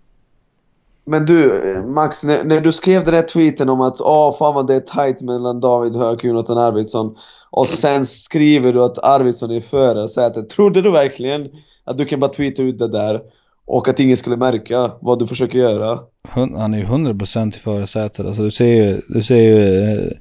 Men 1.04 1.26
du, 1.26 1.62
Max, 1.86 2.24
när, 2.24 2.44
när, 2.44 2.60
du 2.60 2.72
skrev 2.72 3.04
den 3.04 3.14
där 3.14 3.22
tweeten 3.22 3.68
om 3.68 3.80
att 3.80 4.00
åh, 4.00 4.36
fan 4.38 4.54
vad 4.54 4.66
det 4.66 4.74
är 4.74 4.80
tight 4.80 5.22
mellan 5.22 5.60
David 5.60 5.96
Höök 5.96 6.18
och 6.18 6.24
Jonathan 6.24 6.58
Arvidsson 6.58 7.16
och 7.50 7.68
sen 7.68 8.06
skriver 8.06 8.72
du 8.72 8.84
att 8.84 8.98
Arvidsson 8.98 9.50
är 9.50 9.60
före 9.60 10.08
sätet. 10.08 10.48
Trodde 10.48 10.82
du 10.82 10.90
verkligen 10.90 11.48
att 11.84 11.98
du 11.98 12.04
kan 12.04 12.20
bara 12.20 12.30
tweeta 12.30 12.62
ut 12.62 12.78
det 12.78 12.88
där 12.88 13.20
och 13.66 13.88
att 13.88 14.00
ingen 14.00 14.16
skulle 14.16 14.36
märka 14.36 14.92
vad 15.00 15.18
du 15.18 15.26
försöker 15.26 15.58
göra? 15.58 15.98
Han 16.28 16.74
är 16.74 16.78
ju 16.78 16.84
100% 16.84 17.56
i 17.56 17.58
förarsätet. 17.58 18.26
Alltså 18.26 18.42
du 18.42 18.50
ser 18.50 18.64
ju, 18.64 19.02
du 19.08 19.22
ser 19.22 19.36
ju... 19.36 19.82
Eh, 19.92 20.12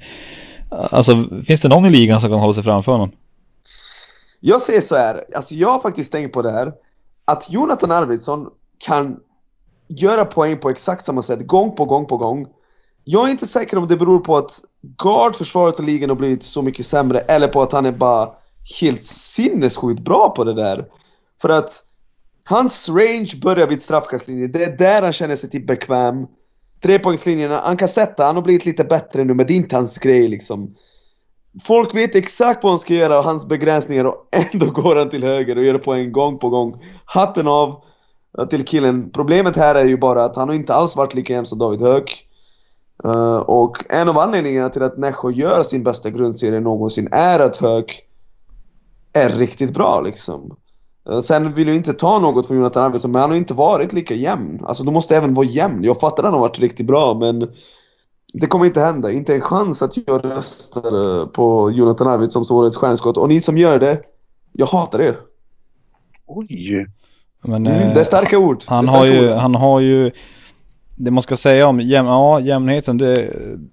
alltså 0.70 1.26
finns 1.46 1.62
det 1.62 1.70
någon 1.70 1.86
i 1.86 1.90
ligan 1.90 2.22
som 2.22 2.30
kan 2.30 2.40
hålla 2.40 2.54
sig 2.54 2.64
framför 2.64 2.92
honom? 2.92 3.12
Jag 4.40 4.62
säger 4.62 4.82
så 4.82 4.96
här, 4.96 5.26
alltså 5.36 5.56
jag 5.56 5.70
har 5.70 5.80
faktiskt 5.80 6.12
tänkt 6.12 6.34
på 6.34 6.42
det 6.42 6.52
här. 6.52 6.74
Att 7.26 7.52
Jonathan 7.52 7.92
Arvidsson 7.92 8.50
kan 8.78 9.20
göra 9.88 10.26
poäng 10.26 10.58
på 10.58 10.70
exakt 10.70 11.06
samma 11.06 11.22
sätt, 11.22 11.48
gång 11.48 11.76
på 11.76 11.86
gång 11.86 12.06
på 12.06 12.18
gång. 12.18 12.48
Jag 13.04 13.28
är 13.28 13.32
inte 13.32 13.48
säker 13.48 13.78
om 13.78 13.88
det 13.88 13.98
beror 13.98 14.20
på 14.20 14.38
att 14.38 14.62
guardförsvaret 14.82 15.80
och 15.80 15.86
ligan 15.86 16.10
har 16.10 16.18
blivit 16.18 16.44
så 16.44 16.62
mycket 16.62 16.86
sämre 16.86 17.20
eller 17.20 17.48
på 17.48 17.62
att 17.62 17.72
han 17.72 17.86
är 17.86 17.92
bara 17.92 18.30
helt 18.82 19.04
sinnessjukt 19.04 20.02
bra 20.02 20.30
på 20.30 20.44
det 20.44 20.54
där. 20.54 20.86
För 21.42 21.50
att 21.50 21.84
hans 22.46 22.90
range 22.90 23.32
börjar 23.42 23.68
vid 23.68 23.82
straffkastlinjen. 23.82 24.52
Det 24.52 24.64
är 24.64 24.78
där 24.78 25.02
han 25.02 25.14
känner 25.14 25.36
sig 25.36 25.50
typ 25.50 25.68
bekväm. 25.68 26.28
Trepoängslinjen, 26.82 27.52
han 27.52 27.78
kan 27.78 27.88
sätta, 27.88 28.26
han 28.26 28.36
har 28.36 28.44
blivit 28.44 28.66
lite 28.66 28.84
bättre 28.84 29.24
nu 29.24 29.34
men 29.34 29.48
det 29.48 29.54
är 29.54 29.56
inte 29.56 29.76
hans 29.76 29.98
grej 29.98 30.28
liksom. 30.28 30.76
Folk 31.64 31.96
vet 31.96 32.16
exakt 32.16 32.64
vad 32.64 32.72
han 32.72 32.80
ska 32.80 32.94
göra 32.94 33.18
och 33.18 33.24
hans 33.24 33.48
begränsningar 33.48 34.06
och 34.06 34.28
ändå 34.54 34.72
går 34.72 34.96
han 34.96 35.10
till 35.10 35.24
höger 35.24 35.58
och 35.58 35.64
gör 35.64 35.78
poäng 35.78 36.12
gång 36.12 36.40
på 36.40 36.50
gång. 36.50 36.84
Hatten 37.06 37.48
av 37.48 37.84
till 38.50 38.66
killen. 38.66 39.10
Problemet 39.12 39.56
här 39.56 39.76
är 39.76 39.86
ju 39.86 39.98
bara 39.98 40.24
att 40.24 40.36
han 40.36 40.48
har 40.48 40.56
inte 40.56 40.74
alls 40.74 40.96
varit 40.96 41.14
lika 41.14 41.34
jämn 41.34 41.46
som 41.46 41.60
David 41.60 41.82
Höök. 41.82 42.26
Uh, 43.06 43.38
och 43.38 43.84
en 43.90 44.10
av 44.10 44.18
anledningarna 44.18 44.70
till 44.70 44.84
att 44.84 44.98
Nässjö 44.98 45.32
gör 45.32 45.64
sin 45.64 45.84
bästa 45.84 46.10
grundserie 46.10 46.60
någonsin 46.60 47.10
är 47.12 47.40
att 47.40 47.58
Höök 47.58 48.02
är 49.14 49.30
riktigt 49.30 49.74
bra 49.74 50.02
liksom. 50.06 50.56
Uh, 51.10 51.20
sen 51.20 51.54
vill 51.54 51.68
jag 51.68 51.78
inte 51.78 51.94
ta 51.94 52.20
något 52.20 52.48
från 52.48 52.58
Jonathan 52.58 52.84
Arvidsson, 52.84 53.12
men 53.12 53.22
han 53.22 53.30
har 53.30 53.38
inte 53.38 53.54
varit 53.54 53.94
lika 53.94 54.14
jämn. 54.14 54.62
Alltså 54.66 54.84
du 54.84 54.92
måste 54.92 55.18
även 55.18 55.34
vara 55.34 55.46
jämn. 55.46 55.84
Jag 55.84 56.00
fattar 56.00 56.24
att 56.24 56.28
han 56.28 56.34
har 56.34 56.42
varit 56.42 56.60
riktigt 56.60 56.88
bra, 56.88 57.14
men 57.14 57.48
det 58.34 58.48
kommer 58.48 58.66
inte 58.66 58.82
hända. 58.82 59.12
Inte 59.12 59.34
en 59.34 59.42
chans 59.42 59.82
att 59.82 59.98
jag 60.08 60.26
röstar 60.26 61.26
på 61.26 61.72
Jonathan 61.72 62.08
Arvidsson 62.08 62.46
som 62.46 62.58
årets 62.58 62.78
stjärnskott. 62.78 63.18
Och 63.18 63.30
ni 63.30 63.42
som 63.42 63.58
gör 63.58 63.80
det, 63.80 64.02
jag 64.54 64.66
hatar 64.66 65.02
er. 65.02 65.18
Oj! 66.28 66.88
Men, 67.42 67.68
mm, 67.68 67.94
det 67.94 68.00
är 68.00 68.04
starka 68.04 68.38
ord. 68.38 68.64
Han, 68.66 68.88
starka 68.88 69.00
har 69.00 69.06
ju, 69.06 69.32
ord. 69.32 69.38
han 69.38 69.56
har 69.56 69.80
ju, 69.80 70.12
det 70.96 71.12
man 71.12 71.24
ska 71.24 71.36
säga 71.36 71.68
om 71.68 71.80
jäm, 71.80 72.06
ja, 72.06 72.40
jämnheten, 72.40 72.98
det, 72.98 73.16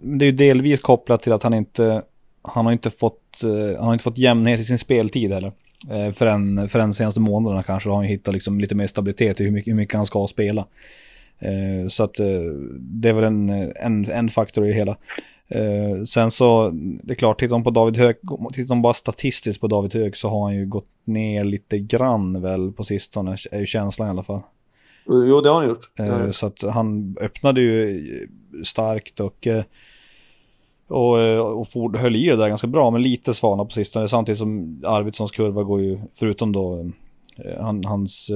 det 0.01 0.25
är 0.25 0.31
ju 0.31 0.37
delvis 0.37 0.81
kopplat 0.81 1.23
till 1.23 1.33
att 1.33 1.43
han 1.43 1.55
inte, 1.55 2.03
han 2.43 2.65
har 2.65 2.73
inte 2.73 2.91
fått, 2.91 3.41
han 3.77 3.87
har 3.87 3.93
inte 3.93 4.03
fått 4.03 4.19
jämnhet 4.19 4.61
i 4.61 4.65
sin 4.65 4.79
speltid 4.79 5.33
heller. 5.33 5.53
Förrän, 6.13 6.69
förrän 6.69 6.95
senaste 6.95 7.21
månaderna 7.21 7.63
kanske 7.63 7.89
har 7.89 7.97
han 7.97 8.05
hittat 8.05 8.35
liksom 8.35 8.61
lite 8.61 8.75
mer 8.75 8.87
stabilitet 8.87 9.41
i 9.41 9.45
hur 9.45 9.51
mycket, 9.51 9.71
hur 9.71 9.77
mycket 9.77 9.97
han 9.97 10.07
ska 10.07 10.27
spela. 10.27 10.67
Så 11.89 12.05
att 12.05 12.15
det 12.79 13.09
är 13.09 13.13
väl 13.13 13.25
en, 13.25 13.51
en, 13.77 14.11
en 14.11 14.29
faktor 14.29 14.65
i 14.65 14.69
det 14.69 14.75
hela. 14.75 14.97
Eh, 15.49 16.03
sen 16.05 16.31
så, 16.31 16.71
det 17.03 17.13
är 17.13 17.15
klart, 17.15 17.41
tittar 17.41 17.55
man 17.55 17.65
på 17.65 17.71
David 17.71 17.97
Hög, 17.97 18.17
tittar 18.53 18.75
man 18.75 18.83
bara 18.83 18.95
statistiskt 18.95 19.61
på 19.61 19.67
David 19.67 19.95
Hög 19.95 20.17
så 20.17 20.29
har 20.29 20.45
han 20.45 20.57
ju 20.57 20.67
gått 20.67 20.89
ner 21.05 21.45
lite 21.45 21.79
grann 21.79 22.43
väl 22.43 22.73
på 22.73 22.85
sistone, 22.85 23.37
är 23.51 23.61
ju 23.61 23.67
känslan 23.67 24.09
i 24.09 24.11
alla 24.11 24.23
fall. 24.23 24.41
Jo, 25.07 25.41
det 25.41 25.49
har 25.49 25.61
han 25.61 25.69
gjort. 25.69 25.91
Eh, 25.99 26.31
så 26.31 26.47
att 26.47 26.63
han 26.63 27.17
öppnade 27.21 27.61
ju 27.61 28.29
starkt 28.65 29.21
och 29.21 29.47
eh, 29.47 29.65
och, 30.89 31.61
och 31.61 31.69
for, 31.69 31.99
höll 31.99 32.17
i 32.17 32.27
det 32.27 32.37
där 32.37 32.49
ganska 32.49 32.67
bra, 32.67 32.91
men 32.91 33.03
lite 33.03 33.35
svana 33.35 33.65
på 33.65 33.71
sistone. 33.71 34.09
Samtidigt 34.09 34.39
som 34.39 34.83
Arvidssons 34.85 35.31
kurva 35.31 35.63
går 35.63 35.81
ju, 35.81 35.99
förutom 36.15 36.53
då 36.53 36.91
han, 37.61 37.85
hans 37.85 38.31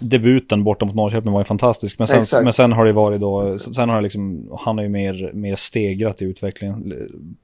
debuten 0.00 0.64
borta 0.64 0.84
mot 0.84 0.94
Norrköping 0.94 1.32
var 1.32 1.40
ju 1.40 1.44
fantastisk. 1.44 1.98
Men 1.98 2.08
sen, 2.08 2.44
men 2.44 2.52
sen 2.52 2.72
har 2.72 2.84
det 2.84 2.92
varit 2.92 3.20
då, 3.20 3.48
Exakt. 3.48 3.74
sen 3.74 3.88
har 3.88 3.96
det 3.96 4.02
liksom, 4.02 4.48
han 4.60 4.78
har 4.78 4.82
ju 4.82 4.90
mer, 4.90 5.30
mer 5.34 5.56
stegrat 5.56 6.22
i 6.22 6.24
utvecklingen 6.24 6.92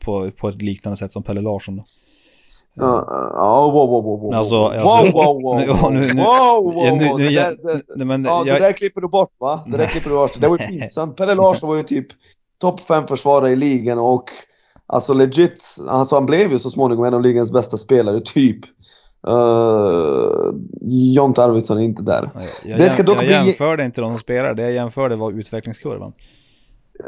på, 0.05 0.30
på 0.30 0.49
ett 0.49 0.62
liknande 0.62 0.96
sätt 0.96 1.12
som 1.12 1.22
Pelle 1.22 1.40
Larsson. 1.40 1.76
Då. 1.76 1.84
Ja, 2.74 3.70
wow, 3.72 3.90
wow, 3.90 4.05
wow, 4.05 4.20
wow. 4.20 4.34
Alltså, 4.34 4.57
wow, 4.57 5.12
wow, 5.12 5.42
wow, 5.42 5.66
wow, 5.82 5.92
nu, 5.92 6.14
nu, 6.14 6.22
wow, 6.22 6.74
wow, 6.74 6.99
nu, 6.99 7.16
nu, 7.16 7.28
det, 7.28 7.34
där, 7.34 7.57
det, 7.99 8.05
men, 8.05 8.24
ja, 8.24 8.42
jag, 8.46 8.61
det 8.61 8.66
där 8.66 8.72
klipper 8.72 9.01
du 9.01 9.09
bort 9.09 9.32
va? 9.38 9.64
Det 9.66 9.76
där 9.76 9.86
klipper 9.86 10.11
du 10.11 10.16
bort. 10.16 10.40
Det 10.40 10.49
var 10.49 10.59
ju 10.59 10.66
pinsamt. 10.66 11.16
Pelle 11.16 11.34
Larsson 11.34 11.68
var 11.68 11.76
ju 11.76 11.82
typ 11.82 12.07
topp 12.61 12.80
5 12.80 13.07
försvarare 13.07 13.51
i 13.51 13.57
ligan 13.57 13.99
och 13.99 14.24
alltså 14.86 15.14
legit, 15.14 15.76
alltså 15.88 16.14
han 16.14 16.26
blev 16.26 16.53
ju 16.53 16.59
så 16.59 16.70
småningom 16.70 17.05
en 17.05 17.14
av 17.14 17.22
ligans 17.22 17.53
bästa 17.53 17.76
spelare, 17.76 18.20
typ. 18.20 18.61
Uh, 19.28 20.52
Jonte 21.14 21.44
Arvidsson 21.44 21.78
är 21.78 21.82
inte 21.82 22.02
där. 22.02 22.30
Jag, 22.64 22.78
det 22.78 22.90
ska 22.90 23.02
dock 23.02 23.16
jag 23.16 23.24
bli... 23.24 23.32
jämförde 23.32 23.84
inte 23.84 24.00
de 24.00 24.10
som 24.10 24.18
spelar, 24.18 24.54
det 24.54 24.62
jag 24.62 24.72
jämförde 24.72 25.16
var 25.16 25.32
utvecklingskurvan. 25.32 26.12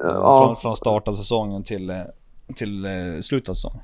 Uh, 0.05 0.45
från, 0.45 0.57
från 0.57 0.77
start 0.77 1.09
av 1.09 1.15
säsongen 1.15 1.65
till, 1.65 1.93
till 2.57 2.87
uh, 2.87 3.21
slutet 3.21 3.49
av 3.49 3.55
säsongen. 3.55 3.81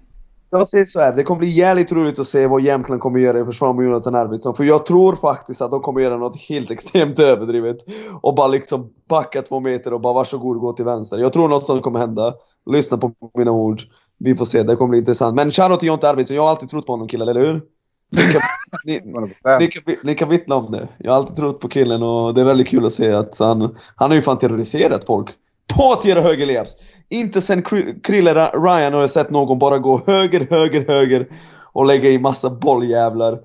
Jag 0.51 0.69
säger 0.69 0.85
så 0.85 1.01
här, 1.01 1.17
det 1.17 1.23
kommer 1.23 1.39
bli 1.39 1.51
jävligt 1.51 1.93
roligt 1.93 2.19
att 2.19 2.27
se 2.27 2.47
vad 2.47 2.63
Jämtland 2.63 3.01
kommer 3.01 3.21
göra 3.21 3.41
i 3.41 3.45
försvar 3.45 3.73
med 3.73 3.85
Jonathan 3.85 4.15
Arvidsson. 4.15 4.55
För 4.55 4.65
jag 4.65 4.87
tror 4.87 5.15
faktiskt 5.15 5.63
att 5.63 5.71
de 5.71 5.81
kommer 5.81 6.01
göra 6.01 6.17
något 6.17 6.41
helt 6.41 6.71
extremt 6.71 7.19
överdrivet. 7.19 7.77
Och 8.23 8.35
bara 8.35 8.49
liksom 8.49 8.93
backa 9.09 9.43
två 9.43 9.61
meter 9.61 9.93
och 9.93 10.01
bara 10.01 10.13
varsågod 10.13 10.61
gå 10.61 10.73
till 10.73 10.85
vänster. 10.85 11.19
Jag 11.19 11.33
tror 11.33 11.49
något 11.49 11.65
sånt 11.65 11.83
kommer 11.83 11.99
hända. 11.99 12.35
Lyssna 12.71 12.97
på 12.97 13.13
mina 13.35 13.51
ord. 13.51 13.83
Vi 14.19 14.37
får 14.37 14.45
se, 14.45 14.63
det 14.63 14.77
kommer 14.77 14.91
bli 14.91 14.99
intressant. 14.99 15.37
Men 15.37 15.51
shoutout 15.51 15.81
till 15.81 15.87
Jonte 15.87 16.11
Arvidsson, 16.11 16.37
jag 16.37 16.43
har 16.43 16.51
alltid 16.51 16.69
trott 16.69 16.87
på 16.87 16.93
honom 16.93 17.09
killar, 17.09 17.27
eller 17.27 17.41
hur? 17.41 17.63
Ni 18.11 18.33
kan, 18.33 18.43
ni, 18.85 19.01
ni, 19.59 19.69
kan, 19.69 19.83
ni 20.03 20.15
kan 20.15 20.29
vittna 20.29 20.55
om 20.55 20.73
det. 20.73 20.89
Jag 20.99 21.13
har 21.13 21.17
alltid 21.17 21.37
trott 21.37 21.61
på 21.61 21.69
killen 21.69 22.03
och 22.03 22.35
det 22.35 22.41
är 22.41 22.45
väldigt 22.45 22.69
kul 22.69 22.87
att 22.87 22.93
se 22.93 23.13
att 23.13 23.39
han, 23.39 23.77
han 23.97 24.11
har 24.11 24.15
ju 24.15 24.23
fan 24.23 24.39
terroriserat 24.39 25.05
folk. 25.05 25.31
På 25.75 25.93
att 25.93 26.05
göra 26.05 26.21
högerleps! 26.21 26.77
Inte 27.09 27.41
sen 27.41 27.63
Krille 28.03 28.51
Ryan 28.55 28.93
har 28.93 29.01
jag 29.01 29.11
sett 29.11 29.31
någon 29.31 29.59
bara 29.59 29.79
gå 29.79 30.03
höger, 30.07 30.47
höger, 30.51 30.87
höger 30.87 31.29
och 31.73 31.87
lägga 31.87 32.11
i 32.11 32.19
massa 32.19 32.51
bolljävlar. 32.51 33.41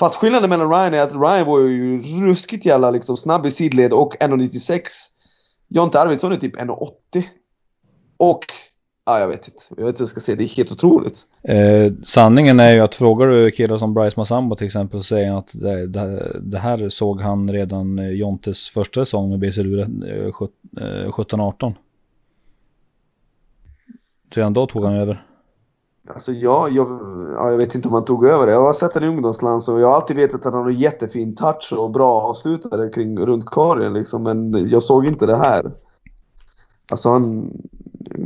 Fast 0.00 0.16
skillnaden 0.16 0.50
mellan 0.50 0.70
Ryan 0.70 0.94
är 0.94 1.00
att 1.00 1.14
Ryan 1.14 1.46
var 1.46 1.58
ju 1.60 2.02
ruskigt 2.02 2.66
jävla 2.66 2.90
liksom 2.90 3.16
snabb 3.16 3.46
i 3.46 3.50
sidled 3.50 3.92
och 3.92 4.16
1,96. 4.20 4.80
Jonte 5.68 6.00
Arvidsson 6.00 6.32
är 6.32 6.36
typ 6.36 6.56
1,80. 6.56 7.22
Och 8.16 8.40
Ja, 9.04 9.20
jag 9.20 9.28
vet 9.28 9.48
inte. 9.48 9.62
Jag 9.68 9.76
vet 9.76 9.88
inte 9.88 10.02
vad 10.02 10.06
jag 10.06 10.08
ska 10.08 10.20
säga. 10.20 10.36
Det 10.36 10.44
är 10.44 10.56
helt 10.56 10.72
otroligt. 10.72 11.18
Eh, 11.42 11.92
sanningen 12.04 12.60
är 12.60 12.72
ju 12.72 12.80
att 12.80 12.94
frågar 12.94 13.26
du 13.26 13.50
killar 13.50 13.78
som 13.78 13.94
Bryce 13.94 14.20
Massambo 14.20 14.56
till 14.56 14.66
exempel 14.66 15.00
så 15.00 15.04
säger 15.04 15.28
han 15.28 15.38
att 15.38 15.50
det, 15.52 15.86
det, 15.86 16.40
det, 16.42 16.58
här 16.58 16.88
såg 16.88 17.20
han 17.20 17.52
redan 17.52 18.16
Jontes 18.16 18.68
första 18.68 19.04
säsong 19.04 19.30
med 19.30 19.38
BC 19.38 19.62
Lure 19.62 19.82
eh, 19.82 20.32
17-18. 21.08 21.74
Redan 24.30 24.52
då 24.52 24.66
tog 24.66 24.82
han 24.82 24.90
alltså, 24.90 25.02
över. 25.02 25.26
Alltså 26.08 26.32
ja, 26.32 26.68
jag, 26.70 26.88
ja, 27.36 27.50
jag 27.50 27.58
vet 27.58 27.74
inte 27.74 27.88
om 27.88 27.94
han 27.94 28.04
tog 28.04 28.26
över. 28.26 28.48
Jag 28.48 28.62
har 28.62 28.72
sett 28.72 28.96
en 28.96 29.04
i 29.04 29.06
ungdomsland 29.06 29.62
så 29.62 29.78
jag 29.78 29.88
har 29.88 29.94
alltid 29.94 30.16
vetat 30.16 30.34
att 30.34 30.52
han 30.52 30.62
har 30.62 30.70
en 30.70 30.78
jättefin 30.78 31.34
touch 31.34 31.72
och 31.76 31.90
bra 31.90 32.20
avslutare 32.20 32.88
kring, 32.88 33.18
runt 33.18 33.46
korgen 33.46 33.92
liksom. 33.92 34.22
Men 34.22 34.68
jag 34.68 34.82
såg 34.82 35.06
inte 35.06 35.26
det 35.26 35.36
här. 35.36 35.72
Alltså 36.90 37.08
han, 37.08 37.50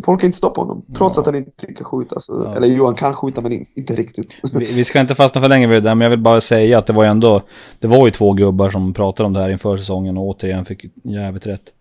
folk 0.05 0.21
kan 0.21 0.29
inte 0.29 0.39
stoppa 0.39 0.61
honom. 0.61 0.85
Trots 0.97 1.17
ja. 1.17 1.21
att 1.21 1.27
han 1.27 1.35
inte 1.35 1.73
kan 1.73 1.85
skjuta. 1.85 2.15
Alltså, 2.15 2.43
ja. 2.47 2.57
Eller 2.57 2.69
jo, 2.69 2.87
han 2.87 2.95
kan 2.95 3.15
skjuta 3.15 3.41
men 3.41 3.67
inte 3.75 3.95
riktigt. 3.95 4.41
Vi, 4.53 4.65
vi, 4.65 4.85
ska 4.85 5.01
inte 5.01 5.15
fastna 5.15 5.41
för 5.41 5.49
länge 5.49 5.67
vid 5.67 5.77
det 5.77 5.89
där, 5.89 5.95
men 5.95 6.05
jag 6.05 6.11
vill 6.11 6.19
bara 6.19 6.41
säga 6.41 6.79
att 6.79 6.87
det 6.87 6.93
var 6.93 7.05
ju 7.05 7.11
ändå, 7.11 7.43
det 7.79 7.87
var 7.87 8.07
ju 8.07 8.11
två 8.11 8.33
gubbar 8.33 8.71
som 8.71 8.95
pratade 8.95 9.27
om 9.27 9.33
det 9.33 9.41
här 9.41 9.51
inför 9.51 9.77
säsongen 9.77 10.19
och 10.19 10.25
återigen 10.25 10.65
fick 10.65 10.85
jävligt 11.03 11.47
rätt. 11.47 11.73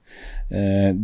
Eh, 0.52 0.96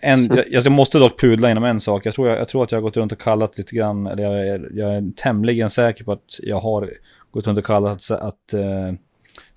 en, 0.00 0.26
jag, 0.26 0.44
jag, 0.48 0.72
måste 0.72 0.98
dock 0.98 1.20
pudla 1.20 1.50
inom 1.50 1.64
en 1.64 1.80
sak. 1.80 2.06
Jag 2.06 2.14
tror, 2.14 2.28
jag, 2.28 2.38
jag, 2.38 2.48
tror 2.48 2.64
att 2.64 2.72
jag 2.72 2.78
har 2.78 2.82
gått 2.82 2.96
runt 2.96 3.12
och 3.12 3.20
kallat 3.20 3.58
lite 3.58 3.76
grann, 3.76 4.06
eller 4.06 4.22
jag 4.22 4.48
är, 4.48 4.70
jag 4.74 4.94
är 4.94 5.12
tämligen 5.16 5.70
säker 5.70 6.04
på 6.04 6.12
att 6.12 6.38
jag 6.38 6.60
har 6.60 6.90
gått 7.30 7.46
runt 7.46 7.58
och 7.58 7.66
kallat 7.66 8.10
att, 8.10 8.20
att 8.20 8.54
eh, 8.54 8.92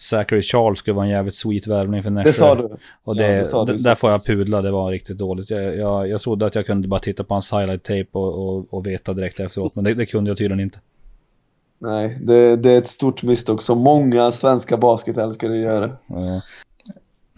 Zachary 0.04 0.41
Charles 0.41 0.80
skulle 0.80 0.95
vara 0.95 1.06
en 1.06 1.12
jävligt 1.12 1.36
sweet 1.36 1.68
värvning 1.68 2.04
för 2.04 2.10
Nashville. 2.10 2.30
Det 2.30 2.34
sa 2.34 2.56
du. 2.56 2.78
Och 3.04 3.16
det, 3.16 3.28
ja, 3.28 3.39
det 3.39 3.45
sa 3.45 3.66
du. 3.66 3.76
där 3.76 3.95
får 3.95 4.12
jag 4.12 4.26
pudla, 4.26 4.62
det 4.62 4.72
var 4.72 4.91
riktigt 4.91 5.18
dåligt. 5.18 5.49
Jag, 5.49 5.78
jag, 5.78 6.08
jag 6.08 6.22
trodde 6.22 6.45
att 6.45 6.56
jag 6.56 6.66
kunde 6.66 6.88
bara 6.88 6.99
titta 6.99 7.24
på 7.24 7.34
hans 7.34 7.54
highlight 7.54 7.84
tape 7.84 8.08
och, 8.12 8.47
och, 8.47 8.74
och 8.74 8.88
veta 8.88 9.14
direkt 9.14 9.39
efteråt, 9.39 9.76
men 9.76 9.84
det, 9.84 9.93
det 9.93 10.06
kunde 10.06 10.30
jag 10.30 10.38
tydligen 10.38 10.60
inte. 10.60 10.80
Nej, 11.80 12.18
det, 12.22 12.56
det, 12.56 12.72
är 12.72 12.78
ett 12.78 12.88
stort 12.88 13.24
misstag 13.24 13.62
som 13.62 13.80
många 13.80 14.32
svenska 14.32 14.78
basketälskare 14.78 15.58
gör. 15.58 15.97
Ja. 16.08 16.41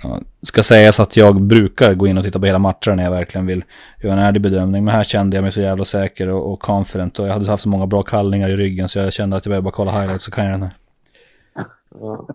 Ja, 0.03 0.21
ska 0.41 0.63
sägas 0.63 0.99
att 0.99 1.17
jag 1.17 1.41
brukar 1.41 1.93
gå 1.93 2.07
in 2.07 2.17
och 2.17 2.23
titta 2.23 2.39
på 2.39 2.45
hela 2.45 2.59
matcher 2.59 2.91
när 2.91 3.03
jag 3.03 3.11
verkligen 3.11 3.45
vill 3.45 3.63
göra 4.03 4.13
en 4.13 4.19
ärlig 4.19 4.41
bedömning. 4.41 4.83
Men 4.85 4.95
här 4.95 5.03
kände 5.03 5.37
jag 5.37 5.41
mig 5.41 5.51
så 5.51 5.61
jävla 5.61 5.85
säker 5.85 6.29
och, 6.29 6.53
och 6.53 6.59
confident 6.59 7.19
och 7.19 7.27
jag 7.27 7.33
hade 7.33 7.49
haft 7.49 7.63
så 7.63 7.69
många 7.69 7.87
bra 7.87 8.01
kallningar 8.01 8.49
i 8.49 8.55
ryggen 8.55 8.89
så 8.89 8.99
jag 8.99 9.13
kände 9.13 9.37
att 9.37 9.45
jag 9.45 9.49
behöver 9.49 9.63
bara 9.63 9.71
kolla 9.71 9.91
highlights 9.91 10.23
så 10.23 10.31
kan 10.31 10.45
jag 10.45 10.53
den 10.53 10.63
här. 10.63 10.71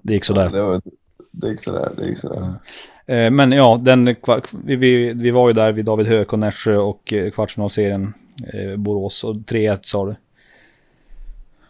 Det 0.02 0.12
gick 0.12 0.24
sådär. 0.24 0.44
Ja, 0.44 0.50
det, 0.50 0.62
var, 0.62 0.80
det 1.30 1.48
gick 1.48 1.60
sådär. 1.60 1.92
Det 1.96 2.08
gick 2.08 2.18
sådär. 2.18 2.54
Eh, 3.06 3.30
Men 3.30 3.52
ja, 3.52 3.80
den, 3.82 4.16
vi, 4.64 4.76
vi, 4.76 5.12
vi 5.12 5.30
var 5.30 5.48
ju 5.48 5.54
där 5.54 5.72
vid 5.72 5.84
David 5.84 6.06
Höök 6.06 6.32
och 6.32 6.38
Nässjö 6.38 6.76
och 6.76 7.12
eh, 7.12 7.30
kvartsfinalserien 7.30 8.14
eh, 8.52 8.76
Borås 8.76 9.24
och 9.24 9.34
3-1 9.34 9.78
sa 9.82 10.06
du. 10.06 10.14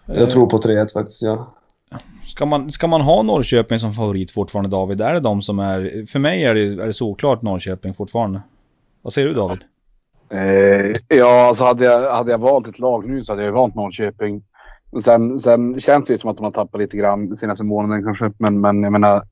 Jag 0.06 0.30
tror 0.30 0.46
på 0.46 0.58
3-1 0.58 0.92
faktiskt, 0.92 1.22
ja. 1.22 1.54
Ska 2.26 2.46
man, 2.46 2.72
ska 2.72 2.86
man 2.86 3.00
ha 3.00 3.22
Norrköping 3.22 3.78
som 3.78 3.92
favorit 3.92 4.30
fortfarande 4.30 4.70
David? 4.70 5.00
Är 5.00 5.14
det 5.14 5.20
de 5.20 5.42
som 5.42 5.58
är... 5.58 6.06
För 6.06 6.18
mig 6.18 6.44
är 6.44 6.54
det, 6.54 6.60
är 6.60 6.86
det 6.86 6.92
såklart 6.92 7.42
Norrköping 7.42 7.94
fortfarande. 7.94 8.42
Vad 9.02 9.12
säger 9.12 9.28
du 9.28 9.34
David? 9.34 9.58
Eh, 10.30 10.96
ja, 11.08 11.48
alltså 11.48 11.64
hade 11.64 11.84
jag, 11.84 12.16
hade 12.16 12.30
jag 12.30 12.38
valt 12.38 12.68
ett 12.68 12.78
lag 12.78 13.08
nu 13.08 13.24
så 13.24 13.32
hade 13.32 13.44
jag 13.44 13.52
valt 13.52 13.74
Norrköping. 13.74 14.42
Sen, 15.04 15.40
sen 15.40 15.80
känns 15.80 16.06
det 16.06 16.12
ju 16.12 16.18
som 16.18 16.30
att 16.30 16.36
de 16.36 16.44
har 16.44 16.52
tappat 16.52 16.80
lite 16.80 16.96
grann 16.96 17.36
senaste 17.36 17.64
månaden 17.64 18.04
kanske. 18.04 18.32
Men, 18.38 18.60
men 18.60 18.82
jag 18.82 18.92
menar. 18.92 19.22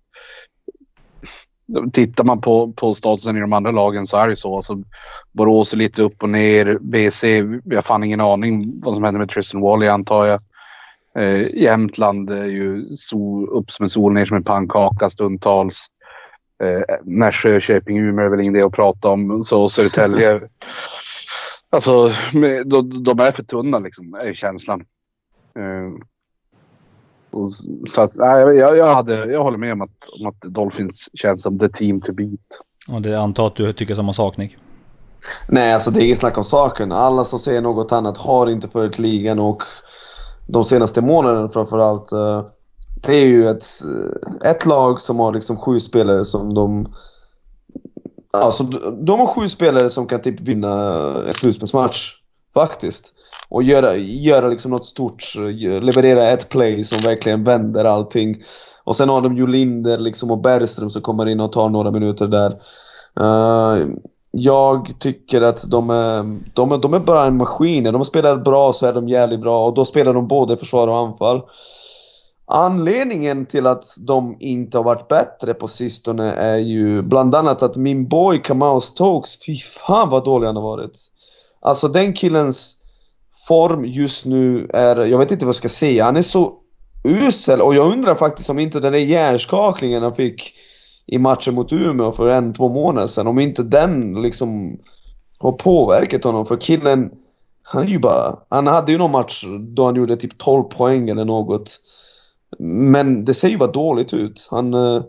Tittar 1.92 2.24
man 2.24 2.40
på, 2.40 2.72
på 2.72 2.94
statusen 2.94 3.36
i 3.36 3.40
de 3.40 3.52
andra 3.52 3.70
lagen 3.70 4.06
så 4.06 4.16
är 4.16 4.26
det 4.26 4.32
ju 4.32 4.36
så. 4.36 4.56
Alltså, 4.56 4.82
Borås 5.32 5.72
är 5.72 5.76
lite 5.76 6.02
upp 6.02 6.22
och 6.22 6.28
ner. 6.28 6.78
BC, 6.80 7.28
jag 7.64 7.76
har 7.76 7.82
fan 7.82 8.04
ingen 8.04 8.20
aning 8.20 8.80
vad 8.80 8.94
som 8.94 9.04
händer 9.04 9.18
med 9.18 9.30
Tristan 9.30 9.60
Wally 9.60 9.88
antar 9.88 10.26
jag. 10.26 10.40
Eh, 11.18 11.62
Jämtland 11.62 12.30
är 12.30 12.44
ju 12.44 12.96
sol, 12.96 13.48
upp 13.48 13.70
som 13.70 13.84
en 13.84 13.90
sol, 13.90 14.12
ner 14.12 14.26
som 14.26 14.36
en 14.36 14.44
pannkaka 14.44 15.10
stundtals. 15.10 15.86
Eh, 16.62 16.96
Nässjö, 17.04 17.60
Köping, 17.60 17.98
Umeå 17.98 18.24
är 18.24 18.28
väl 18.28 18.40
ingen 18.40 18.56
idé 18.56 18.64
att 18.64 18.72
prata 18.72 19.08
om. 19.08 19.44
Så 19.44 19.70
Södertälje. 19.70 20.40
alltså, 21.70 22.14
de, 22.64 23.04
de 23.04 23.20
är 23.20 23.32
för 23.32 23.42
tunna 23.42 23.78
liksom, 23.78 24.14
är 24.14 24.34
känslan. 24.34 24.84
Eh, 25.58 25.92
och, 27.30 27.52
så 27.94 28.00
att, 28.00 28.16
nej, 28.16 28.56
jag, 28.56 28.76
jag, 28.76 28.94
hade, 28.94 29.32
jag 29.32 29.42
håller 29.42 29.58
med 29.58 29.72
om 29.72 29.82
att, 29.82 29.90
om 30.20 30.26
att 30.26 30.40
Dolphins 30.40 31.08
känns 31.14 31.42
som 31.42 31.58
the 31.58 31.68
team 31.68 32.00
to 32.00 32.12
beat. 32.12 32.60
Och 32.88 33.02
det 33.02 33.20
antar 33.20 33.46
att 33.46 33.56
du 33.56 33.72
tycker 33.72 33.94
samma 33.94 34.12
sak 34.12 34.36
Nick? 34.36 34.56
Nej, 35.48 35.74
alltså 35.74 35.90
det 35.90 36.00
är 36.00 36.04
inget 36.04 36.18
snack 36.18 36.38
om 36.38 36.44
saken. 36.44 36.92
Alla 36.92 37.24
som 37.24 37.38
säger 37.38 37.60
något 37.60 37.92
annat 37.92 38.18
har 38.18 38.50
inte 38.50 38.68
följt 38.68 38.98
ligan 38.98 39.38
och 39.38 39.62
de 40.46 40.64
senaste 40.64 41.00
månaderna 41.00 41.48
framförallt. 41.48 42.12
Uh, 42.12 42.46
det 43.02 43.12
är 43.12 43.26
ju 43.26 43.48
ett, 43.48 43.64
ett 44.44 44.66
lag 44.66 45.00
som 45.00 45.18
har 45.18 45.32
liksom 45.32 45.56
sju 45.56 45.80
spelare 45.80 46.24
som 46.24 46.54
de... 46.54 46.94
Alltså, 48.30 48.62
de 48.92 49.20
har 49.20 49.26
sju 49.26 49.48
spelare 49.48 49.90
som 49.90 50.06
kan 50.06 50.20
typ 50.20 50.40
vinna 50.40 50.72
en 51.26 51.32
slutspelsmatch. 51.32 52.14
Faktiskt. 52.54 53.14
Och 53.48 53.62
göra, 53.62 53.96
göra 53.96 54.48
liksom 54.48 54.70
något 54.70 54.84
stort. 54.84 55.24
Eh, 55.36 55.82
leverera 55.82 56.28
ett 56.28 56.48
play 56.48 56.84
som 56.84 57.02
verkligen 57.02 57.44
vänder 57.44 57.84
allting. 57.84 58.42
Och 58.84 58.96
sen 58.96 59.08
har 59.08 59.20
de 59.20 59.36
ju 59.36 59.46
Linder 59.46 59.98
liksom 59.98 60.30
och 60.30 60.40
Bergström 60.40 60.90
som 60.90 61.02
kommer 61.02 61.28
in 61.28 61.40
och 61.40 61.52
tar 61.52 61.68
några 61.68 61.90
minuter 61.90 62.26
där. 62.26 62.50
Uh, 63.20 63.88
jag 64.30 64.94
tycker 64.98 65.42
att 65.42 65.70
de 65.70 65.90
är, 65.90 66.40
de, 66.54 66.72
är, 66.72 66.78
de 66.78 66.94
är 66.94 67.00
bara 67.00 67.24
en 67.24 67.36
maskin. 67.36 67.82
När 67.82 67.92
de 67.92 68.04
spelar 68.04 68.36
bra 68.36 68.72
så 68.72 68.86
är 68.86 68.92
de 68.92 69.08
jävligt 69.08 69.40
bra 69.40 69.66
och 69.66 69.74
då 69.74 69.84
spelar 69.84 70.14
de 70.14 70.28
både 70.28 70.56
försvar 70.56 70.88
och 70.88 70.98
anfall. 70.98 71.42
Anledningen 72.46 73.46
till 73.46 73.66
att 73.66 73.84
de 74.06 74.36
inte 74.40 74.78
har 74.78 74.84
varit 74.84 75.08
bättre 75.08 75.54
på 75.54 75.68
sistone 75.68 76.32
är 76.32 76.56
ju 76.56 77.02
bland 77.02 77.34
annat 77.34 77.62
att 77.62 77.76
min 77.76 78.08
boy 78.08 78.42
Kamau 78.42 78.80
Stokes, 78.80 79.46
fy 79.46 79.56
fan 79.56 80.08
vad 80.08 80.24
dålig 80.24 80.46
han 80.46 80.56
har 80.56 80.62
varit. 80.62 80.98
Alltså 81.60 81.88
den 81.88 82.12
killens 82.12 82.76
form 83.48 83.84
just 83.84 84.26
nu 84.26 84.70
är, 84.74 84.96
jag 84.96 85.18
vet 85.18 85.32
inte 85.32 85.44
vad 85.44 85.50
jag 85.50 85.56
ska 85.56 85.68
säga, 85.68 86.04
han 86.04 86.16
är 86.16 86.22
så 86.22 86.52
usel 87.04 87.60
och 87.60 87.74
jag 87.74 87.92
undrar 87.92 88.14
faktiskt 88.14 88.50
om 88.50 88.58
inte 88.58 88.80
den 88.80 88.92
där 88.92 88.98
hjärnskakningen 88.98 90.02
han 90.02 90.14
fick 90.14 90.54
i 91.06 91.18
matchen 91.18 91.54
mot 91.54 91.72
Umeå 91.72 92.12
för 92.12 92.28
en, 92.28 92.54
två 92.54 92.68
månader 92.68 93.08
sedan, 93.08 93.26
om 93.26 93.38
inte 93.38 93.62
den 93.62 94.22
liksom 94.22 94.78
har 95.38 95.52
påverkat 95.52 96.24
honom. 96.24 96.46
För 96.46 96.56
killen, 96.56 97.10
han 97.62 97.82
är 97.82 97.88
ju 97.88 97.98
bara, 97.98 98.38
han 98.48 98.66
hade 98.66 98.92
ju 98.92 98.98
någon 98.98 99.10
match 99.10 99.44
då 99.60 99.84
han 99.84 99.96
gjorde 99.96 100.16
typ 100.16 100.38
12 100.38 100.62
poäng 100.62 101.08
eller 101.08 101.24
något. 101.24 101.80
Men 102.58 103.24
det 103.24 103.34
ser 103.34 103.48
ju 103.48 103.58
bara 103.58 103.72
dåligt 103.72 104.14
ut. 104.14 104.48
Han, 104.50 104.74
eh, 104.74 105.02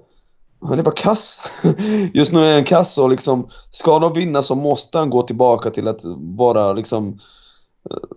han 0.61 0.79
är 0.79 0.83
bara 0.83 0.95
kass. 0.95 1.51
Just 2.13 2.31
nu 2.31 2.45
är 2.45 2.53
han 2.53 2.63
kass 2.63 2.97
och 2.97 3.09
liksom, 3.09 3.47
ska 3.71 3.99
de 3.99 4.13
vinna 4.13 4.41
så 4.41 4.55
måste 4.55 4.97
han 4.97 5.09
gå 5.09 5.21
tillbaka 5.21 5.69
till 5.69 5.87
att 5.87 6.01
vara 6.17 6.73
liksom 6.73 7.19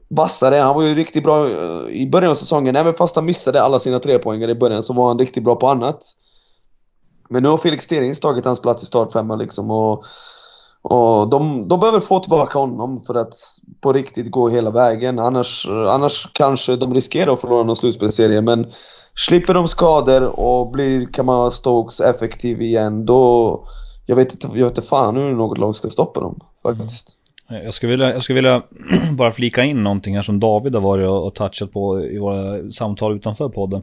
vassare. 0.08 0.56
Han 0.56 0.74
var 0.74 0.82
ju 0.82 0.94
riktigt 0.94 1.24
bra 1.24 1.50
i 1.90 2.06
början 2.10 2.30
av 2.30 2.34
säsongen. 2.34 2.76
Även 2.76 2.94
fast 2.94 3.16
han 3.16 3.24
missade 3.24 3.62
alla 3.62 3.78
sina 3.78 3.98
tre 3.98 4.18
poänger 4.18 4.48
i 4.48 4.54
början 4.54 4.82
så 4.82 4.92
var 4.92 5.08
han 5.08 5.18
riktigt 5.18 5.44
bra 5.44 5.56
på 5.56 5.68
annat. 5.68 5.98
Men 7.28 7.42
nu 7.42 7.48
har 7.48 7.56
Felix 7.56 7.84
Sterings 7.84 8.20
tagit 8.20 8.44
hans 8.44 8.60
plats 8.60 8.82
i 8.82 8.86
startfemman 8.86 9.38
liksom 9.38 9.70
och, 9.70 10.04
och 10.82 11.28
de, 11.28 11.68
de 11.68 11.80
behöver 11.80 12.00
få 12.00 12.18
tillbaka 12.18 12.58
honom 12.58 13.00
för 13.00 13.14
att 13.14 13.34
på 13.80 13.92
riktigt 13.92 14.30
gå 14.30 14.48
hela 14.48 14.70
vägen. 14.70 15.18
Annars, 15.18 15.68
annars 15.68 16.28
kanske 16.32 16.76
de 16.76 16.94
riskerar 16.94 17.32
att 17.32 17.40
förlora 17.40 17.62
någon 17.62 17.76
slutspelsserie 17.76 18.40
men 18.40 18.72
slipper 19.14 19.54
de 19.54 19.68
skador 19.68 20.22
och 20.22 20.70
blir 20.70 21.06
Kamara 21.12 21.50
Stokes 21.50 22.00
effektiv 22.00 22.62
igen 22.62 23.06
då... 23.06 23.64
Jag 24.06 24.16
vet 24.16 24.32
inte, 24.32 24.46
jag 24.46 24.64
vet 24.64 24.78
inte 24.78 24.88
fan 24.88 25.16
hur 25.16 25.34
något 25.34 25.58
lag 25.58 25.76
ska 25.76 25.90
stoppa 25.90 26.20
dem 26.20 26.38
faktiskt. 26.62 27.16
Jag 27.53 27.74
skulle 27.74 27.90
vilja, 27.90 28.12
jag 28.12 28.22
skulle 28.22 28.34
vilja 28.34 28.62
bara 29.12 29.32
flika 29.32 29.64
in 29.64 29.82
någonting 29.82 30.16
här 30.16 30.22
som 30.22 30.40
David 30.40 30.74
har 30.74 30.82
varit 30.82 31.09
och 31.09 31.34
touchat 31.34 31.72
på 31.72 32.05
i 32.05 32.18
våra 32.18 32.70
samtal 32.70 33.16
utanför 33.16 33.48
podden. 33.48 33.82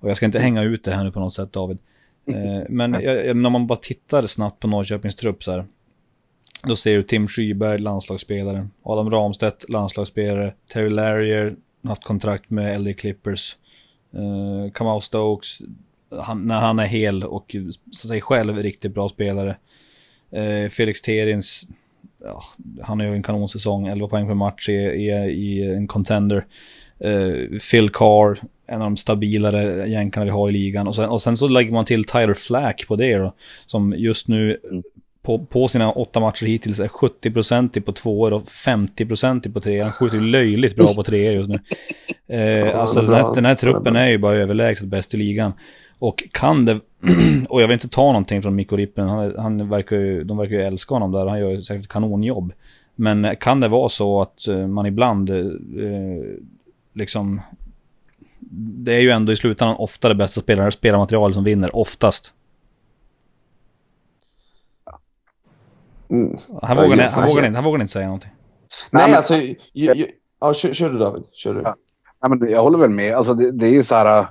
Och 0.00 0.10
jag 0.10 0.16
ska 0.16 0.26
inte 0.26 0.38
hänga 0.38 0.62
ut 0.62 0.84
det 0.84 0.90
här 0.90 1.04
nu 1.04 1.12
på 1.12 1.20
något 1.20 1.32
sätt 1.32 1.52
David. 1.52 1.78
Eh, 2.26 2.62
men 2.68 2.92
jag, 2.92 3.36
när 3.36 3.50
man 3.50 3.66
bara 3.66 3.78
tittar 3.78 4.26
snabbt 4.26 4.60
på 4.60 4.68
Norrköpings 4.68 5.16
trupp 5.16 5.42
så 5.42 5.52
här. 5.52 5.66
Då 6.62 6.76
ser 6.76 6.96
du 6.96 7.02
Tim 7.02 7.28
Skyberg, 7.28 7.78
landslagsspelare. 7.78 8.68
Adam 8.82 9.10
Ramstedt, 9.10 9.68
landslagsspelare. 9.68 10.54
Terry 10.72 10.90
Larrier, 10.90 11.56
haft 11.84 12.04
kontrakt 12.04 12.50
med 12.50 12.80
LA 12.80 12.92
Clippers. 12.92 13.56
Uh, 14.14 14.72
Kamau 14.72 15.00
Stokes, 15.00 15.58
han, 16.20 16.46
när 16.46 16.60
han 16.60 16.78
är 16.78 16.86
hel 16.86 17.24
och 17.24 17.56
så 17.92 18.08
sig 18.08 18.20
själv 18.20 18.56
riktigt 18.56 18.94
bra 18.94 19.08
spelare. 19.08 19.56
Uh, 20.36 20.68
Felix 20.68 21.02
Terins, 21.02 21.66
ja, 22.24 22.42
han 22.82 23.00
har 23.00 23.06
ju 23.06 23.12
en 23.12 23.22
kanonsäsong, 23.22 23.86
11 23.86 24.08
poäng 24.08 24.26
per 24.26 24.34
match 24.34 24.68
i, 24.68 24.72
i, 24.72 25.74
en 25.76 25.86
contender. 25.86 26.44
Uh, 27.04 27.58
Phil 27.70 27.90
Carr, 27.90 28.38
en 28.66 28.82
av 28.82 28.86
de 28.86 28.96
stabilare 28.96 29.88
jänkarna 29.88 30.24
vi 30.24 30.30
har 30.30 30.48
i 30.48 30.52
ligan. 30.52 30.86
Och 30.86 30.96
sen, 30.96 31.08
och 31.08 31.22
sen 31.22 31.36
så 31.36 31.48
lägger 31.48 31.72
man 31.72 31.84
till 31.84 32.04
Tyler 32.04 32.34
Flack 32.34 32.84
på 32.88 32.96
det 32.96 33.16
då. 33.16 33.34
Som 33.66 33.94
just 33.96 34.28
nu 34.28 34.58
på, 35.22 35.38
på 35.38 35.68
sina 35.68 35.92
åtta 35.92 36.20
matcher 36.20 36.46
hittills 36.46 36.80
är 36.80 36.88
70% 36.88 37.80
på 37.80 37.92
tvåor 37.92 38.32
och 38.32 38.42
50% 38.42 39.52
på 39.52 39.60
tre. 39.60 39.80
Han 39.80 39.92
skjuter 39.92 40.20
löjligt 40.20 40.76
bra 40.76 40.94
på 40.94 41.02
tre 41.02 41.32
just 41.32 41.50
nu. 41.50 41.60
Eh, 42.28 42.78
alltså 42.78 43.02
den 43.02 43.14
här, 43.14 43.34
den 43.34 43.44
här 43.44 43.54
truppen 43.54 43.96
är 43.96 44.08
ju 44.08 44.18
bara 44.18 44.34
överlägset 44.34 44.86
bäst 44.86 45.14
i 45.14 45.16
ligan. 45.16 45.52
Och 46.02 46.24
kan 46.32 46.64
det, 46.64 46.72
och 47.48 47.62
jag 47.62 47.68
vill 47.68 47.74
inte 47.74 47.88
ta 47.88 48.02
någonting 48.02 48.42
från 48.42 48.54
Mikko 48.54 48.76
Rippen, 48.76 49.08
han, 49.08 49.34
han 49.38 49.68
verkar 49.68 49.96
ju, 49.96 50.24
de 50.24 50.38
verkar 50.38 50.54
ju 50.54 50.62
älska 50.62 50.94
honom 50.94 51.12
där, 51.12 51.26
han 51.26 51.38
gör 51.38 51.50
ju 51.50 51.62
säkert 51.62 51.88
kanonjobb. 51.88 52.52
Men 52.94 53.36
kan 53.36 53.60
det 53.60 53.68
vara 53.68 53.88
så 53.88 54.22
att 54.22 54.48
eh, 54.48 54.66
man 54.66 54.86
ibland 54.86 55.30
eh, 55.30 55.36
liksom 56.92 57.40
det 58.50 58.92
är 58.92 59.00
ju 59.00 59.10
ändå 59.10 59.32
i 59.32 59.36
slutändan 59.36 59.76
ofta 59.76 60.08
det 60.08 60.14
bästa 60.14 60.40
spelare, 60.40 60.70
spelarmaterial 60.70 61.34
som 61.34 61.44
vinner, 61.44 61.76
oftast. 61.76 62.32
Mm. 66.10 66.36
Han, 66.62 66.76
vågar, 66.76 66.96
ja, 66.96 67.10
han, 67.12 67.28
vågar 67.28 67.46
inte, 67.46 67.56
han 67.56 67.64
vågar 67.64 67.80
inte 67.80 67.92
säga 67.92 68.06
någonting. 68.06 68.30
Nej, 68.90 69.06
Nej 69.06 69.16
alltså... 69.16 69.34
Jag, 69.72 69.96
jag, 69.96 70.08
ja, 70.40 70.54
kör, 70.54 70.72
kör, 70.72 70.90
du 70.90 70.98
David. 70.98 71.22
Kör 71.32 71.54
du. 71.54 71.60
Ja. 71.60 71.76
ja. 72.20 72.28
men 72.28 72.50
jag 72.50 72.62
håller 72.62 72.78
väl 72.78 72.90
med. 72.90 73.14
Alltså 73.14 73.34
det, 73.34 73.52
det 73.52 73.66
är 73.66 73.70
ju 73.72 73.84
så 73.84 73.94
här... 73.94 74.28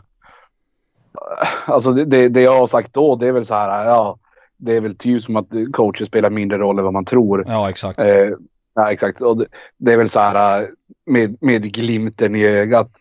Alltså 1.66 1.92
det, 1.94 2.30
det, 2.30 2.42
jag 2.42 2.60
har 2.60 2.68
sagt 2.68 2.94
då, 2.94 3.16
det 3.16 3.28
är 3.28 3.32
väl 3.32 3.46
så 3.46 3.54
här... 3.54 3.86
Ja, 3.86 4.18
det 4.58 4.76
är 4.76 4.82
väl 4.82 4.98
typ 4.98 5.24
som 5.24 5.36
att 5.36 5.48
coacher 5.74 6.06
spelar 6.06 6.30
mindre 6.30 6.58
roll 6.58 6.78
än 6.78 6.84
vad 6.84 6.94
man 6.94 7.06
tror. 7.06 7.44
Ja, 7.48 7.70
exakt. 7.70 8.00
Eh, 8.00 8.30
ja, 8.76 8.92
exakt. 8.92 9.22
Och 9.22 9.38
det, 9.38 9.46
det, 9.78 9.94
är 9.94 9.98
väl 9.98 10.10
så 10.10 10.20
här 10.20 10.70
med, 11.06 11.38
med 11.42 11.74
glimten 11.74 12.36
i 12.36 12.44
ögat. 12.44 12.92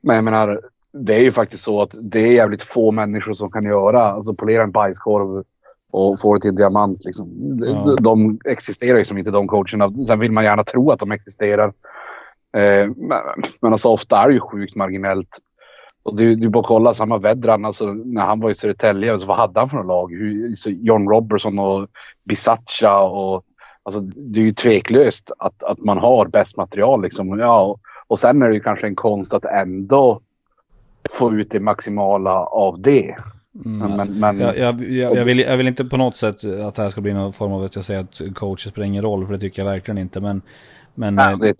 Men 0.00 0.16
jag 0.16 0.24
menar, 0.24 0.60
det 0.92 1.14
är 1.14 1.20
ju 1.20 1.32
faktiskt 1.32 1.62
så 1.62 1.82
att 1.82 1.90
det 1.92 2.20
är 2.20 2.32
jävligt 2.32 2.62
få 2.62 2.90
människor 2.90 3.34
som 3.34 3.50
kan 3.50 3.64
göra, 3.64 4.02
alltså 4.02 4.34
polera 4.34 4.62
en 4.62 4.70
bajskorv 4.70 5.44
och 5.90 6.20
få 6.20 6.34
det 6.34 6.40
till 6.40 6.50
en 6.50 6.56
diamant. 6.56 7.04
Liksom. 7.04 7.28
Ja. 7.64 7.96
De 8.00 8.40
existerar 8.44 8.98
ju 8.98 9.04
som 9.04 9.18
inte 9.18 9.30
de 9.30 9.48
coacherna. 9.48 10.04
Sen 10.06 10.18
vill 10.18 10.32
man 10.32 10.44
gärna 10.44 10.64
tro 10.64 10.90
att 10.90 11.00
de 11.00 11.12
existerar. 11.12 11.72
Eh, 12.56 12.90
men, 12.96 13.20
men 13.60 13.72
alltså 13.72 13.88
ofta 13.88 14.18
är 14.18 14.28
det 14.28 14.34
ju 14.34 14.40
sjukt 14.40 14.76
marginellt. 14.76 15.38
Och 16.02 16.16
du, 16.16 16.34
du 16.34 16.48
bara 16.48 16.64
kolla 16.64 16.94
samma 16.94 17.18
Vedran, 17.18 17.64
alltså 17.64 17.86
när 17.86 18.22
han 18.22 18.40
var 18.40 18.50
i 18.50 18.54
Södertälje, 18.54 19.12
alltså, 19.12 19.26
vad 19.26 19.36
hade 19.36 19.60
han 19.60 19.70
för 19.70 19.76
något 19.76 19.86
lag? 19.86 20.12
John 20.66 21.08
Robertson 21.08 21.58
och 21.58 21.88
Bisaccia 22.24 22.98
och 22.98 23.44
alltså 23.82 24.00
det 24.00 24.40
är 24.40 24.44
ju 24.44 24.52
tveklöst 24.52 25.30
att, 25.38 25.62
att 25.62 25.78
man 25.78 25.98
har 25.98 26.26
bäst 26.26 26.56
material 26.56 27.02
liksom. 27.02 27.38
Ja, 27.38 27.62
och, 27.62 27.80
och 28.06 28.18
sen 28.18 28.42
är 28.42 28.48
det 28.48 28.54
ju 28.54 28.60
kanske 28.60 28.86
en 28.86 28.96
konst 28.96 29.34
att 29.34 29.44
ändå 29.44 30.20
få 31.10 31.32
ut 31.34 31.50
det 31.50 31.60
maximala 31.60 32.44
av 32.44 32.80
det. 32.80 33.16
Mm. 33.64 33.96
Men, 33.96 34.20
men, 34.20 34.38
Jag, 34.38 34.58
jag, 34.58 34.80
jag, 34.80 35.16
jag, 35.16 35.24
vill, 35.24 35.38
jag 35.38 35.56
vill 35.56 35.68
inte 35.68 35.84
på 35.84 35.96
något 35.96 36.16
sätt 36.16 36.44
att 36.44 36.74
det 36.74 36.82
här 36.82 36.90
ska 36.90 37.00
bli 37.00 37.12
någon 37.12 37.32
form 37.32 37.52
av 37.52 37.62
att 37.62 37.76
jag 37.76 37.84
säger 37.84 38.00
att 38.00 38.20
coacher 38.34 38.70
spelar 38.70 38.86
ingen 38.86 39.02
roll, 39.02 39.26
för 39.26 39.32
det 39.32 39.40
tycker 39.40 39.62
jag 39.62 39.70
verkligen 39.70 39.98
inte. 39.98 40.20
Men, 40.20 40.42
men, 40.94 41.14
nej, 41.14 41.36
det 41.38 41.54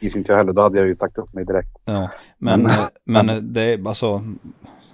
tycker 0.00 0.18
inte 0.18 0.32
jag 0.32 0.38
heller. 0.38 0.52
Då 0.52 0.62
hade 0.62 0.78
jag 0.78 0.86
ju 0.86 0.94
sagt 0.94 1.18
upp 1.18 1.34
mig 1.34 1.44
direkt. 1.44 1.78
Ja, 1.84 2.10
men, 2.38 2.62
men, 2.62 3.26
men 3.26 3.52
det, 3.52 3.86
alltså, 3.86 4.24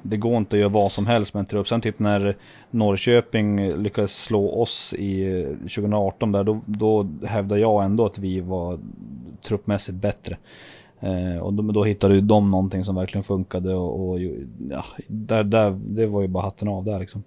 det 0.03 0.17
går 0.17 0.37
inte 0.37 0.57
att 0.57 0.61
göra 0.61 0.69
vad 0.69 0.93
som 0.93 1.07
helst 1.07 1.35
med 1.35 1.41
en 1.41 1.47
trupp. 1.47 1.69
Sen 1.69 1.81
typ 1.81 1.99
när 1.99 2.37
Norrköping 2.71 3.77
lyckades 3.77 4.23
slå 4.25 4.63
oss 4.63 4.95
i 4.99 5.45
2018 5.61 6.33
där, 6.33 6.45
då, 6.45 6.61
då 6.67 7.09
hävdar 7.25 7.57
jag 7.57 7.85
ändå 7.85 8.07
att 8.07 8.19
vi 8.19 8.41
var 8.41 8.79
truppmässigt 9.43 9.99
bättre. 9.99 10.37
Eh, 11.01 11.43
och 11.43 11.55
då, 11.55 11.63
då 11.63 11.85
hittade 11.85 12.15
ju 12.15 12.21
de 12.21 12.51
någonting 12.51 12.85
som 12.85 12.97
verkligen 12.97 13.25
funkade 13.25 13.75
och, 13.75 14.11
och 14.11 14.21
ja, 14.71 14.85
där, 15.07 15.45
där, 15.45 15.71
det 15.71 16.07
var 16.07 16.23
ju 16.23 16.29
bara 16.29 16.45
hatten 16.45 16.69
av 16.69 16.85
där 16.85 16.99
liksom. 16.99 17.23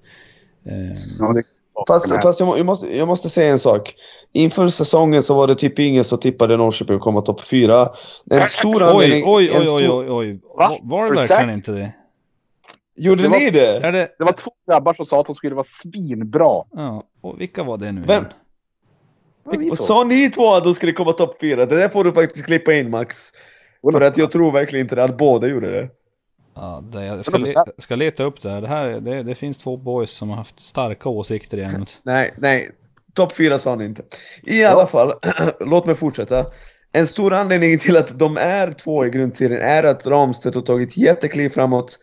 Eh. 0.63 0.93
Ja, 1.19 1.34
det, 1.34 1.43
fast, 1.88 2.21
fast 2.24 2.39
jag, 2.39 2.57
jag, 2.57 2.65
måste, 2.65 2.97
jag 2.97 3.07
måste 3.07 3.30
säga 3.30 3.51
en 3.51 3.59
sak. 3.59 3.95
Inför 4.32 4.67
säsongen 4.67 5.24
så 5.24 5.36
var 5.36 5.47
det 5.47 5.55
typ 5.55 5.80
ingen 5.80 6.03
som 6.03 6.17
tippade 6.17 6.57
Norrköping 6.57 6.95
att 6.95 7.01
komma 7.01 7.21
topp 7.21 7.41
fyra. 7.41 7.89
En 8.32 8.47
stor 8.47 8.84
anledning... 8.84 9.24
Oj, 9.28 9.51
oj, 9.53 9.67
oj, 9.69 9.89
oj, 9.89 10.09
oj. 10.09 10.39
Va? 10.57 10.78
Var 10.82 11.11
det 11.11 11.15
verkligen 11.15 11.49
inte 11.49 11.71
det? 11.71 11.93
Gjorde 12.95 13.24
det 13.24 13.30
ni 13.30 13.49
det? 13.49 13.80
det? 13.80 14.09
Det 14.17 14.24
var 14.24 14.34
två 14.34 14.51
grabbar 14.67 14.93
som 14.93 15.05
sa 15.05 15.19
att 15.19 15.26
de 15.26 15.36
skulle 15.36 15.55
vara 15.55 15.67
svinbra. 15.69 16.63
Ja, 16.71 17.03
och 17.21 17.41
vilka 17.41 17.63
var 17.63 17.78
det 17.78 17.91
nu 17.91 18.01
Vem? 18.01 18.26
Vad 19.43 19.80
sa 19.80 20.03
ni 20.03 20.30
två 20.30 20.53
att 20.53 20.63
de 20.63 20.74
skulle 20.74 20.91
komma 20.91 21.11
topp 21.11 21.38
fyra? 21.41 21.65
Det 21.65 21.76
där 21.76 21.89
får 21.89 22.03
du 22.03 22.13
faktiskt 22.13 22.45
klippa 22.45 22.74
in 22.74 22.89
Max. 22.89 23.32
För 23.91 24.01
att 24.01 24.17
jag 24.17 24.32
tror 24.32 24.51
verkligen 24.51 24.86
inte 24.86 24.95
det, 24.95 25.03
att 25.03 25.17
båda 25.17 25.47
gjorde 25.47 25.71
det. 25.71 25.89
Ja, 26.56 26.84
det, 26.91 27.06
jag 27.06 27.26
ska, 27.26 27.38
le 27.38 27.54
ska 27.78 27.95
leta 27.95 28.24
upp 28.24 28.41
det 28.41 28.49
här. 28.49 28.62
Det, 28.62 28.68
här 28.68 28.99
det, 28.99 29.24
det, 29.24 29.36
finns 29.36 29.58
två 29.58 29.78
boys 29.78 30.12
som 30.12 30.30
har 30.30 30.38
haft 30.38 30.60
starka 30.60 31.10
åsikter 31.10 31.58
i 31.58 31.64
ämnet. 31.64 31.99
nej, 32.04 32.34
nej. 32.38 32.72
Topp 33.14 33.36
fyra 33.36 33.58
sa 33.58 33.76
ni 33.76 33.86
inte. 33.86 34.04
I 34.43 34.64
alla 34.64 34.88
fall, 34.88 35.14
låt 35.60 35.86
mig 35.86 35.95
fortsätta. 35.95 36.45
En 36.91 37.08
stor 37.08 37.34
anledning 37.34 37.80
till 37.80 37.97
att 37.97 38.20
de 38.20 38.38
är 38.38 38.72
två 38.72 39.06
i 39.06 39.10
grundserien 39.10 39.62
är 39.62 39.84
att 39.84 40.08
Ramstedt 40.08 40.56
har 40.56 40.62
tagit 40.62 40.97
jättekliv 40.97 41.49
framåt. 41.49 41.99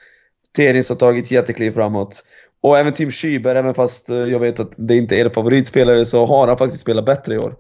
Terins 0.57 0.89
har 0.89 0.97
tagit 0.97 1.31
jättekliv 1.31 1.71
framåt. 1.71 2.25
Och 2.63 2.79
även 2.79 2.93
Tim 2.93 3.11
Schüber, 3.11 3.55
även 3.55 3.75
fast 3.75 4.11
eh, 4.11 4.17
jag 4.17 4.41
vet 4.41 4.61
att 4.61 4.73
det 4.77 4.97
inte 4.97 5.17
är 5.17 5.27
er 5.27 5.31
favoritspelare, 5.31 6.07
så 6.07 6.27
har 6.27 6.49
han 6.49 6.59
faktiskt 6.59 6.83
spelat 6.83 7.05
bättre 7.05 7.35
i 7.35 7.39
år. 7.39 7.57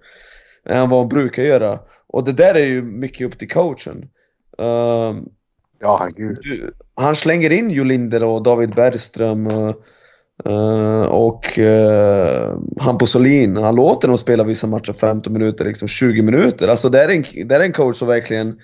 Än 0.66 0.88
vad 0.88 0.98
han 0.98 1.08
brukar 1.08 1.42
göra. 1.42 1.80
Och 2.06 2.24
det 2.24 2.32
där 2.32 2.54
är 2.54 2.66
ju 2.66 2.82
mycket 2.82 3.26
upp 3.26 3.38
till 3.38 3.50
coachen. 3.50 4.08
Uh, 4.60 5.14
ja, 5.80 5.96
herregud. 6.00 6.70
Han 6.94 7.16
slänger 7.16 7.52
in 7.52 7.70
Jolinder 7.70 8.24
och 8.24 8.42
David 8.42 8.74
Bergström. 8.74 9.74
Uh, 10.48 11.02
och 11.02 11.58
uh, 11.58 12.58
Hampus 12.80 13.16
Olin, 13.16 13.56
han 13.56 13.74
låter 13.74 14.08
dem 14.08 14.18
spela 14.18 14.44
vissa 14.44 14.66
matcher 14.66 14.92
15 14.92 15.32
minuter, 15.32 15.64
liksom 15.64 15.88
20 15.88 16.22
minuter. 16.22 16.68
Alltså 16.68 16.88
det 16.88 17.04
är 17.04 17.08
en, 17.08 17.48
det 17.48 17.54
är 17.56 17.60
en 17.60 17.72
coach 17.72 17.96
som 17.96 18.08
verkligen 18.08 18.58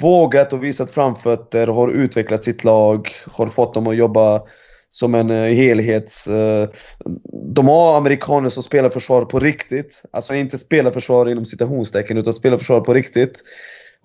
vågat 0.00 0.52
och 0.52 0.64
visat 0.64 0.90
framfötter, 0.90 1.66
har 1.66 1.88
utvecklat 1.88 2.44
sitt 2.44 2.64
lag, 2.64 3.08
har 3.26 3.46
fått 3.46 3.74
dem 3.74 3.86
att 3.86 3.96
jobba 3.96 4.42
som 4.88 5.14
en 5.14 5.30
helhets... 5.30 6.28
De 7.54 7.68
har 7.68 7.96
amerikaner 7.96 8.48
som 8.48 8.62
spelar 8.62 8.90
försvar 8.90 9.24
på 9.24 9.38
riktigt. 9.38 10.02
Alltså 10.10 10.34
inte 10.34 10.58
spelar 10.58 10.90
försvar 10.90 11.30
inom 11.30 11.44
citationstecken, 11.44 12.18
utan 12.18 12.32
spelar 12.32 12.58
försvar 12.58 12.80
på 12.80 12.94
riktigt. 12.94 13.42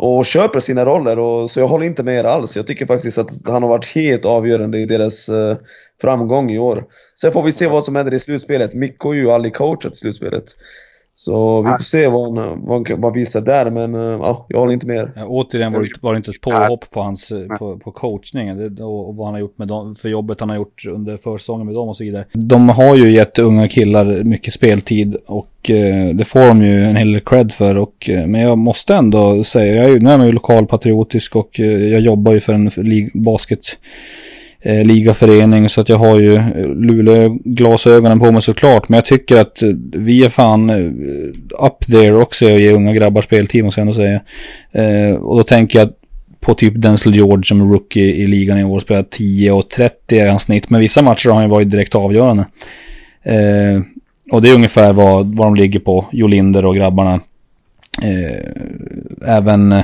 Och 0.02 0.26
köper 0.26 0.60
sina 0.60 0.86
roller. 0.86 1.20
Och, 1.20 1.50
så 1.50 1.60
jag 1.60 1.68
håller 1.68 1.86
inte 1.86 2.04
med 2.04 2.20
er 2.20 2.24
alls. 2.24 2.56
Jag 2.56 2.68
tycker 2.68 2.86
faktiskt 2.86 3.18
att 3.18 3.32
han 3.46 3.64
har 3.64 3.70
varit 3.70 3.96
helt 3.96 4.26
avgörande 4.26 4.80
i 4.80 4.86
deras 4.86 5.30
eh, 5.30 5.58
framgång 6.02 6.52
i 6.52 6.60
år. 6.60 6.86
Sen 7.22 7.32
får 7.32 7.44
vi 7.44 7.52
se 7.52 7.68
vad 7.68 7.86
som 7.86 7.96
händer 7.96 8.14
i 8.14 8.20
slutspelet. 8.20 8.74
Mikko 8.74 9.12
är 9.12 9.16
ju 9.16 9.32
aldrig 9.32 9.56
coachat 9.56 9.96
slutspelet. 9.96 10.44
Så 11.22 11.62
vi 11.62 11.70
får 11.70 11.84
se 11.84 12.08
vad 12.08 12.38
han, 12.38 12.66
vad 12.66 13.04
han 13.04 13.14
visar 13.14 13.42
där, 13.42 13.72
men 13.72 13.96
uh, 13.96 14.20
ja, 14.22 14.46
jag 14.50 14.60
håller 14.60 14.74
inte 14.74 14.88
med. 14.88 15.12
Ja, 15.16 15.26
återigen 15.26 15.74
var 15.74 15.82
det, 15.82 15.90
var 16.02 16.14
det 16.14 16.18
inte 16.18 16.32
ett 16.32 16.42
påhopp 16.42 16.92
på 16.92 17.02
hans 17.02 17.32
eh, 17.32 17.58
på, 17.58 17.78
på 17.78 17.92
coachningen 17.92 18.76
det, 18.76 18.84
och, 18.84 19.16
vad 19.16 19.28
han 19.28 19.34
har 19.34 19.40
gjort 19.40 19.58
med 19.58 19.68
dem, 19.68 19.96
för 19.96 20.10
jobbet 20.10 20.40
han 20.40 20.50
har 20.50 20.56
gjort 20.56 20.86
under 20.86 21.18
försäsongen 21.18 21.66
med 21.66 21.76
dem 21.76 21.90
och 21.90 21.98
så 21.98 22.04
vidare. 22.04 22.26
De 22.34 22.70
har 22.70 22.96
ju 22.96 23.12
gett 23.12 23.40
unga 23.40 23.68
killar 23.68 24.24
mycket 24.24 24.54
speltid 24.54 25.18
och 25.26 25.70
eh, 25.70 26.16
det 26.16 26.26
får 26.26 26.48
de 26.48 26.64
ju 26.64 26.84
en 26.84 26.96
hel 26.96 27.12
del 27.12 27.22
cred 27.22 27.52
för. 27.52 27.78
Och, 27.78 28.10
eh, 28.10 28.28
men 28.28 28.42
jag 28.42 28.58
måste 28.58 28.96
ändå 28.96 29.44
säga, 29.44 29.76
jag 29.76 29.86
är 29.86 29.90
ju, 29.90 30.00
nu 30.00 30.10
är 30.10 30.18
man 30.18 30.28
ju 30.28 30.34
lokalpatriotisk 30.34 31.36
och 31.36 31.60
eh, 31.60 31.88
jag 31.88 32.02
jobbar 32.02 32.34
ju 32.34 32.40
för 32.40 32.54
en 32.54 32.70
basket 33.14 33.78
eh, 34.62 34.86
ligaförening 34.86 35.70
så 35.70 35.82
att 35.82 35.90
jag 35.90 35.98
har 35.98 36.20
ju 36.20 36.36
eh, 36.36 36.70
Luleå-glasögonen 36.76 38.20
på 38.20 38.32
mig 38.32 38.42
såklart. 38.42 38.90
Men 38.90 38.98
jag 38.98 39.06
tycker 39.06 39.36
att 39.36 39.62
eh, 39.62 39.70
vi 39.94 40.26
är 40.26 40.30
fan 40.30 40.70
eh, 40.70 41.66
up 41.66 41.86
there 41.92 42.16
också 42.16 42.46
och 42.46 42.60
ger 42.60 42.74
unga 42.74 42.94
grabbar 42.94 43.22
speltid 43.22 43.64
måste 43.64 43.82
jag 43.82 43.88
ändå 43.88 43.94
säga. 43.94 44.22
Eh, 44.72 45.16
och 45.16 45.38
då 45.38 45.44
tänker 45.44 45.80
jag 45.80 45.90
på 46.40 46.54
typ 46.54 46.74
Denzel 46.76 47.16
George 47.16 47.44
som 47.44 47.62
är 47.62 47.66
rookie 47.66 48.16
i 48.16 48.28
ligan 48.28 48.60
i 48.60 48.64
år 48.64 48.80
spelar 48.80 49.04
10 49.04 49.52
och 49.52 49.70
30 49.70 50.16
i 50.16 50.28
hans 50.28 50.44
snitt. 50.44 50.70
Men 50.70 50.82
vissa 50.82 51.02
matcher 51.02 51.30
har 51.30 51.36
han 51.36 51.44
ju 51.44 51.50
varit 51.50 51.70
direkt 51.70 51.96
avgörande. 51.96 52.46
Eh, 53.24 53.82
och 54.32 54.42
det 54.42 54.50
är 54.50 54.56
ungefär 54.56 54.94
vad, 54.94 55.36
vad 55.38 55.48
de 55.48 55.56
ligger 55.56 55.80
på, 55.80 56.06
Jolinder 56.12 56.66
och 56.66 56.76
grabbarna. 56.76 57.20
Eh, 58.04 59.36
även 59.38 59.84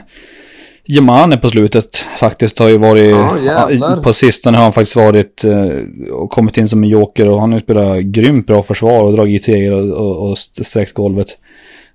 Jemane 0.88 1.38
på 1.38 1.50
slutet 1.50 1.96
faktiskt 1.96 2.60
har 2.60 2.70
ju 2.70 2.78
varit, 2.78 3.16
ja, 3.46 4.00
på 4.04 4.14
sistone 4.14 4.58
har 4.58 4.64
han 4.64 4.74
faktiskt 4.74 4.96
varit 4.96 5.44
eh, 5.44 5.68
och 6.12 6.32
kommit 6.32 6.58
in 6.58 6.70
som 6.70 6.84
en 6.84 6.90
joker 6.90 7.30
och 7.30 7.42
han 7.42 7.52
har 7.52 7.60
ju 7.60 7.64
spelat 7.64 8.00
grymt 8.00 8.48
bra 8.48 8.64
försvar 8.64 9.04
och 9.04 9.14
dragit 9.14 9.44
treor 9.44 9.72
och, 9.72 9.98
och, 9.98 10.30
och 10.30 10.38
sträckt 10.38 10.94
golvet. 10.94 11.28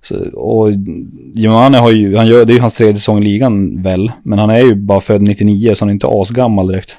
Så, 0.02 0.16
och 0.32 0.70
Jemane 1.34 1.78
har 1.78 1.90
ju, 1.90 2.16
han 2.16 2.26
gör, 2.26 2.44
det 2.44 2.52
är 2.52 2.54
ju 2.54 2.60
hans 2.60 2.74
tredje 2.74 2.94
säsong 2.94 3.18
i 3.18 3.24
ligan 3.24 3.82
väl, 3.82 4.12
men 4.22 4.38
han 4.38 4.50
är 4.50 4.60
ju 4.60 4.74
bara 4.74 5.00
född 5.00 5.22
99 5.22 5.74
så 5.74 5.84
han 5.84 5.88
är 5.88 5.92
inte 5.92 6.08
asgammal 6.10 6.66
direkt. 6.66 6.96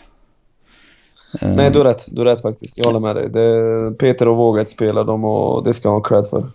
Nej, 1.42 1.72
du 1.72 1.78
har 1.78 1.86
rätt. 1.86 2.06
Du 2.08 2.22
har 2.22 2.26
rätt 2.26 2.42
faktiskt. 2.42 2.78
Jag 2.78 2.86
håller 2.86 3.00
med 3.00 3.16
dig. 3.16 3.30
Det, 3.30 3.92
Peter 4.00 4.26
har 4.26 4.36
vågat 4.36 4.70
spela 4.70 5.04
dem 5.04 5.26
och 5.26 5.64
det 5.64 5.74
ska 5.74 5.90
han 5.90 5.96
ha 5.96 6.02
cred 6.02 6.26
för. 6.26 6.52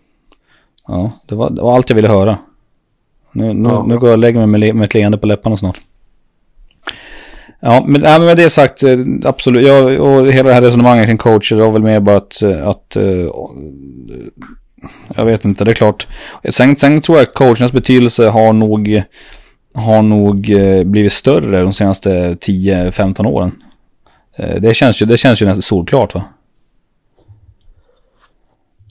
Ja, 0.89 1.13
det 1.27 1.35
var, 1.35 1.51
det 1.51 1.63
var 1.63 1.75
allt 1.75 1.91
jag 1.91 1.97
ville 1.97 2.09
höra. 2.09 2.39
Nu, 3.37 3.55
nu, 3.55 3.69
ja. 3.69 3.85
nu 3.87 3.99
går 3.99 4.09
jag 4.09 4.15
och 4.15 4.19
lägger 4.19 4.47
mig 4.47 4.61
med, 4.61 4.75
med 4.75 4.85
ett 4.85 4.95
leende 4.95 5.19
på 5.19 5.27
läpparna 5.27 5.57
snart. 5.57 5.81
Ja, 7.61 7.85
men, 7.87 8.03
ja, 8.03 8.19
men 8.19 8.27
med 8.27 8.37
det 8.37 8.51
sagt, 8.51 8.83
eh, 8.83 8.99
absolut. 9.25 9.67
Jag, 9.67 10.01
och 10.01 10.33
hela 10.33 10.49
det 10.49 10.55
här 10.55 10.63
resonemanget 10.63 11.07
kring 11.07 11.19
coacher 11.19 11.57
var 11.57 11.71
väl 11.71 11.83
mer 11.83 12.01
bara 12.01 12.17
att, 12.17 12.43
eh, 12.43 12.69
att 12.69 12.97
uh, 12.97 13.29
jag 15.17 15.25
vet 15.25 15.45
inte, 15.45 15.65
det 15.65 15.71
är 15.71 15.75
klart. 15.75 16.07
Sen, 16.49 16.77
sen 16.77 17.01
tror 17.01 17.19
jag 17.19 17.23
att 17.23 17.35
coachernas 17.35 17.73
betydelse 17.73 18.29
har 18.29 18.53
nog, 18.53 19.03
har 19.75 20.03
nog 20.03 20.37
blivit 20.87 21.13
större 21.13 21.63
de 21.63 21.73
senaste 21.73 22.35
10-15 22.35 23.27
åren. 23.27 23.53
Det 24.61 24.75
känns 24.75 25.03
ju, 25.03 25.07
det 25.07 25.17
känns 25.17 25.43
ju 25.43 25.47
nästan 25.47 25.63
solklart 25.63 26.15
va? 26.15 26.25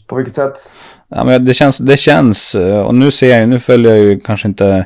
På 0.07 0.15
vilket 0.15 0.35
sätt? 0.35 0.71
Ja, 1.09 1.23
men 1.23 1.45
det 1.45 1.53
känns, 1.53 1.77
det 1.77 1.97
känns, 1.97 2.55
eh, 2.55 2.79
och 2.79 2.95
nu 2.95 3.11
ser 3.11 3.39
jag 3.39 3.49
nu 3.49 3.59
följer 3.59 3.95
jag 3.95 4.05
ju 4.05 4.19
kanske 4.19 4.47
inte, 4.47 4.85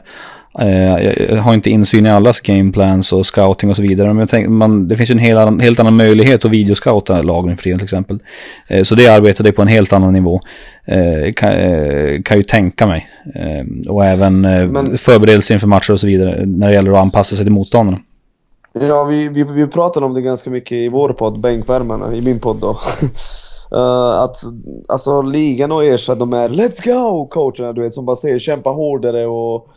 eh, 0.59 1.03
jag 1.29 1.41
har 1.41 1.53
inte 1.53 1.69
insyn 1.69 2.05
i 2.05 2.09
allas 2.09 2.39
gameplans 2.39 3.13
och 3.13 3.25
scouting 3.25 3.69
och 3.69 3.75
så 3.75 3.81
vidare. 3.81 4.13
Men 4.13 4.27
tänk, 4.27 4.49
man, 4.49 4.87
det 4.87 4.95
finns 4.95 5.09
ju 5.09 5.13
en 5.13 5.19
helt, 5.19 5.61
helt 5.61 5.79
annan 5.79 5.95
möjlighet 5.95 6.45
att 6.45 6.51
videoscouta 6.51 7.21
lagen 7.21 7.57
för 7.57 7.63
till 7.63 7.83
exempel. 7.83 8.19
Eh, 8.67 8.83
så 8.83 8.95
det 8.95 9.07
arbetar 9.07 9.43
det 9.43 9.51
på 9.51 9.61
en 9.61 9.67
helt 9.67 9.93
annan 9.93 10.13
nivå. 10.13 10.41
Eh, 10.85 11.33
kan, 11.33 11.51
eh, 11.51 12.21
kan 12.21 12.37
ju 12.37 12.43
tänka 12.43 12.87
mig. 12.87 13.09
Eh, 13.35 13.91
och 13.91 14.05
även 14.05 14.41
men, 14.41 14.97
förberedelse 14.97 15.53
inför 15.53 15.67
matcher 15.67 15.93
och 15.93 15.99
så 15.99 16.07
vidare 16.07 16.45
när 16.45 16.67
det 16.67 16.73
gäller 16.73 16.91
att 16.91 16.97
anpassa 16.97 17.35
sig 17.35 17.45
till 17.45 17.53
motståndarna. 17.53 17.99
Ja, 18.73 19.03
vi, 19.03 19.29
vi, 19.29 19.43
vi 19.43 19.67
pratade 19.67 20.05
om 20.05 20.13
det 20.13 20.21
ganska 20.21 20.49
mycket 20.49 20.71
i 20.71 20.89
vår 20.89 21.09
podd, 21.09 21.39
Bänkvärmarna, 21.39 22.15
i 22.15 22.21
min 22.21 22.39
podd 22.39 22.59
då. 22.59 22.79
Uh, 23.75 24.19
att 24.23 24.37
alltså 24.87 25.21
ligan 25.21 25.71
och 25.71 25.83
Ersa, 25.83 26.15
de 26.15 26.33
är 26.33 26.49
Let's 26.49 26.83
go 26.83 27.27
coacherna 27.27 27.73
du 27.73 27.81
vet 27.81 27.93
som 27.93 28.05
bara 28.05 28.15
säger 28.15 28.39
kämpa 28.39 28.69
hårdare 28.69 29.27
och 29.27 29.69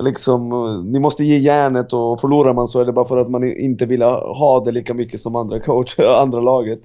liksom 0.00 0.48
ni 0.92 0.98
måste 0.98 1.24
ge 1.24 1.38
järnet 1.38 1.92
och 1.92 2.20
förlorar 2.20 2.54
man 2.54 2.68
så 2.68 2.80
är 2.80 2.84
det 2.84 2.92
bara 2.92 3.04
för 3.04 3.16
att 3.16 3.28
man 3.28 3.58
inte 3.58 3.86
vill 3.86 4.02
ha 4.02 4.62
det 4.64 4.72
lika 4.72 4.94
mycket 4.94 5.20
som 5.20 5.36
andra 5.36 5.60
coacher, 5.60 6.04
andra 6.22 6.40
laget. 6.40 6.80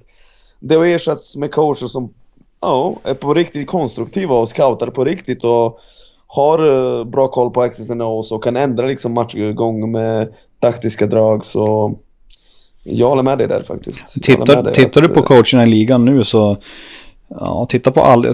Det 0.60 0.74
har 0.74 0.84
ersatts 0.84 1.36
med 1.36 1.52
coacher 1.52 1.86
som 1.86 2.14
ja, 2.60 2.94
är 3.04 3.14
på 3.14 3.34
riktigt 3.34 3.70
konstruktiva 3.70 4.38
och 4.38 4.48
scoutar 4.48 4.90
på 4.90 5.04
riktigt 5.04 5.44
och 5.44 5.78
har 6.26 6.66
uh, 6.66 7.04
bra 7.04 7.28
koll 7.28 7.50
på 7.50 7.62
X's 7.62 7.92
and 7.92 8.02
O's 8.02 8.32
och 8.32 8.44
kan 8.44 8.56
ändra 8.56 8.86
liksom 8.86 9.12
matchgång 9.12 9.90
med 9.90 10.34
taktiska 10.60 11.06
drag 11.06 11.44
så 11.44 11.94
jag 12.90 13.08
håller 13.08 13.22
med 13.22 13.38
dig 13.38 13.48
där 13.48 13.62
faktiskt. 13.62 14.22
Tittar, 14.22 14.70
tittar 14.70 15.00
du 15.00 15.08
på 15.08 15.22
coacherna 15.22 15.66
i 15.66 15.66
ligan 15.66 16.04
nu 16.04 16.24
så 16.24 16.56
Ja, 17.38 17.66
titta 17.68 17.90
på 17.90 18.00
all, 18.00 18.26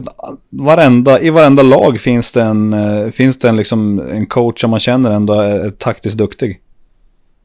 varenda, 0.51 1.21
i 1.21 1.31
varenda 1.31 1.63
lag 1.63 2.01
finns 2.01 2.33
det 2.33 2.43
en, 2.43 2.73
eh, 2.73 3.11
finns 3.11 3.39
det 3.39 3.49
en, 3.49 3.57
liksom, 3.57 4.01
en 4.01 4.27
coach 4.27 4.61
som 4.61 4.71
man 4.71 4.81
känner 4.81 5.11
ändå 5.11 5.35
är 5.35 5.71
taktiskt 5.71 6.19
duktig. 6.19 6.61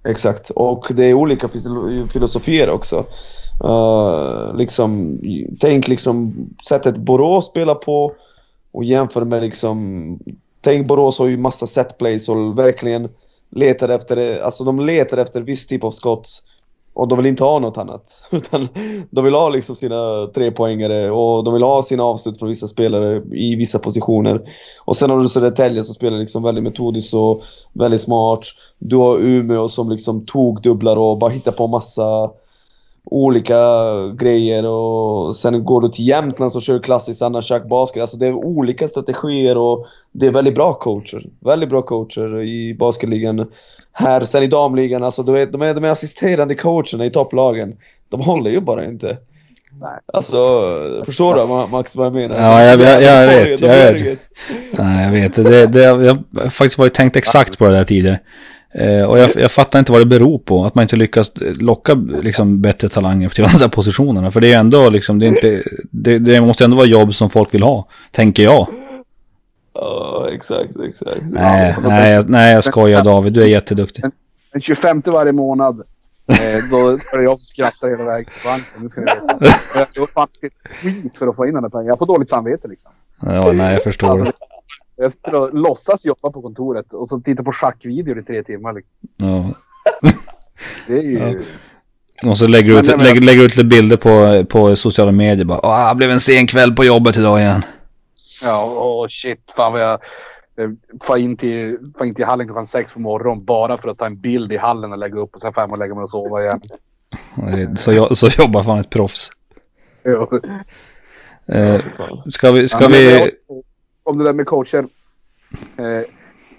Exakt, 0.07 0.49
och 0.49 0.87
det 0.95 1.05
är 1.05 1.13
olika 1.13 1.49
filosofier 2.13 2.69
också. 2.69 3.05
Uh, 3.63 4.55
liksom, 4.55 5.19
tänk 5.59 5.87
liksom 5.87 6.33
sättet 6.67 6.97
Borås 6.97 7.47
spelar 7.47 7.75
på 7.75 8.11
och 8.71 8.83
jämför 8.83 9.25
med 9.25 9.41
liksom... 9.41 10.19
Tänk 10.61 10.87
Borås 10.87 11.19
har 11.19 11.27
ju 11.27 11.37
massa 11.37 11.67
setplays 11.67 12.29
och 12.29 12.57
verkligen 12.57 13.09
letar 13.51 13.89
efter, 13.89 14.41
alltså 14.41 14.63
de 14.63 14.79
letar 14.79 15.17
efter 15.17 15.41
viss 15.41 15.67
typ 15.67 15.83
av 15.83 15.91
skott 15.91 16.43
och 16.93 17.07
de 17.07 17.17
vill 17.17 17.25
inte 17.27 17.43
ha 17.43 17.59
något 17.59 17.77
annat. 17.77 18.27
Utan 18.31 18.67
de 19.11 19.25
vill 19.25 19.33
ha 19.33 19.49
liksom 19.49 19.75
sina 19.75 20.27
trepoängare 20.27 21.11
och 21.11 21.43
de 21.43 21.53
vill 21.53 21.63
ha 21.63 21.83
sina 21.83 22.03
avslut 22.03 22.39
från 22.39 22.49
vissa 22.49 22.67
spelare 22.67 23.23
i 23.31 23.55
vissa 23.55 23.79
positioner. 23.79 24.41
Och 24.85 24.97
sen 24.97 25.09
har 25.09 25.19
du 25.19 25.29
Södertälje 25.29 25.83
som 25.83 25.95
spelar 25.95 26.17
liksom 26.17 26.43
väldigt 26.43 26.63
metodiskt 26.63 27.13
och 27.13 27.41
väldigt 27.73 28.01
smart. 28.01 28.39
Du 28.79 28.95
har 28.95 29.19
Umeå 29.19 29.67
som 29.67 29.89
liksom 29.89 30.25
tog 30.25 30.61
dubblar 30.61 30.97
och 30.97 31.17
bara 31.17 31.31
hittar 31.31 31.51
på 31.51 31.67
massa 31.67 32.31
olika 33.05 33.57
grejer 34.15 34.65
och 34.65 35.35
sen 35.35 35.65
går 35.65 35.81
du 35.81 35.87
till 35.89 36.07
Jämtland 36.07 36.51
som 36.51 36.61
kör 36.61 36.79
klassisk 36.79 37.21
Anna 37.21 37.41
Schack 37.41 37.67
basket. 37.67 38.01
Alltså 38.01 38.17
det 38.17 38.27
är 38.27 38.33
olika 38.33 38.87
strategier 38.87 39.57
och 39.57 39.87
det 40.11 40.27
är 40.27 40.31
väldigt 40.31 40.55
bra 40.55 40.73
coacher. 40.73 41.23
Väldigt 41.39 41.69
bra 41.69 41.81
coacher 41.81 42.41
i 42.41 42.75
basketligan. 42.79 43.47
Här, 43.93 44.23
sen 44.23 44.43
i 44.43 44.47
damligan, 44.47 45.03
alltså 45.03 45.23
du 45.23 45.31
vet, 45.31 45.51
de, 45.51 45.61
är, 45.61 45.73
de 45.73 45.83
är 45.83 45.89
assisterande 45.89 46.55
coacherna 46.55 47.05
i 47.05 47.09
topplagen. 47.09 47.77
De 48.09 48.21
håller 48.21 48.51
ju 48.51 48.61
bara 48.61 48.85
inte. 48.85 49.17
Nej. 49.81 49.99
Alltså, 50.13 50.37
förstår 51.05 51.35
du 51.35 51.71
Max 51.71 51.95
vad 51.95 52.05
jag 52.05 52.13
menar? 52.13 52.35
Ja, 52.35 52.63
jag, 52.63 52.81
jag, 52.81 53.01
jag, 53.01 53.23
jag 53.23 53.27
vet. 53.27 53.61
Jag 53.61 53.93
vet. 53.93 54.19
Nej, 54.71 55.05
jag 55.05 55.11
vet. 55.11 55.35
Det, 55.35 55.67
det, 55.67 55.79
jag 55.79 56.17
har 56.41 56.49
faktiskt 56.49 56.77
varit 56.77 56.93
tänkt 56.93 57.15
exakt 57.15 57.57
på 57.57 57.67
det 57.67 57.71
där 57.71 57.83
tidigare. 57.83 58.19
Eh, 58.73 59.03
och 59.03 59.19
jag, 59.19 59.29
jag, 59.35 59.51
fattar 59.51 59.79
inte 59.79 59.91
vad 59.91 60.01
det 60.01 60.05
beror 60.05 60.39
på. 60.39 60.65
Att 60.65 60.75
man 60.75 60.81
inte 60.81 60.95
lyckas 60.95 61.31
locka 61.59 61.93
liksom, 62.21 62.61
bättre 62.61 62.89
talanger 62.89 63.29
till 63.29 63.43
de 63.51 63.57
där 63.57 63.67
positionerna. 63.67 64.31
För 64.31 64.41
det 64.41 64.53
är 64.53 64.59
ändå 64.59 64.89
liksom, 64.89 65.19
det, 65.19 65.25
är 65.25 65.27
inte, 65.27 65.63
det, 65.91 66.19
det 66.19 66.41
måste 66.41 66.63
ändå 66.63 66.77
vara 66.77 66.87
jobb 66.87 67.13
som 67.13 67.29
folk 67.29 67.53
vill 67.53 67.63
ha. 67.63 67.87
Tänker 68.11 68.43
jag. 68.43 68.67
Ja, 69.73 70.29
exakt, 70.31 70.79
exakt. 70.89 71.21
Nej, 71.21 71.75
nej, 71.83 72.11
jag, 72.11 72.29
nej, 72.29 72.53
jag 72.53 72.63
skojar 72.63 73.03
David. 73.03 73.33
Du 73.33 73.41
är 73.43 73.47
jätteduktig. 73.47 74.03
Den 74.51 74.61
25 74.61 75.01
varje 75.05 75.31
månad. 75.31 75.81
Eh, 76.27 76.69
då 76.71 76.89
är 76.89 77.17
det 77.17 77.23
jag 77.23 77.39
som 77.39 77.45
skrattar 77.45 77.89
hela 77.89 78.03
vägen 78.03 78.25
till 78.25 78.49
banken. 78.49 78.83
Det 78.83 78.89
ska 78.89 79.01
ni 79.01 79.05
veta. 79.05 79.37
Jag 79.95 80.01
har 80.01 80.07
fan 80.07 80.27
skit 80.81 81.17
för 81.17 81.27
att 81.27 81.35
få 81.35 81.45
in 81.45 81.53
den 81.53 81.63
här 81.63 81.69
pengen. 81.69 81.87
Jag 81.87 81.99
får 81.99 82.05
dåligt 82.05 82.29
samvete 82.29 82.67
liksom. 82.67 82.91
Ja, 83.21 83.51
nej, 83.51 83.73
jag 83.73 83.83
förstår. 83.83 84.19
Alltså, 84.19 84.33
jag 85.01 85.11
sitter 85.11 85.35
och 85.35 85.53
låtsas 85.53 86.05
jobba 86.05 86.31
på 86.31 86.41
kontoret 86.41 86.93
och 86.93 87.07
så 87.07 87.19
tittar 87.19 87.43
på 87.43 87.51
schackvideor 87.51 88.19
i 88.19 88.23
tre 88.23 88.43
timmar. 88.43 88.73
Liksom. 88.73 88.93
Ja. 89.17 89.53
Det 90.87 90.97
är 90.97 91.01
ju... 91.01 91.43
Ja. 92.21 92.29
Och 92.29 92.37
så 92.37 92.47
lägger 92.47 92.73
du 92.73 92.79
ut, 92.79 92.87
men, 92.87 92.99
lägger, 92.99 93.21
lägger 93.21 93.43
ut 93.43 93.57
lite 93.57 93.67
bilder 93.67 93.97
på, 93.97 94.45
på 94.45 94.75
sociala 94.75 95.11
medier. 95.11 95.45
Bara, 95.45 95.59
Åh, 95.63 95.89
det 95.89 95.95
blev 95.95 96.11
en 96.11 96.19
sen 96.19 96.47
kväll 96.47 96.75
på 96.75 96.85
jobbet 96.85 97.17
idag 97.17 97.39
igen. 97.39 97.61
Ja, 98.43 98.75
åh 98.77 99.07
shit. 99.09 99.39
Fan 99.55 99.71
vad 99.71 99.81
jag 99.81 99.93
eh, 100.57 100.69
får 101.03 101.19
in 101.19 101.37
till, 101.37 101.77
får 101.97 102.07
in 102.07 102.15
till 102.15 102.25
hallen 102.25 102.47
klockan 102.47 102.67
sex 102.67 102.93
på 102.93 102.99
morgonen 102.99 103.45
bara 103.45 103.77
för 103.77 103.89
att 103.89 103.97
ta 103.97 104.05
en 104.05 104.21
bild 104.21 104.51
i 104.51 104.57
hallen 104.57 104.91
och 104.91 104.97
lägga 104.97 105.19
upp 105.19 105.35
och 105.35 105.41
sen 105.41 105.53
fem 105.53 105.71
och 105.71 105.79
lägga 105.79 105.95
mig 105.95 106.03
och 106.03 106.09
sova 106.09 106.41
igen. 106.41 106.61
Så, 107.75 108.15
så 108.15 108.41
jobbar 108.41 108.63
fan 108.63 108.79
ett 108.79 108.89
proffs. 108.89 109.29
Ja. 110.03 110.27
Eh, 111.45 111.81
ska 112.29 112.51
vi... 112.51 112.67
Ska 112.67 112.83
ja, 112.83 112.87
vi 112.87 113.31
om 114.11 114.17
det 114.17 114.23
där 114.23 114.33
med 114.33 114.45
coacher. 114.45 114.87
Eh, 115.77 116.03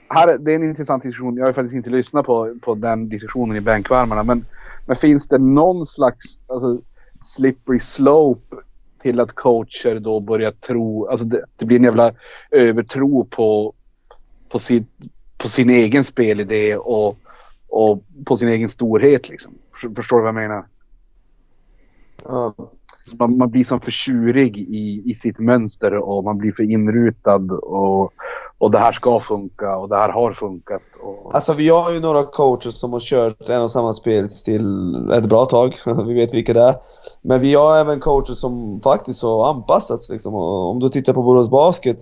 här, 0.08 0.38
det 0.38 0.52
är 0.52 0.56
en 0.56 0.68
intressant 0.68 1.02
diskussion. 1.02 1.36
Jag 1.36 1.46
har 1.46 1.52
faktiskt 1.52 1.74
inte 1.74 1.90
lyssnat 1.90 2.26
på, 2.26 2.58
på 2.62 2.74
den 2.74 3.08
diskussionen 3.08 3.56
i 3.56 3.60
bänkvärmarna. 3.60 4.22
Men, 4.22 4.44
men 4.86 4.96
finns 4.96 5.28
det 5.28 5.38
någon 5.38 5.86
slags 5.86 6.24
alltså, 6.46 6.80
slippery 7.22 7.80
slope 7.80 8.56
till 9.02 9.20
att 9.20 9.32
coacher 9.32 10.00
då 10.00 10.20
börjar 10.20 10.52
tro, 10.52 11.06
alltså 11.06 11.26
det, 11.26 11.44
det 11.56 11.64
blir 11.64 11.76
en 11.76 11.84
jävla 11.84 12.14
övertro 12.50 13.24
på, 13.24 13.74
på, 14.48 14.58
sin, 14.58 14.86
på 15.38 15.48
sin 15.48 15.70
egen 15.70 16.04
spelidé 16.04 16.76
och, 16.76 17.18
och 17.68 18.04
på 18.26 18.36
sin 18.36 18.48
egen 18.48 18.68
storhet 18.68 19.28
liksom. 19.28 19.52
Förstår 19.96 20.16
du 20.16 20.22
vad 20.22 20.28
jag 20.28 20.34
menar? 20.34 20.64
Ja, 22.24 22.54
man, 23.18 23.38
man 23.38 23.50
blir 23.50 23.64
som 23.64 23.80
för 23.80 23.90
tjurig 23.90 24.58
i, 24.58 25.02
i 25.04 25.14
sitt 25.14 25.38
mönster 25.38 25.94
och 25.94 26.24
man 26.24 26.38
blir 26.38 26.52
för 26.52 26.70
inrutad 26.70 27.52
och, 27.52 28.12
och 28.58 28.70
det 28.70 28.78
här 28.78 28.92
ska 28.92 29.20
funka 29.20 29.76
och 29.76 29.88
det 29.88 29.96
här 29.96 30.08
har 30.08 30.32
funkat. 30.32 30.82
Och... 31.02 31.34
Alltså 31.34 31.52
vi 31.52 31.68
har 31.68 31.92
ju 31.92 32.00
några 32.00 32.24
coacher 32.24 32.70
som 32.70 32.92
har 32.92 33.00
kört 33.00 33.48
en 33.48 33.62
och 33.62 33.70
samma 33.70 33.92
spelstil 33.92 35.10
ett 35.10 35.26
bra 35.26 35.44
tag. 35.44 35.74
vi 36.06 36.14
vet 36.14 36.34
vilka 36.34 36.52
det 36.52 36.62
är. 36.62 36.74
Men 37.22 37.40
vi 37.40 37.54
har 37.54 37.76
även 37.76 38.00
coacher 38.00 38.34
som 38.34 38.80
faktiskt 38.80 39.22
har 39.22 39.50
anpassats 39.50 40.10
liksom. 40.10 40.34
Om 40.34 40.78
du 40.78 40.88
tittar 40.88 41.12
på 41.12 41.22
Borås 41.22 41.50
Basket. 41.50 41.98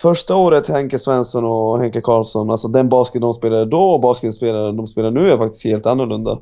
Första 0.00 0.36
året 0.36 0.68
Henke 0.68 0.98
Svensson 0.98 1.44
och 1.44 1.80
Henke 1.80 2.00
Karlsson, 2.00 2.50
alltså 2.50 2.68
den 2.68 2.88
basket 2.88 3.20
de 3.20 3.32
spelade 3.32 3.64
då 3.64 3.82
och 3.82 4.00
basketen 4.00 4.76
de 4.76 4.86
spelar 4.86 5.10
nu 5.10 5.30
är 5.30 5.38
faktiskt 5.38 5.64
helt 5.64 5.86
annorlunda. 5.86 6.38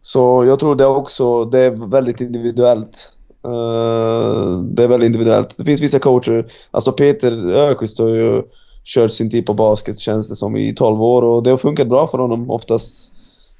Så 0.00 0.44
jag 0.44 0.58
tror 0.58 0.76
det 0.76 0.86
också, 0.86 1.44
det 1.44 1.58
är 1.58 1.90
väldigt 1.90 2.20
individuellt. 2.20 3.12
Uh, 3.46 4.62
det 4.62 4.84
är 4.84 4.88
väldigt 4.88 5.06
individuellt. 5.06 5.54
Det 5.58 5.64
finns 5.64 5.82
vissa 5.82 5.98
coacher, 5.98 6.52
alltså 6.70 6.92
Peter 6.92 7.50
Öqvist 7.50 7.98
har 7.98 8.08
ju 8.08 8.42
kört 8.84 9.10
sin 9.10 9.30
typ 9.30 9.48
av 9.48 9.56
basket 9.56 9.98
känns 9.98 10.28
det 10.28 10.36
som 10.36 10.56
i 10.56 10.74
12 10.74 11.02
år 11.02 11.22
och 11.22 11.42
det 11.42 11.50
har 11.50 11.56
funkat 11.56 11.88
bra 11.88 12.06
för 12.06 12.18
honom 12.18 12.50
oftast. 12.50 13.12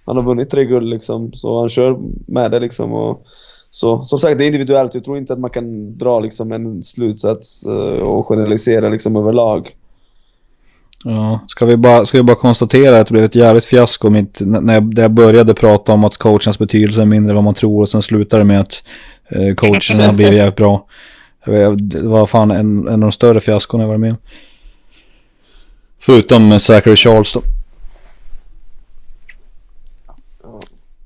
Han 0.07 0.17
har 0.17 0.25
vunnit 0.25 0.51
tre 0.51 0.65
guld 0.65 0.89
liksom, 0.89 1.33
så 1.33 1.61
han 1.61 1.69
kör 1.69 1.99
med 2.27 2.51
det 2.51 2.61
liksom. 2.61 2.93
Och, 2.93 3.23
så 3.71 4.03
som 4.03 4.19
sagt, 4.19 4.39
det 4.39 4.45
är 4.45 4.47
individuellt. 4.47 4.95
Jag 4.95 5.05
tror 5.05 5.17
inte 5.17 5.33
att 5.33 5.39
man 5.39 5.51
kan 5.51 5.99
dra 5.99 6.21
liksom 6.21 6.53
en 6.53 6.83
slutsats 6.83 7.67
uh, 7.67 8.03
och 8.03 8.27
generalisera 8.27 8.89
liksom 8.89 9.17
överlag. 9.17 9.77
Ja, 11.05 11.41
ska 11.49 11.67
vi, 11.67 11.77
bara, 11.77 12.07
ska 12.07 12.19
vi 12.19 12.23
bara 12.23 12.37
konstatera 12.37 13.01
att 13.01 13.07
det 13.07 13.13
blev 13.13 13.25
ett 13.25 13.35
jävligt 13.35 13.65
fiasko 13.65 14.11
mitt, 14.11 14.41
när 14.41 14.75
jag, 14.75 14.95
jag 14.97 15.11
började 15.11 15.55
prata 15.55 15.93
om 15.93 16.05
att 16.05 16.17
coachens 16.17 16.59
betydelse 16.59 17.01
är 17.03 17.07
mindre 17.07 17.31
än 17.31 17.35
vad 17.35 17.45
man 17.45 17.55
tror 17.55 17.81
och 17.83 17.89
sen 17.89 18.03
slutade 18.03 18.45
med 18.45 18.61
att 18.61 18.83
eh, 19.29 19.55
coachen 19.55 20.01
har 20.01 20.13
blivit 20.13 20.35
jävligt 20.35 20.57
bra. 20.57 20.87
Det 21.77 22.03
var 22.03 22.27
fan 22.27 22.51
en, 22.51 22.89
en 22.89 22.93
av 22.93 23.01
de 23.01 23.13
större 23.13 23.41
fiaskon 23.41 23.81
jag 23.81 23.89
varit 23.89 24.01
med 24.01 24.17
Förutom 26.01 26.61
Zachary 26.61 26.97
Charles 26.97 27.33
då. 27.33 27.43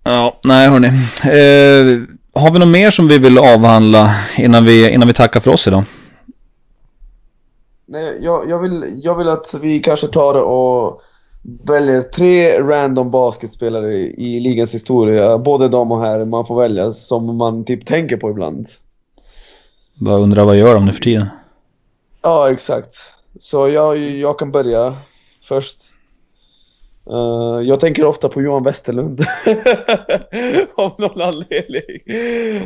Ja, 0.05 0.41
nej 0.45 0.69
hörni. 0.69 0.89
Eh, 0.89 2.03
har 2.43 2.51
vi 2.51 2.59
något 2.59 2.69
mer 2.69 2.91
som 2.91 3.09
vi 3.09 3.19
vill 3.19 3.39
avhandla 3.39 4.15
innan 4.37 4.65
vi, 4.65 4.91
innan 4.91 5.09
vi 5.09 5.15
tackar 5.15 5.41
för 5.41 5.51
oss 5.51 5.67
idag? 5.67 5.85
Nej, 7.95 8.19
jag, 8.21 8.51
jag, 8.51 8.59
vill, 8.59 9.01
jag 9.05 9.15
vill 9.15 9.29
att 9.29 9.55
vi 9.61 9.81
kanske 9.81 10.07
tar 10.07 10.35
och 10.35 11.03
väljer 11.65 12.03
tre 12.03 12.61
random 12.61 13.11
basketspelare 13.11 13.95
i, 13.95 14.41
ligans 14.41 14.75
historia. 14.75 15.39
Både 15.39 15.69
dam 15.69 15.93
och 15.93 16.01
herr 16.01 16.25
man 16.25 16.47
får 16.47 16.61
välja 16.61 16.91
som 16.91 17.37
man 17.37 17.65
typ 17.65 17.87
tänker 17.87 18.17
på 18.17 18.31
ibland. 18.31 18.67
Bara 19.95 20.17
undrar 20.17 20.45
vad 20.45 20.57
gör 20.57 20.75
de 20.75 20.87
nu 20.87 20.93
för 20.93 21.01
tiden? 21.01 21.27
Ja, 22.23 22.51
exakt. 22.51 22.93
Så 23.39 23.69
jag, 23.69 23.99
jag 23.99 24.39
kan 24.39 24.53
börja 24.53 24.95
först. 25.43 25.79
Uh, 27.11 27.63
jag 27.63 27.81
tänker 27.81 28.05
ofta 28.05 28.29
på 28.29 28.43
Johan 28.43 28.63
Westerlund. 28.63 29.21
Av 30.75 30.93
någon 30.99 31.21
anledning. 31.21 32.01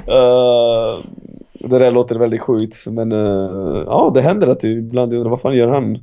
Uh, 0.09 1.05
det 1.61 1.79
där 1.79 1.91
låter 1.91 2.19
väldigt 2.19 2.41
sjukt 2.41 2.87
men 2.87 3.13
uh, 3.13 3.83
ja 3.87 4.11
det 4.15 4.21
händer 4.21 4.47
att 4.47 4.61
du 4.61 4.79
ibland 4.79 5.13
undrar 5.13 5.31
vad 5.31 5.41
fan 5.41 5.57
gör 5.57 5.69
han? 5.69 5.99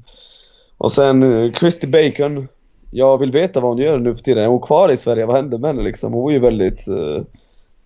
Och 0.78 0.92
sen 0.92 1.24
uh, 1.24 1.52
Christy 1.52 1.88
Bacon. 1.88 2.48
Jag 2.92 3.20
vill 3.20 3.32
veta 3.32 3.60
vad 3.60 3.72
hon 3.72 3.78
gör 3.78 3.98
nu 3.98 4.16
för 4.16 4.24
tiden. 4.24 4.44
Är 4.44 4.48
hon 4.48 4.62
kvar 4.62 4.92
i 4.92 4.98
Sverige? 4.98 5.26
Vad 5.26 5.36
hände 5.36 5.58
med 5.58 5.70
henne 5.70 5.84
liksom? 5.84 6.14
Hon 6.14 6.30
är 6.30 6.34
ju 6.34 6.40
väldigt 6.40 6.88
uh, 6.90 7.24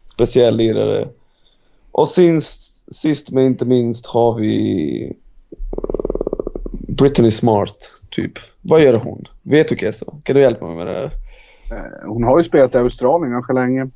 speciell 0.05 0.55
lirare. 0.55 1.07
Och 1.91 2.07
sist, 2.07 2.93
sist 2.95 3.31
men 3.31 3.45
inte 3.45 3.65
minst 3.65 4.05
har 4.05 4.33
vi 4.33 5.15
Brittany 6.87 7.31
Smart 7.31 7.91
typ. 8.09 8.31
Vad 8.61 8.81
gör 8.81 8.93
hon? 8.93 9.25
Vet 9.41 9.67
du 9.67 9.75
Keso? 9.75 10.05
Kan 10.23 10.35
du 10.35 10.41
hjälpa 10.41 10.65
mig 10.65 10.75
med 10.75 10.87
det 10.87 10.93
här? 10.93 11.11
Hon 12.05 12.23
har 12.23 12.37
ju 12.37 12.43
spelat 12.43 12.75
i 12.75 12.77
Australien 12.77 13.31
ganska 13.31 13.53
länge. 13.53 13.89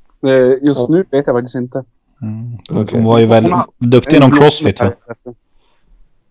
Just 0.62 0.90
ja. 0.90 0.96
nu 0.96 1.06
vet 1.12 1.28
jag 1.28 1.36
faktiskt 1.36 1.56
inte. 1.56 1.84
Mm. 2.22 2.58
Okay. 2.82 3.00
Hon 3.00 3.04
var 3.04 3.20
ju 3.20 3.26
väldigt 3.26 3.54
duktig 3.78 4.18
inom 4.18 4.32
crossfit 4.32 4.80
va? 4.80 4.92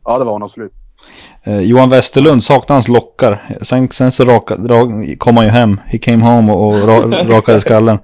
Ja, 0.05 0.19
det 0.19 0.25
var 0.25 0.33
hon 0.33 0.43
absolut. 0.43 0.73
Eh, 1.43 1.61
Johan 1.61 1.91
Westerlund 1.91 2.45
saknade 2.45 2.77
hans 2.77 2.89
lockar. 2.89 3.59
Sen, 3.63 3.89
sen 3.89 4.13
så 4.13 4.25
raka, 4.25 4.55
rak, 4.55 5.19
kom 5.19 5.37
han 5.37 5.47
ju 5.47 5.53
hem. 5.53 5.81
He 5.87 5.99
came 5.99 6.25
home 6.25 6.53
och, 6.53 6.67
och 6.67 6.89
ra, 6.89 7.25
rakade 7.25 7.61
skallen. 7.61 7.99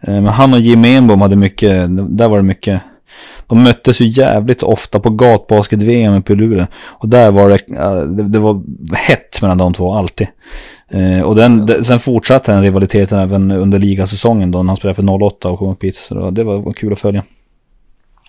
Eh, 0.00 0.14
men 0.14 0.26
han 0.26 0.54
och 0.54 0.60
Jim 0.60 0.84
Enbom 0.84 1.20
hade 1.20 1.36
mycket, 1.36 1.86
där 2.16 2.28
var 2.28 2.36
det 2.36 2.42
mycket 2.42 2.82
de 3.46 3.62
möttes 3.62 4.00
ju 4.00 4.06
jävligt 4.06 4.62
ofta 4.62 5.00
på 5.00 5.10
gatbasket-VM 5.10 6.14
uppe 6.14 6.32
i 6.32 6.36
Luleå. 6.36 6.66
Och 6.86 7.08
där 7.08 7.30
var 7.30 7.48
det, 7.48 7.58
det, 8.16 8.28
det, 8.28 8.38
var 8.38 8.62
hett 8.96 9.42
mellan 9.42 9.58
de 9.58 9.72
två, 9.72 9.94
alltid. 9.94 10.26
Eh, 10.90 11.22
och 11.22 11.34
den, 11.34 11.84
sen 11.84 11.98
fortsatte 11.98 12.52
den 12.52 12.62
rivaliteten 12.62 13.18
även 13.18 13.50
under 13.50 13.78
ligasäsongen 13.78 14.50
då, 14.50 14.62
när 14.62 14.68
han 14.68 14.76
spelade 14.76 14.94
för 14.94 15.22
08 15.22 15.48
och 15.48 15.58
kom 15.58 15.72
upp 15.72 15.84
hit. 15.84 15.96
Så 15.96 16.30
det 16.30 16.44
var, 16.44 16.72
kul 16.72 16.92
att 16.92 17.00
följa. 17.00 17.24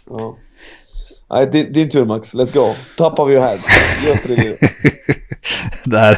Ja. 0.09 0.37
Nej, 1.31 1.47
din, 1.51 1.73
din 1.73 1.89
tur 1.89 2.05
Max, 2.05 2.33
let's 2.33 2.53
go. 2.53 2.73
Top 2.97 3.19
of 3.19 3.29
your 3.29 3.41
head. 3.41 3.57
Just 4.07 4.27
det 5.85 5.99
här 5.99 6.17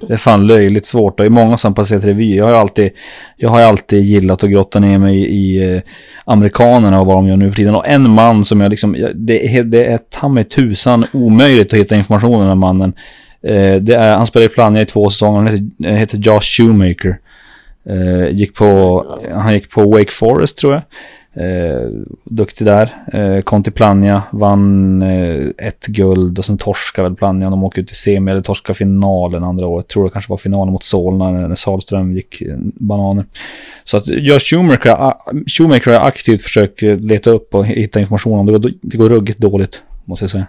det 0.00 0.12
är 0.12 0.16
fan 0.16 0.46
löjligt 0.46 0.86
svårt. 0.86 1.18
Det 1.18 1.24
är 1.24 1.30
många 1.30 1.56
som 1.56 1.74
passerat 1.74 2.04
revy. 2.04 2.36
Jag 2.36 2.44
har 2.44 2.52
ju 2.52 2.56
alltid, 2.56 2.90
jag 3.36 3.48
har 3.48 3.60
alltid 3.60 4.04
gillat 4.04 4.44
att 4.44 4.50
grotta 4.50 4.80
ner 4.80 4.98
mig 4.98 5.16
i, 5.16 5.58
i 5.58 5.82
amerikanerna 6.24 7.00
och 7.00 7.06
vad 7.06 7.16
de 7.16 7.26
gör 7.28 7.36
nu 7.36 7.50
för 7.50 7.56
tiden. 7.56 7.74
Och 7.74 7.88
en 7.88 8.10
man 8.10 8.44
som 8.44 8.60
jag 8.60 8.70
liksom, 8.70 9.12
det, 9.14 9.56
är, 9.56 9.64
det 9.64 9.84
är 9.84 9.98
ta 9.98 10.28
mig 10.28 10.44
tusan 10.44 11.06
omöjligt 11.12 11.72
att 11.72 11.78
hitta 11.78 11.96
information 11.96 12.34
om 12.34 12.40
den 12.40 12.48
här 12.48 12.54
mannen. 12.54 12.92
Eh, 13.42 13.74
det 13.74 13.94
är, 13.94 14.16
han 14.16 14.26
spelade 14.26 14.52
i 14.52 14.54
Plannja 14.54 14.82
i 14.82 14.86
två 14.86 15.10
säsonger. 15.10 15.38
Han 15.38 15.46
heter, 15.48 15.96
heter 15.96 16.18
Josh 16.18 16.40
Shoemaker. 16.40 17.18
Eh, 17.88 18.28
gick 18.30 18.54
på, 18.54 19.04
han 19.34 19.54
gick 19.54 19.70
på 19.70 19.90
Wake 19.90 20.12
Forest 20.12 20.58
tror 20.58 20.74
jag. 20.74 20.82
Eh, 21.32 21.90
duktig 22.24 22.66
där. 22.66 23.04
Eh, 23.12 23.42
kom 23.42 23.62
till 23.62 23.72
Plannja, 23.72 24.22
vann 24.32 25.02
eh, 25.02 25.46
ett 25.58 25.86
guld 25.86 26.38
och 26.38 26.44
sen 26.44 26.58
torskade 26.58 27.08
väl 27.08 27.16
Plannja. 27.16 27.50
De 27.50 27.64
åker 27.64 27.82
ut 27.82 27.92
i 27.92 27.94
semi 27.94 28.30
eller 28.30 28.42
torskade 28.42 28.76
finalen 28.76 29.44
andra 29.44 29.66
året. 29.66 29.88
Tror 29.88 30.04
det 30.04 30.10
kanske 30.10 30.30
var 30.30 30.36
finalen 30.36 30.72
mot 30.72 30.82
Solna 30.82 31.30
när, 31.30 31.48
när 31.48 31.54
Salström 31.54 32.12
gick 32.12 32.42
eh, 32.42 32.56
bananer. 32.60 33.24
Så 33.84 33.96
att 33.96 34.08
Josh 34.08 34.38
Schumacher, 34.38 35.14
Schumacher 35.58 35.98
har 35.98 36.06
aktivt 36.06 36.42
försökt 36.42 36.82
leta 36.82 37.30
upp 37.30 37.54
och 37.54 37.66
hitta 37.66 38.00
information 38.00 38.38
om 38.38 38.46
det. 38.46 38.52
Går, 38.52 38.72
det 38.82 38.96
går 38.96 39.08
ruggigt 39.08 39.38
dåligt, 39.38 39.82
måste 40.04 40.24
jag 40.24 40.30
säga. 40.30 40.46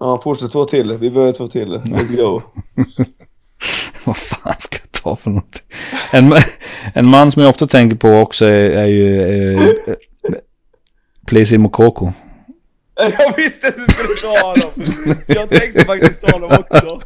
Ja, 0.00 0.20
fortsätt 0.24 0.52
två 0.52 0.64
till. 0.64 0.92
Vi 0.92 1.10
behöver 1.10 1.32
två 1.32 1.48
till. 1.48 1.68
Let's 1.68 2.16
go. 2.16 2.40
Vad 4.04 4.16
fan 4.16 4.54
ska 4.58 4.78
jag 4.82 5.02
ta 5.02 5.16
för 5.16 5.30
någonting? 5.30 5.62
En, 6.10 6.32
en 6.94 7.06
man 7.06 7.32
som 7.32 7.42
jag 7.42 7.50
ofta 7.50 7.66
tänker 7.66 7.96
på 7.96 8.08
också 8.08 8.44
är, 8.44 8.70
är 8.70 8.86
ju 8.86 9.22
eh, 9.54 9.74
Plaisir 11.26 11.58
Mokoko. 11.58 12.12
Jag 13.18 13.36
visste 13.36 13.68
att 13.68 13.76
du 13.76 13.92
skulle 13.92 14.14
ta 14.14 14.46
honom! 14.46 14.70
Jag 15.26 15.50
tänkte 15.50 15.84
faktiskt 15.84 16.20
ta 16.20 16.32
honom 16.32 16.50
också. 16.60 17.00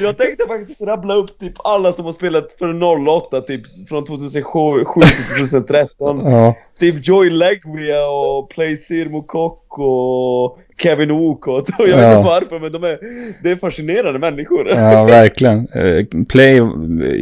Jag 0.00 0.18
tänkte 0.18 0.46
faktiskt 0.46 0.82
rabbla 0.82 1.14
upp 1.14 1.38
typ 1.38 1.52
alla 1.64 1.92
som 1.92 2.04
har 2.04 2.12
spelat 2.12 2.52
för 2.52 2.82
08 3.08 3.40
typ 3.40 3.88
från 3.88 4.04
2007 4.04 4.84
till 5.00 5.36
2013. 5.36 6.20
Ja. 6.24 6.56
Typ 6.78 7.08
Joy 7.08 7.30
Legwia 7.30 8.06
och 8.06 8.50
Plaisir 8.50 9.08
Mokoko 9.08 9.82
och 9.82 10.58
Kevin 10.82 11.10
Okot. 11.10 11.68
Jag 11.78 11.86
vet 11.86 11.94
inte 11.94 12.16
varför 12.16 12.60
men 12.60 12.72
de 12.72 12.84
är, 12.84 12.98
det 13.42 13.50
är 13.50 13.56
fascinerande 13.56 14.18
människor. 14.18 14.68
Ja, 14.68 15.04
verkligen. 15.04 15.68
Eh, 15.68 16.24
Play, 16.28 16.56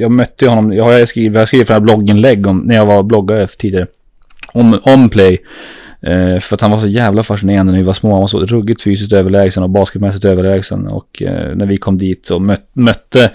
jag 0.01 0.11
mötte 0.11 0.47
honom, 0.47 0.73
jag 0.73 0.85
har 0.85 1.05
skrivit, 1.05 1.39
jag 1.39 1.49
skrivit 1.49 1.67
för 1.67 1.81
blogginlägg 1.81 2.47
om, 2.47 2.59
när 2.59 2.75
jag 2.75 2.87
var 2.87 3.03
bloggare 3.03 3.47
tidigare. 3.47 3.87
Om, 4.53 4.79
om 4.83 5.09
Play. 5.09 5.39
Eh, 6.07 6.39
för 6.39 6.55
att 6.55 6.61
han 6.61 6.71
var 6.71 6.79
så 6.79 6.87
jävla 6.87 7.23
fascinerande 7.23 7.73
när 7.73 7.79
vi 7.79 7.85
var 7.85 7.93
små. 7.93 8.11
Han 8.11 8.21
var 8.21 8.29
så 8.29 8.47
ruggigt 8.47 8.83
fysiskt 8.83 9.13
överlägsen 9.13 9.63
och 9.63 9.71
basketmässigt 9.71 10.25
överlägsen. 10.25 10.87
Och 10.87 11.23
eh, 11.23 11.57
när 11.57 11.67
vi 11.67 11.77
kom 11.77 11.99
dit 11.99 12.31
och 12.31 12.43
möt, 12.43 12.69
mötte 12.73 13.31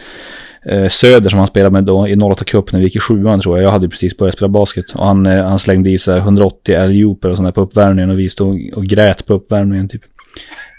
Söder 0.90 1.30
som 1.30 1.40
han 1.40 1.48
spelade 1.48 1.74
med 1.74 1.84
då 1.84 2.08
i 2.08 2.16
08 2.16 2.44
Cup 2.44 2.72
när 2.72 2.80
vi 2.80 2.86
gick 2.86 2.96
i 2.96 3.00
sjuan 3.00 3.42
tror 3.42 3.58
jag. 3.58 3.66
Jag 3.66 3.72
hade 3.72 3.90
precis 3.90 4.18
börjat 4.18 4.36
spela 4.36 4.50
basket. 4.50 4.92
Och 4.96 5.06
han, 5.06 5.26
eh, 5.26 5.46
han 5.46 5.60
slängde 5.60 5.90
i 5.90 5.98
sig 5.98 6.18
180 6.18 6.76
alley-ooper 6.76 7.28
och 7.28 7.38
sådär 7.38 7.52
på 7.52 7.62
uppvärmningen. 7.62 8.10
Och 8.10 8.20
vi 8.20 8.30
stod 8.30 8.74
och 8.76 8.86
grät 8.86 9.26
på 9.26 9.34
uppvärmningen 9.34 9.90
typ. 9.90 10.02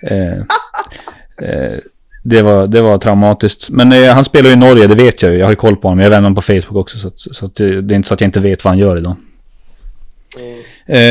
Eh, 0.02 0.32
eh, 1.48 1.78
det 2.22 2.42
var, 2.42 2.66
det 2.66 2.82
var 2.82 2.98
traumatiskt. 2.98 3.70
Men 3.70 3.92
eh, 3.92 4.14
han 4.14 4.24
spelar 4.24 4.50
i 4.50 4.56
Norge, 4.56 4.86
det 4.86 4.94
vet 4.94 5.22
jag 5.22 5.32
ju. 5.32 5.38
Jag 5.38 5.46
har 5.46 5.52
ju 5.52 5.56
koll 5.56 5.76
på 5.76 5.88
honom. 5.88 5.98
Jag 5.98 6.12
är 6.12 6.20
vän 6.20 6.34
på 6.34 6.42
Facebook 6.42 6.76
också. 6.76 6.98
Så, 6.98 7.08
att, 7.08 7.20
så 7.20 7.46
att 7.46 7.54
det, 7.54 7.82
det 7.82 7.94
är 7.94 7.96
inte 7.96 8.08
så 8.08 8.14
att 8.14 8.20
jag 8.20 8.28
inte 8.28 8.40
vet 8.40 8.64
vad 8.64 8.70
han 8.70 8.78
gör 8.78 8.98
idag. 8.98 9.16
Mm. 10.38 10.60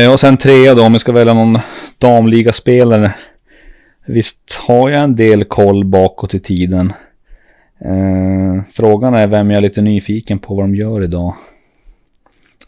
Eh, 0.04 0.12
och 0.12 0.20
sen 0.20 0.36
trea 0.36 0.74
då, 0.74 0.82
om 0.82 0.92
jag 0.92 1.00
ska 1.00 1.12
välja 1.12 1.34
någon 1.34 1.58
damligaspelare. 1.98 3.12
Visst 4.06 4.58
har 4.66 4.90
jag 4.90 5.02
en 5.02 5.16
del 5.16 5.44
koll 5.44 5.84
bakåt 5.84 6.34
i 6.34 6.40
tiden. 6.40 6.92
Eh, 7.84 8.62
frågan 8.72 9.14
är 9.14 9.26
vem 9.26 9.50
jag 9.50 9.56
är 9.56 9.62
lite 9.62 9.82
nyfiken 9.82 10.38
på 10.38 10.54
vad 10.54 10.64
de 10.64 10.74
gör 10.74 11.02
idag. 11.02 11.34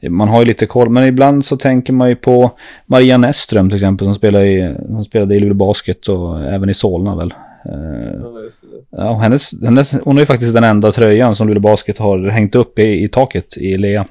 Man 0.09 0.29
har 0.29 0.41
ju 0.41 0.47
lite 0.47 0.67
koll, 0.67 0.91
men 0.91 1.07
ibland 1.07 1.45
så 1.45 1.57
tänker 1.57 1.93
man 1.93 2.09
ju 2.09 2.17
på 2.17 2.51
Maria 2.87 3.19
Näsström 3.19 3.69
till 3.69 3.77
exempel 3.77 4.07
som 4.07 4.15
spelade 4.15 4.47
i, 4.47 4.75
som 4.87 5.05
spelade 5.05 5.35
i 5.35 5.41
Luleå 5.41 5.55
Basket 5.55 6.09
och 6.09 6.45
även 6.45 6.71
i 6.71 6.75
Solna 6.75 7.17
väl. 7.17 7.35
Eh, 7.65 8.21
ja, 8.91 9.13
hennes, 9.13 9.63
hennes, 9.63 9.93
hon 9.93 10.17
är 10.17 10.21
ju 10.21 10.27
faktiskt 10.27 10.55
den 10.55 10.65
enda 10.65 10.93
tröjan 10.93 11.37
som 11.37 11.49
Luleå 11.49 11.61
Basket 11.61 11.99
har 11.99 12.29
hängt 12.29 12.55
upp 12.55 12.79
i, 12.79 13.05
i 13.05 13.09
taket 13.09 13.57
i 13.57 13.77
Lea. 13.77 14.07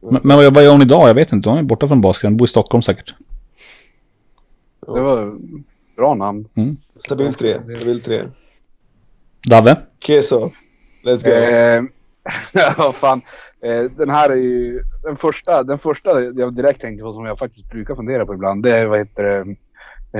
Men, 0.00 0.20
men 0.22 0.54
vad 0.54 0.64
gör 0.64 0.72
hon 0.72 0.82
idag? 0.82 1.08
Jag 1.08 1.14
vet 1.14 1.32
inte. 1.32 1.48
Hon 1.48 1.58
är 1.58 1.62
borta 1.62 1.88
från 1.88 2.00
basketen. 2.00 2.36
Bor 2.36 2.44
i 2.44 2.48
Stockholm 2.48 2.82
säkert. 2.82 3.14
Det 4.86 5.00
var 5.00 5.36
bra 5.96 6.14
namn. 6.14 6.48
Mm. 6.54 6.76
Stabil 6.96 7.34
3. 7.34 7.60
Stabil 7.76 8.00
3. 8.00 8.22
Davve? 9.48 9.76
Keso. 9.98 10.50
Let's 11.04 11.24
go. 11.24 11.30
Eh, 11.30 11.82
ja, 12.52 12.92
fan. 12.92 13.20
Eh, 13.62 13.82
den 13.82 14.10
här 14.10 14.30
är 14.30 14.34
ju 14.34 14.82
den 15.02 15.16
första, 15.16 15.62
den 15.62 15.78
första 15.78 16.20
jag 16.20 16.54
direkt 16.54 16.80
tänkte 16.80 17.02
på 17.02 17.12
som 17.12 17.24
jag 17.24 17.38
faktiskt 17.38 17.70
brukar 17.70 17.94
fundera 17.94 18.26
på 18.26 18.34
ibland. 18.34 18.62
Det 18.62 18.78
är 18.78 18.86
vad 18.86 18.98
heter 18.98 19.22
det? 19.22 19.38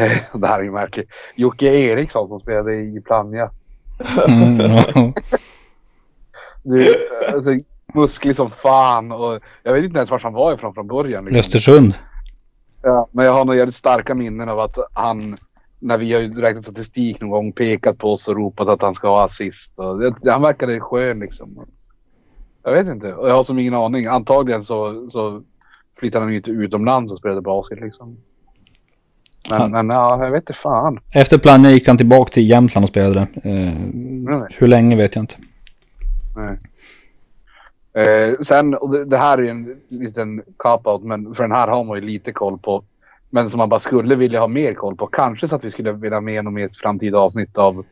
Eh, 0.01 0.19
det 0.41 0.47
här 0.47 0.59
är 0.59 0.63
ju 0.63 0.71
märkligt. 0.71 1.09
Jocke 1.35 1.67
Eriksson 1.67 2.29
som 2.29 2.41
spelade 2.41 2.75
i 2.75 3.01
Plannja. 3.05 3.51
Mm, 4.29 5.13
du, 6.63 7.09
alltså, 7.35 7.51
musklig 7.95 8.37
som 8.37 8.51
fan 8.51 9.13
och 9.13 9.41
jag 9.63 9.73
vet 9.73 9.85
inte 9.85 9.99
ens 9.99 10.11
var 10.11 10.19
han 10.19 10.33
var 10.33 10.55
ifrån 10.55 10.75
från 10.75 10.87
början. 10.87 11.25
Liksom. 11.25 11.39
Östersund. 11.39 11.95
Ja, 12.83 13.09
men 13.13 13.27
jag 13.27 13.33
har 13.33 13.45
nog 13.45 13.57
jävligt 13.57 13.75
starka 13.75 14.15
minnen 14.15 14.49
av 14.49 14.61
att 14.61 14.79
han, 14.93 15.37
när 15.81 15.99
vi 15.99 16.13
har 16.13 16.21
räknat 16.41 16.65
statistik 16.65 17.21
någon 17.21 17.31
gång, 17.31 17.53
pekat 17.53 17.99
på 17.99 18.13
oss 18.13 18.29
och 18.29 18.37
ropat 18.37 18.69
att 18.69 18.83
han 18.83 18.95
ska 18.95 19.09
ha 19.09 19.25
assist. 19.25 19.77
Det, 20.23 20.31
han 20.31 20.43
verkade 20.43 20.81
skön 20.81 21.21
liksom. 21.21 21.67
Jag 22.63 22.73
vet 22.73 22.87
inte, 22.87 23.07
jag 23.07 23.35
har 23.35 23.43
som 23.43 23.59
ingen 23.59 23.75
aning. 23.75 24.07
Antagligen 24.07 24.63
så, 24.63 25.11
så 25.11 25.43
flyttade 25.99 26.25
han 26.25 26.33
ju 26.33 26.37
inte 26.37 26.51
utomlands 26.51 27.13
och 27.13 27.19
spelade 27.19 27.41
basket 27.41 27.81
liksom. 27.81 28.17
Men, 29.51 29.61
han, 29.61 29.71
men 29.71 29.91
ja, 29.91 30.25
jag 30.25 30.31
vet 30.31 30.43
inte 30.43 30.53
fan. 30.53 31.01
Efter 31.15 31.39
Plannja 31.39 31.71
gick 31.71 31.89
han 31.89 31.97
tillbaka 31.97 32.33
till 32.33 32.51
Jämtland 32.51 32.85
och 32.85 32.89
spelade. 32.89 33.21
Eh, 33.21 33.75
hur 34.59 34.67
länge 34.67 34.97
vet 34.97 35.15
jag 35.15 35.23
inte. 35.23 35.35
Nej. 36.37 36.59
Eh, 37.93 38.41
sen, 38.41 38.75
och 38.75 38.91
det, 38.91 39.05
det, 39.05 39.17
här 39.17 39.39
är 39.39 39.43
ju 39.43 39.49
en 39.49 39.81
liten 39.89 40.43
cop-out, 40.57 41.05
men 41.05 41.35
för 41.35 41.43
den 41.43 41.53
här 41.53 41.69
har 41.69 41.85
man 41.85 41.97
ju 41.97 42.07
lite 42.07 42.33
koll 42.33 42.59
på. 42.59 42.85
Men 43.31 43.51
som 43.51 43.59
man 43.59 43.69
bara 43.69 43.81
skulle 43.81 44.15
vilja 44.15 44.41
ha 44.41 44.47
mer 44.47 44.75
koll 44.75 44.97
på. 44.97 45.07
Kanske 45.07 45.49
så 45.49 45.55
att 45.55 45.65
vi 45.65 45.71
skulle 45.71 45.93
vilja 45.93 46.17
ha 46.17 46.21
med 46.21 46.37
honom 46.37 46.59
i 46.59 46.63
ett 46.63 46.77
framtida 46.77 47.19
avsnitt 47.19 47.59
av, 47.59 47.85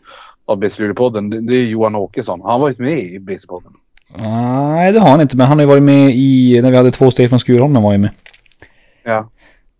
av 0.44 0.58
BC-podden. 0.64 1.30
Det, 1.30 1.40
det, 1.40 1.54
är 1.54 1.62
Johan 1.62 1.94
Åkesson. 1.94 2.40
Har 2.40 2.52
han 2.52 2.60
varit 2.60 2.78
med 2.78 2.98
i 2.98 3.18
BC-podden? 3.18 3.72
Nej, 4.18 4.92
det 4.92 5.00
har 5.00 5.10
han 5.10 5.20
inte. 5.20 5.36
Men 5.36 5.46
han 5.46 5.58
har 5.58 5.62
ju 5.62 5.68
varit 5.68 5.82
med 5.82 6.10
i, 6.10 6.60
när 6.62 6.70
vi 6.70 6.76
hade 6.76 6.90
två 6.90 7.10
steg 7.10 7.28
från 7.28 7.40
Skurholmen 7.40 7.82
var 7.82 7.92
ju 7.92 7.98
med. 7.98 8.10
Ja. 9.02 9.28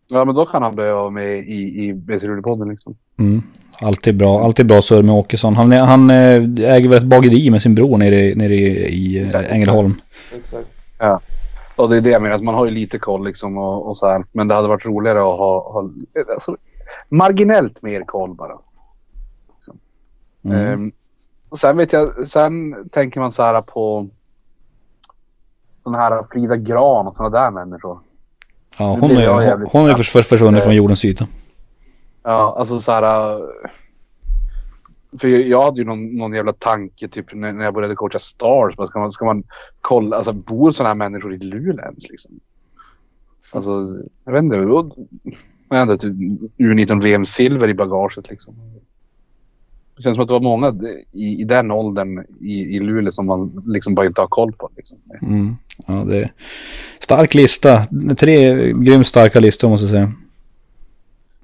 Ja, 0.08 0.24
men 0.24 0.34
då 0.34 0.46
kan 0.46 0.62
han 0.62 0.76
börja 0.76 0.94
vara 0.94 1.10
med 1.10 1.38
i, 1.38 1.84
i 1.84 1.92
BC-podden 1.92 2.70
liksom. 2.70 2.96
Mm. 3.18 3.42
Alltid 3.80 4.16
bra, 4.16 4.44
alltid 4.44 4.66
bra 4.66 4.82
surr 4.82 5.02
med 5.02 5.14
Åkesson. 5.14 5.56
Han, 5.56 5.72
han 5.72 6.10
eh, 6.10 6.16
äger 6.74 6.88
väl 6.88 6.98
ett 6.98 7.04
bageri 7.04 7.50
med 7.50 7.62
sin 7.62 7.74
bror 7.74 7.98
nere, 7.98 8.34
nere 8.34 8.54
i, 8.54 8.68
i 8.88 9.30
eh, 9.34 9.52
Ängelholm. 9.52 9.94
Exakt. 10.36 10.68
Ja. 10.98 11.20
Och 11.78 11.88
det 11.88 11.96
är 11.96 12.00
det 12.00 12.10
jag 12.10 12.22
menar, 12.22 12.36
att 12.36 12.42
man 12.42 12.54
har 12.54 12.64
ju 12.66 12.70
lite 12.70 12.98
koll 12.98 13.24
liksom 13.24 13.58
och, 13.58 13.88
och 13.88 13.98
så 13.98 14.06
här. 14.06 14.24
Men 14.32 14.48
det 14.48 14.54
hade 14.54 14.68
varit 14.68 14.86
roligare 14.86 15.18
att 15.18 15.38
ha, 15.38 15.72
ha 15.72 15.90
alltså, 16.34 16.56
marginellt 17.08 17.82
mer 17.82 18.04
koll 18.04 18.34
bara. 18.34 18.58
Liksom. 19.56 19.78
Mm. 20.44 20.72
Um, 20.72 20.92
och 21.48 21.58
sen 21.58 21.76
vet 21.76 21.92
jag, 21.92 22.28
sen 22.28 22.88
tänker 22.92 23.20
man 23.20 23.32
så 23.32 23.42
här 23.42 23.62
på 23.62 24.08
sådana 25.82 25.98
här 25.98 26.24
Frida 26.30 26.56
Gran 26.56 27.06
och 27.06 27.14
sådana 27.14 27.40
där 27.40 27.50
människor. 27.50 27.98
Ja, 28.78 28.96
hon 29.00 29.10
är, 29.10 29.56
hon, 29.56 29.66
hon 29.72 29.90
är 29.90 29.94
försvunnit 30.22 30.64
från 30.64 30.74
jordens 30.74 31.04
yta. 31.04 31.26
Ja, 32.22 32.56
alltså 32.58 32.80
så 32.80 32.92
här. 32.92 33.40
För 35.20 35.28
jag 35.28 35.62
hade 35.62 35.80
ju 35.80 35.84
någon, 35.84 36.16
någon 36.16 36.32
jävla 36.32 36.52
tanke 36.52 37.08
typ 37.08 37.34
när, 37.34 37.64
jag 37.64 37.74
började 37.74 37.94
coacha 37.94 38.18
Stars. 38.18 38.74
Ska 38.74 39.00
man, 39.00 39.12
ska 39.12 39.24
man 39.24 39.42
kolla, 39.80 40.16
alltså 40.16 40.32
bor 40.32 40.72
sådana 40.72 40.88
här 40.88 40.94
människor 40.94 41.34
i 41.34 41.38
Luleå 41.38 41.84
ens 41.84 42.08
liksom? 42.08 42.40
Alltså, 43.52 43.98
jag 44.24 44.32
vet 44.32 44.42
inte. 44.42 44.56
Jag 45.68 45.78
hade 45.78 45.98
typ 45.98 46.14
U19 46.58 47.02
VM-silver 47.02 47.68
i 47.68 47.74
bagaget 47.74 48.30
liksom. 48.30 48.54
Det 49.96 50.02
känns 50.02 50.14
som 50.14 50.22
att 50.22 50.28
det 50.28 50.34
var 50.34 50.40
många 50.40 50.74
i, 51.12 51.40
i 51.40 51.44
den 51.44 51.70
åldern 51.70 52.24
i, 52.40 52.76
i 52.76 52.80
Luleå 52.80 53.12
som 53.12 53.26
man 53.26 53.62
liksom 53.66 53.94
bara 53.94 54.06
inte 54.06 54.20
har 54.20 54.28
koll 54.28 54.52
på. 54.52 54.70
Liksom. 54.76 54.98
Mm. 55.22 55.56
Ja, 55.86 56.04
det 56.08 56.18
är 56.18 56.32
stark 56.98 57.34
lista. 57.34 57.86
Tre 58.18 58.72
grymt 58.72 59.06
starka 59.06 59.40
listor 59.40 59.68
måste 59.68 59.84
jag 59.84 59.90
säga. 59.90 60.12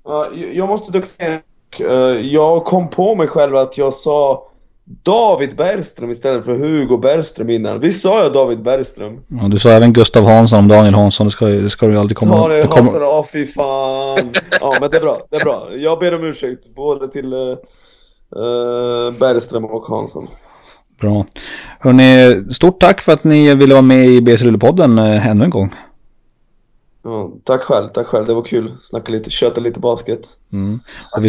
Ja, 0.04 0.28
jag 0.52 0.68
måste 0.68 0.92
dock 0.92 1.04
säga, 1.04 1.40
eh, 1.80 2.20
jag 2.20 2.64
kom 2.64 2.88
på 2.90 3.14
mig 3.14 3.28
själv 3.28 3.56
att 3.56 3.78
jag 3.78 3.92
sa 3.92 4.42
David 5.04 5.56
Bergström 5.56 6.10
istället 6.10 6.44
för 6.44 6.54
Hugo 6.54 6.96
Bergström 6.96 7.50
innan. 7.50 7.80
Visst 7.80 8.02
sa 8.02 8.22
jag 8.22 8.32
David 8.32 8.62
Bergström? 8.62 9.20
Ja, 9.28 9.48
du 9.48 9.58
sa 9.58 9.68
även 9.70 9.92
Gustav 9.92 10.24
Hansson 10.24 10.58
om 10.58 10.68
Daniel 10.68 10.94
Hansson. 10.94 11.26
Det 11.26 11.30
ska, 11.30 11.46
det 11.46 11.70
ska 11.70 11.86
du 11.86 11.98
alltid 11.98 12.16
komma 12.16 12.36
Daniel 12.36 12.66
kommer- 12.66 12.82
Hansson, 12.82 13.02
åh 13.02 13.26
fy 13.32 13.46
fan. 13.46 14.32
Ja 14.60 14.76
men 14.80 14.90
det 14.90 14.96
är 14.96 15.00
bra, 15.00 15.26
det 15.30 15.36
är 15.36 15.44
bra. 15.44 15.68
Jag 15.76 15.98
ber 15.98 16.14
om 16.14 16.24
ursäkt 16.24 16.74
både 16.74 17.08
till 17.08 17.32
eh, 17.32 17.38
Bergström 19.18 19.64
och 19.64 19.86
Hansson. 19.86 20.28
Bra. 21.00 21.26
Hörrni, 21.80 22.44
stort 22.52 22.80
tack 22.80 23.00
för 23.00 23.12
att 23.12 23.24
ni 23.24 23.54
ville 23.54 23.74
vara 23.74 23.82
med 23.82 24.06
i 24.06 24.20
BC 24.22 24.44
Luleå-podden 24.44 24.98
ännu 24.98 25.44
en 25.44 25.50
gång. 25.50 25.70
Ja, 27.04 27.32
tack 27.44 27.62
själv, 27.62 27.88
tack 27.88 28.06
själv. 28.06 28.26
Det 28.26 28.34
var 28.34 28.42
kul. 28.42 28.76
Snacka 28.80 29.12
lite, 29.12 29.30
köta 29.30 29.60
lite 29.60 29.80
basket. 29.80 30.20
Mm. 30.52 30.80
Och, 31.16 31.24
vi, 31.24 31.28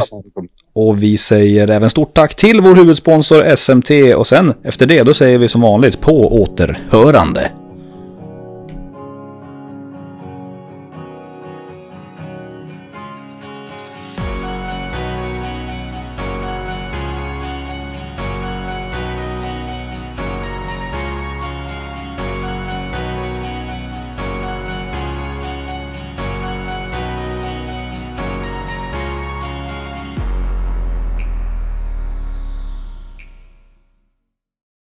och 0.74 1.04
vi 1.04 1.18
säger 1.18 1.70
även 1.70 1.90
stort 1.90 2.14
tack 2.14 2.36
till 2.36 2.62
vår 2.62 2.76
huvudsponsor 2.76 3.56
SMT 3.56 4.16
och 4.18 4.28
sen 4.28 4.54
efter 4.64 4.86
det 4.86 5.04
då 5.04 5.14
säger 5.14 5.40
vi 5.40 5.48
som 5.48 5.62
vanligt 5.62 6.02
på 6.02 6.42
återhörande. 6.42 7.52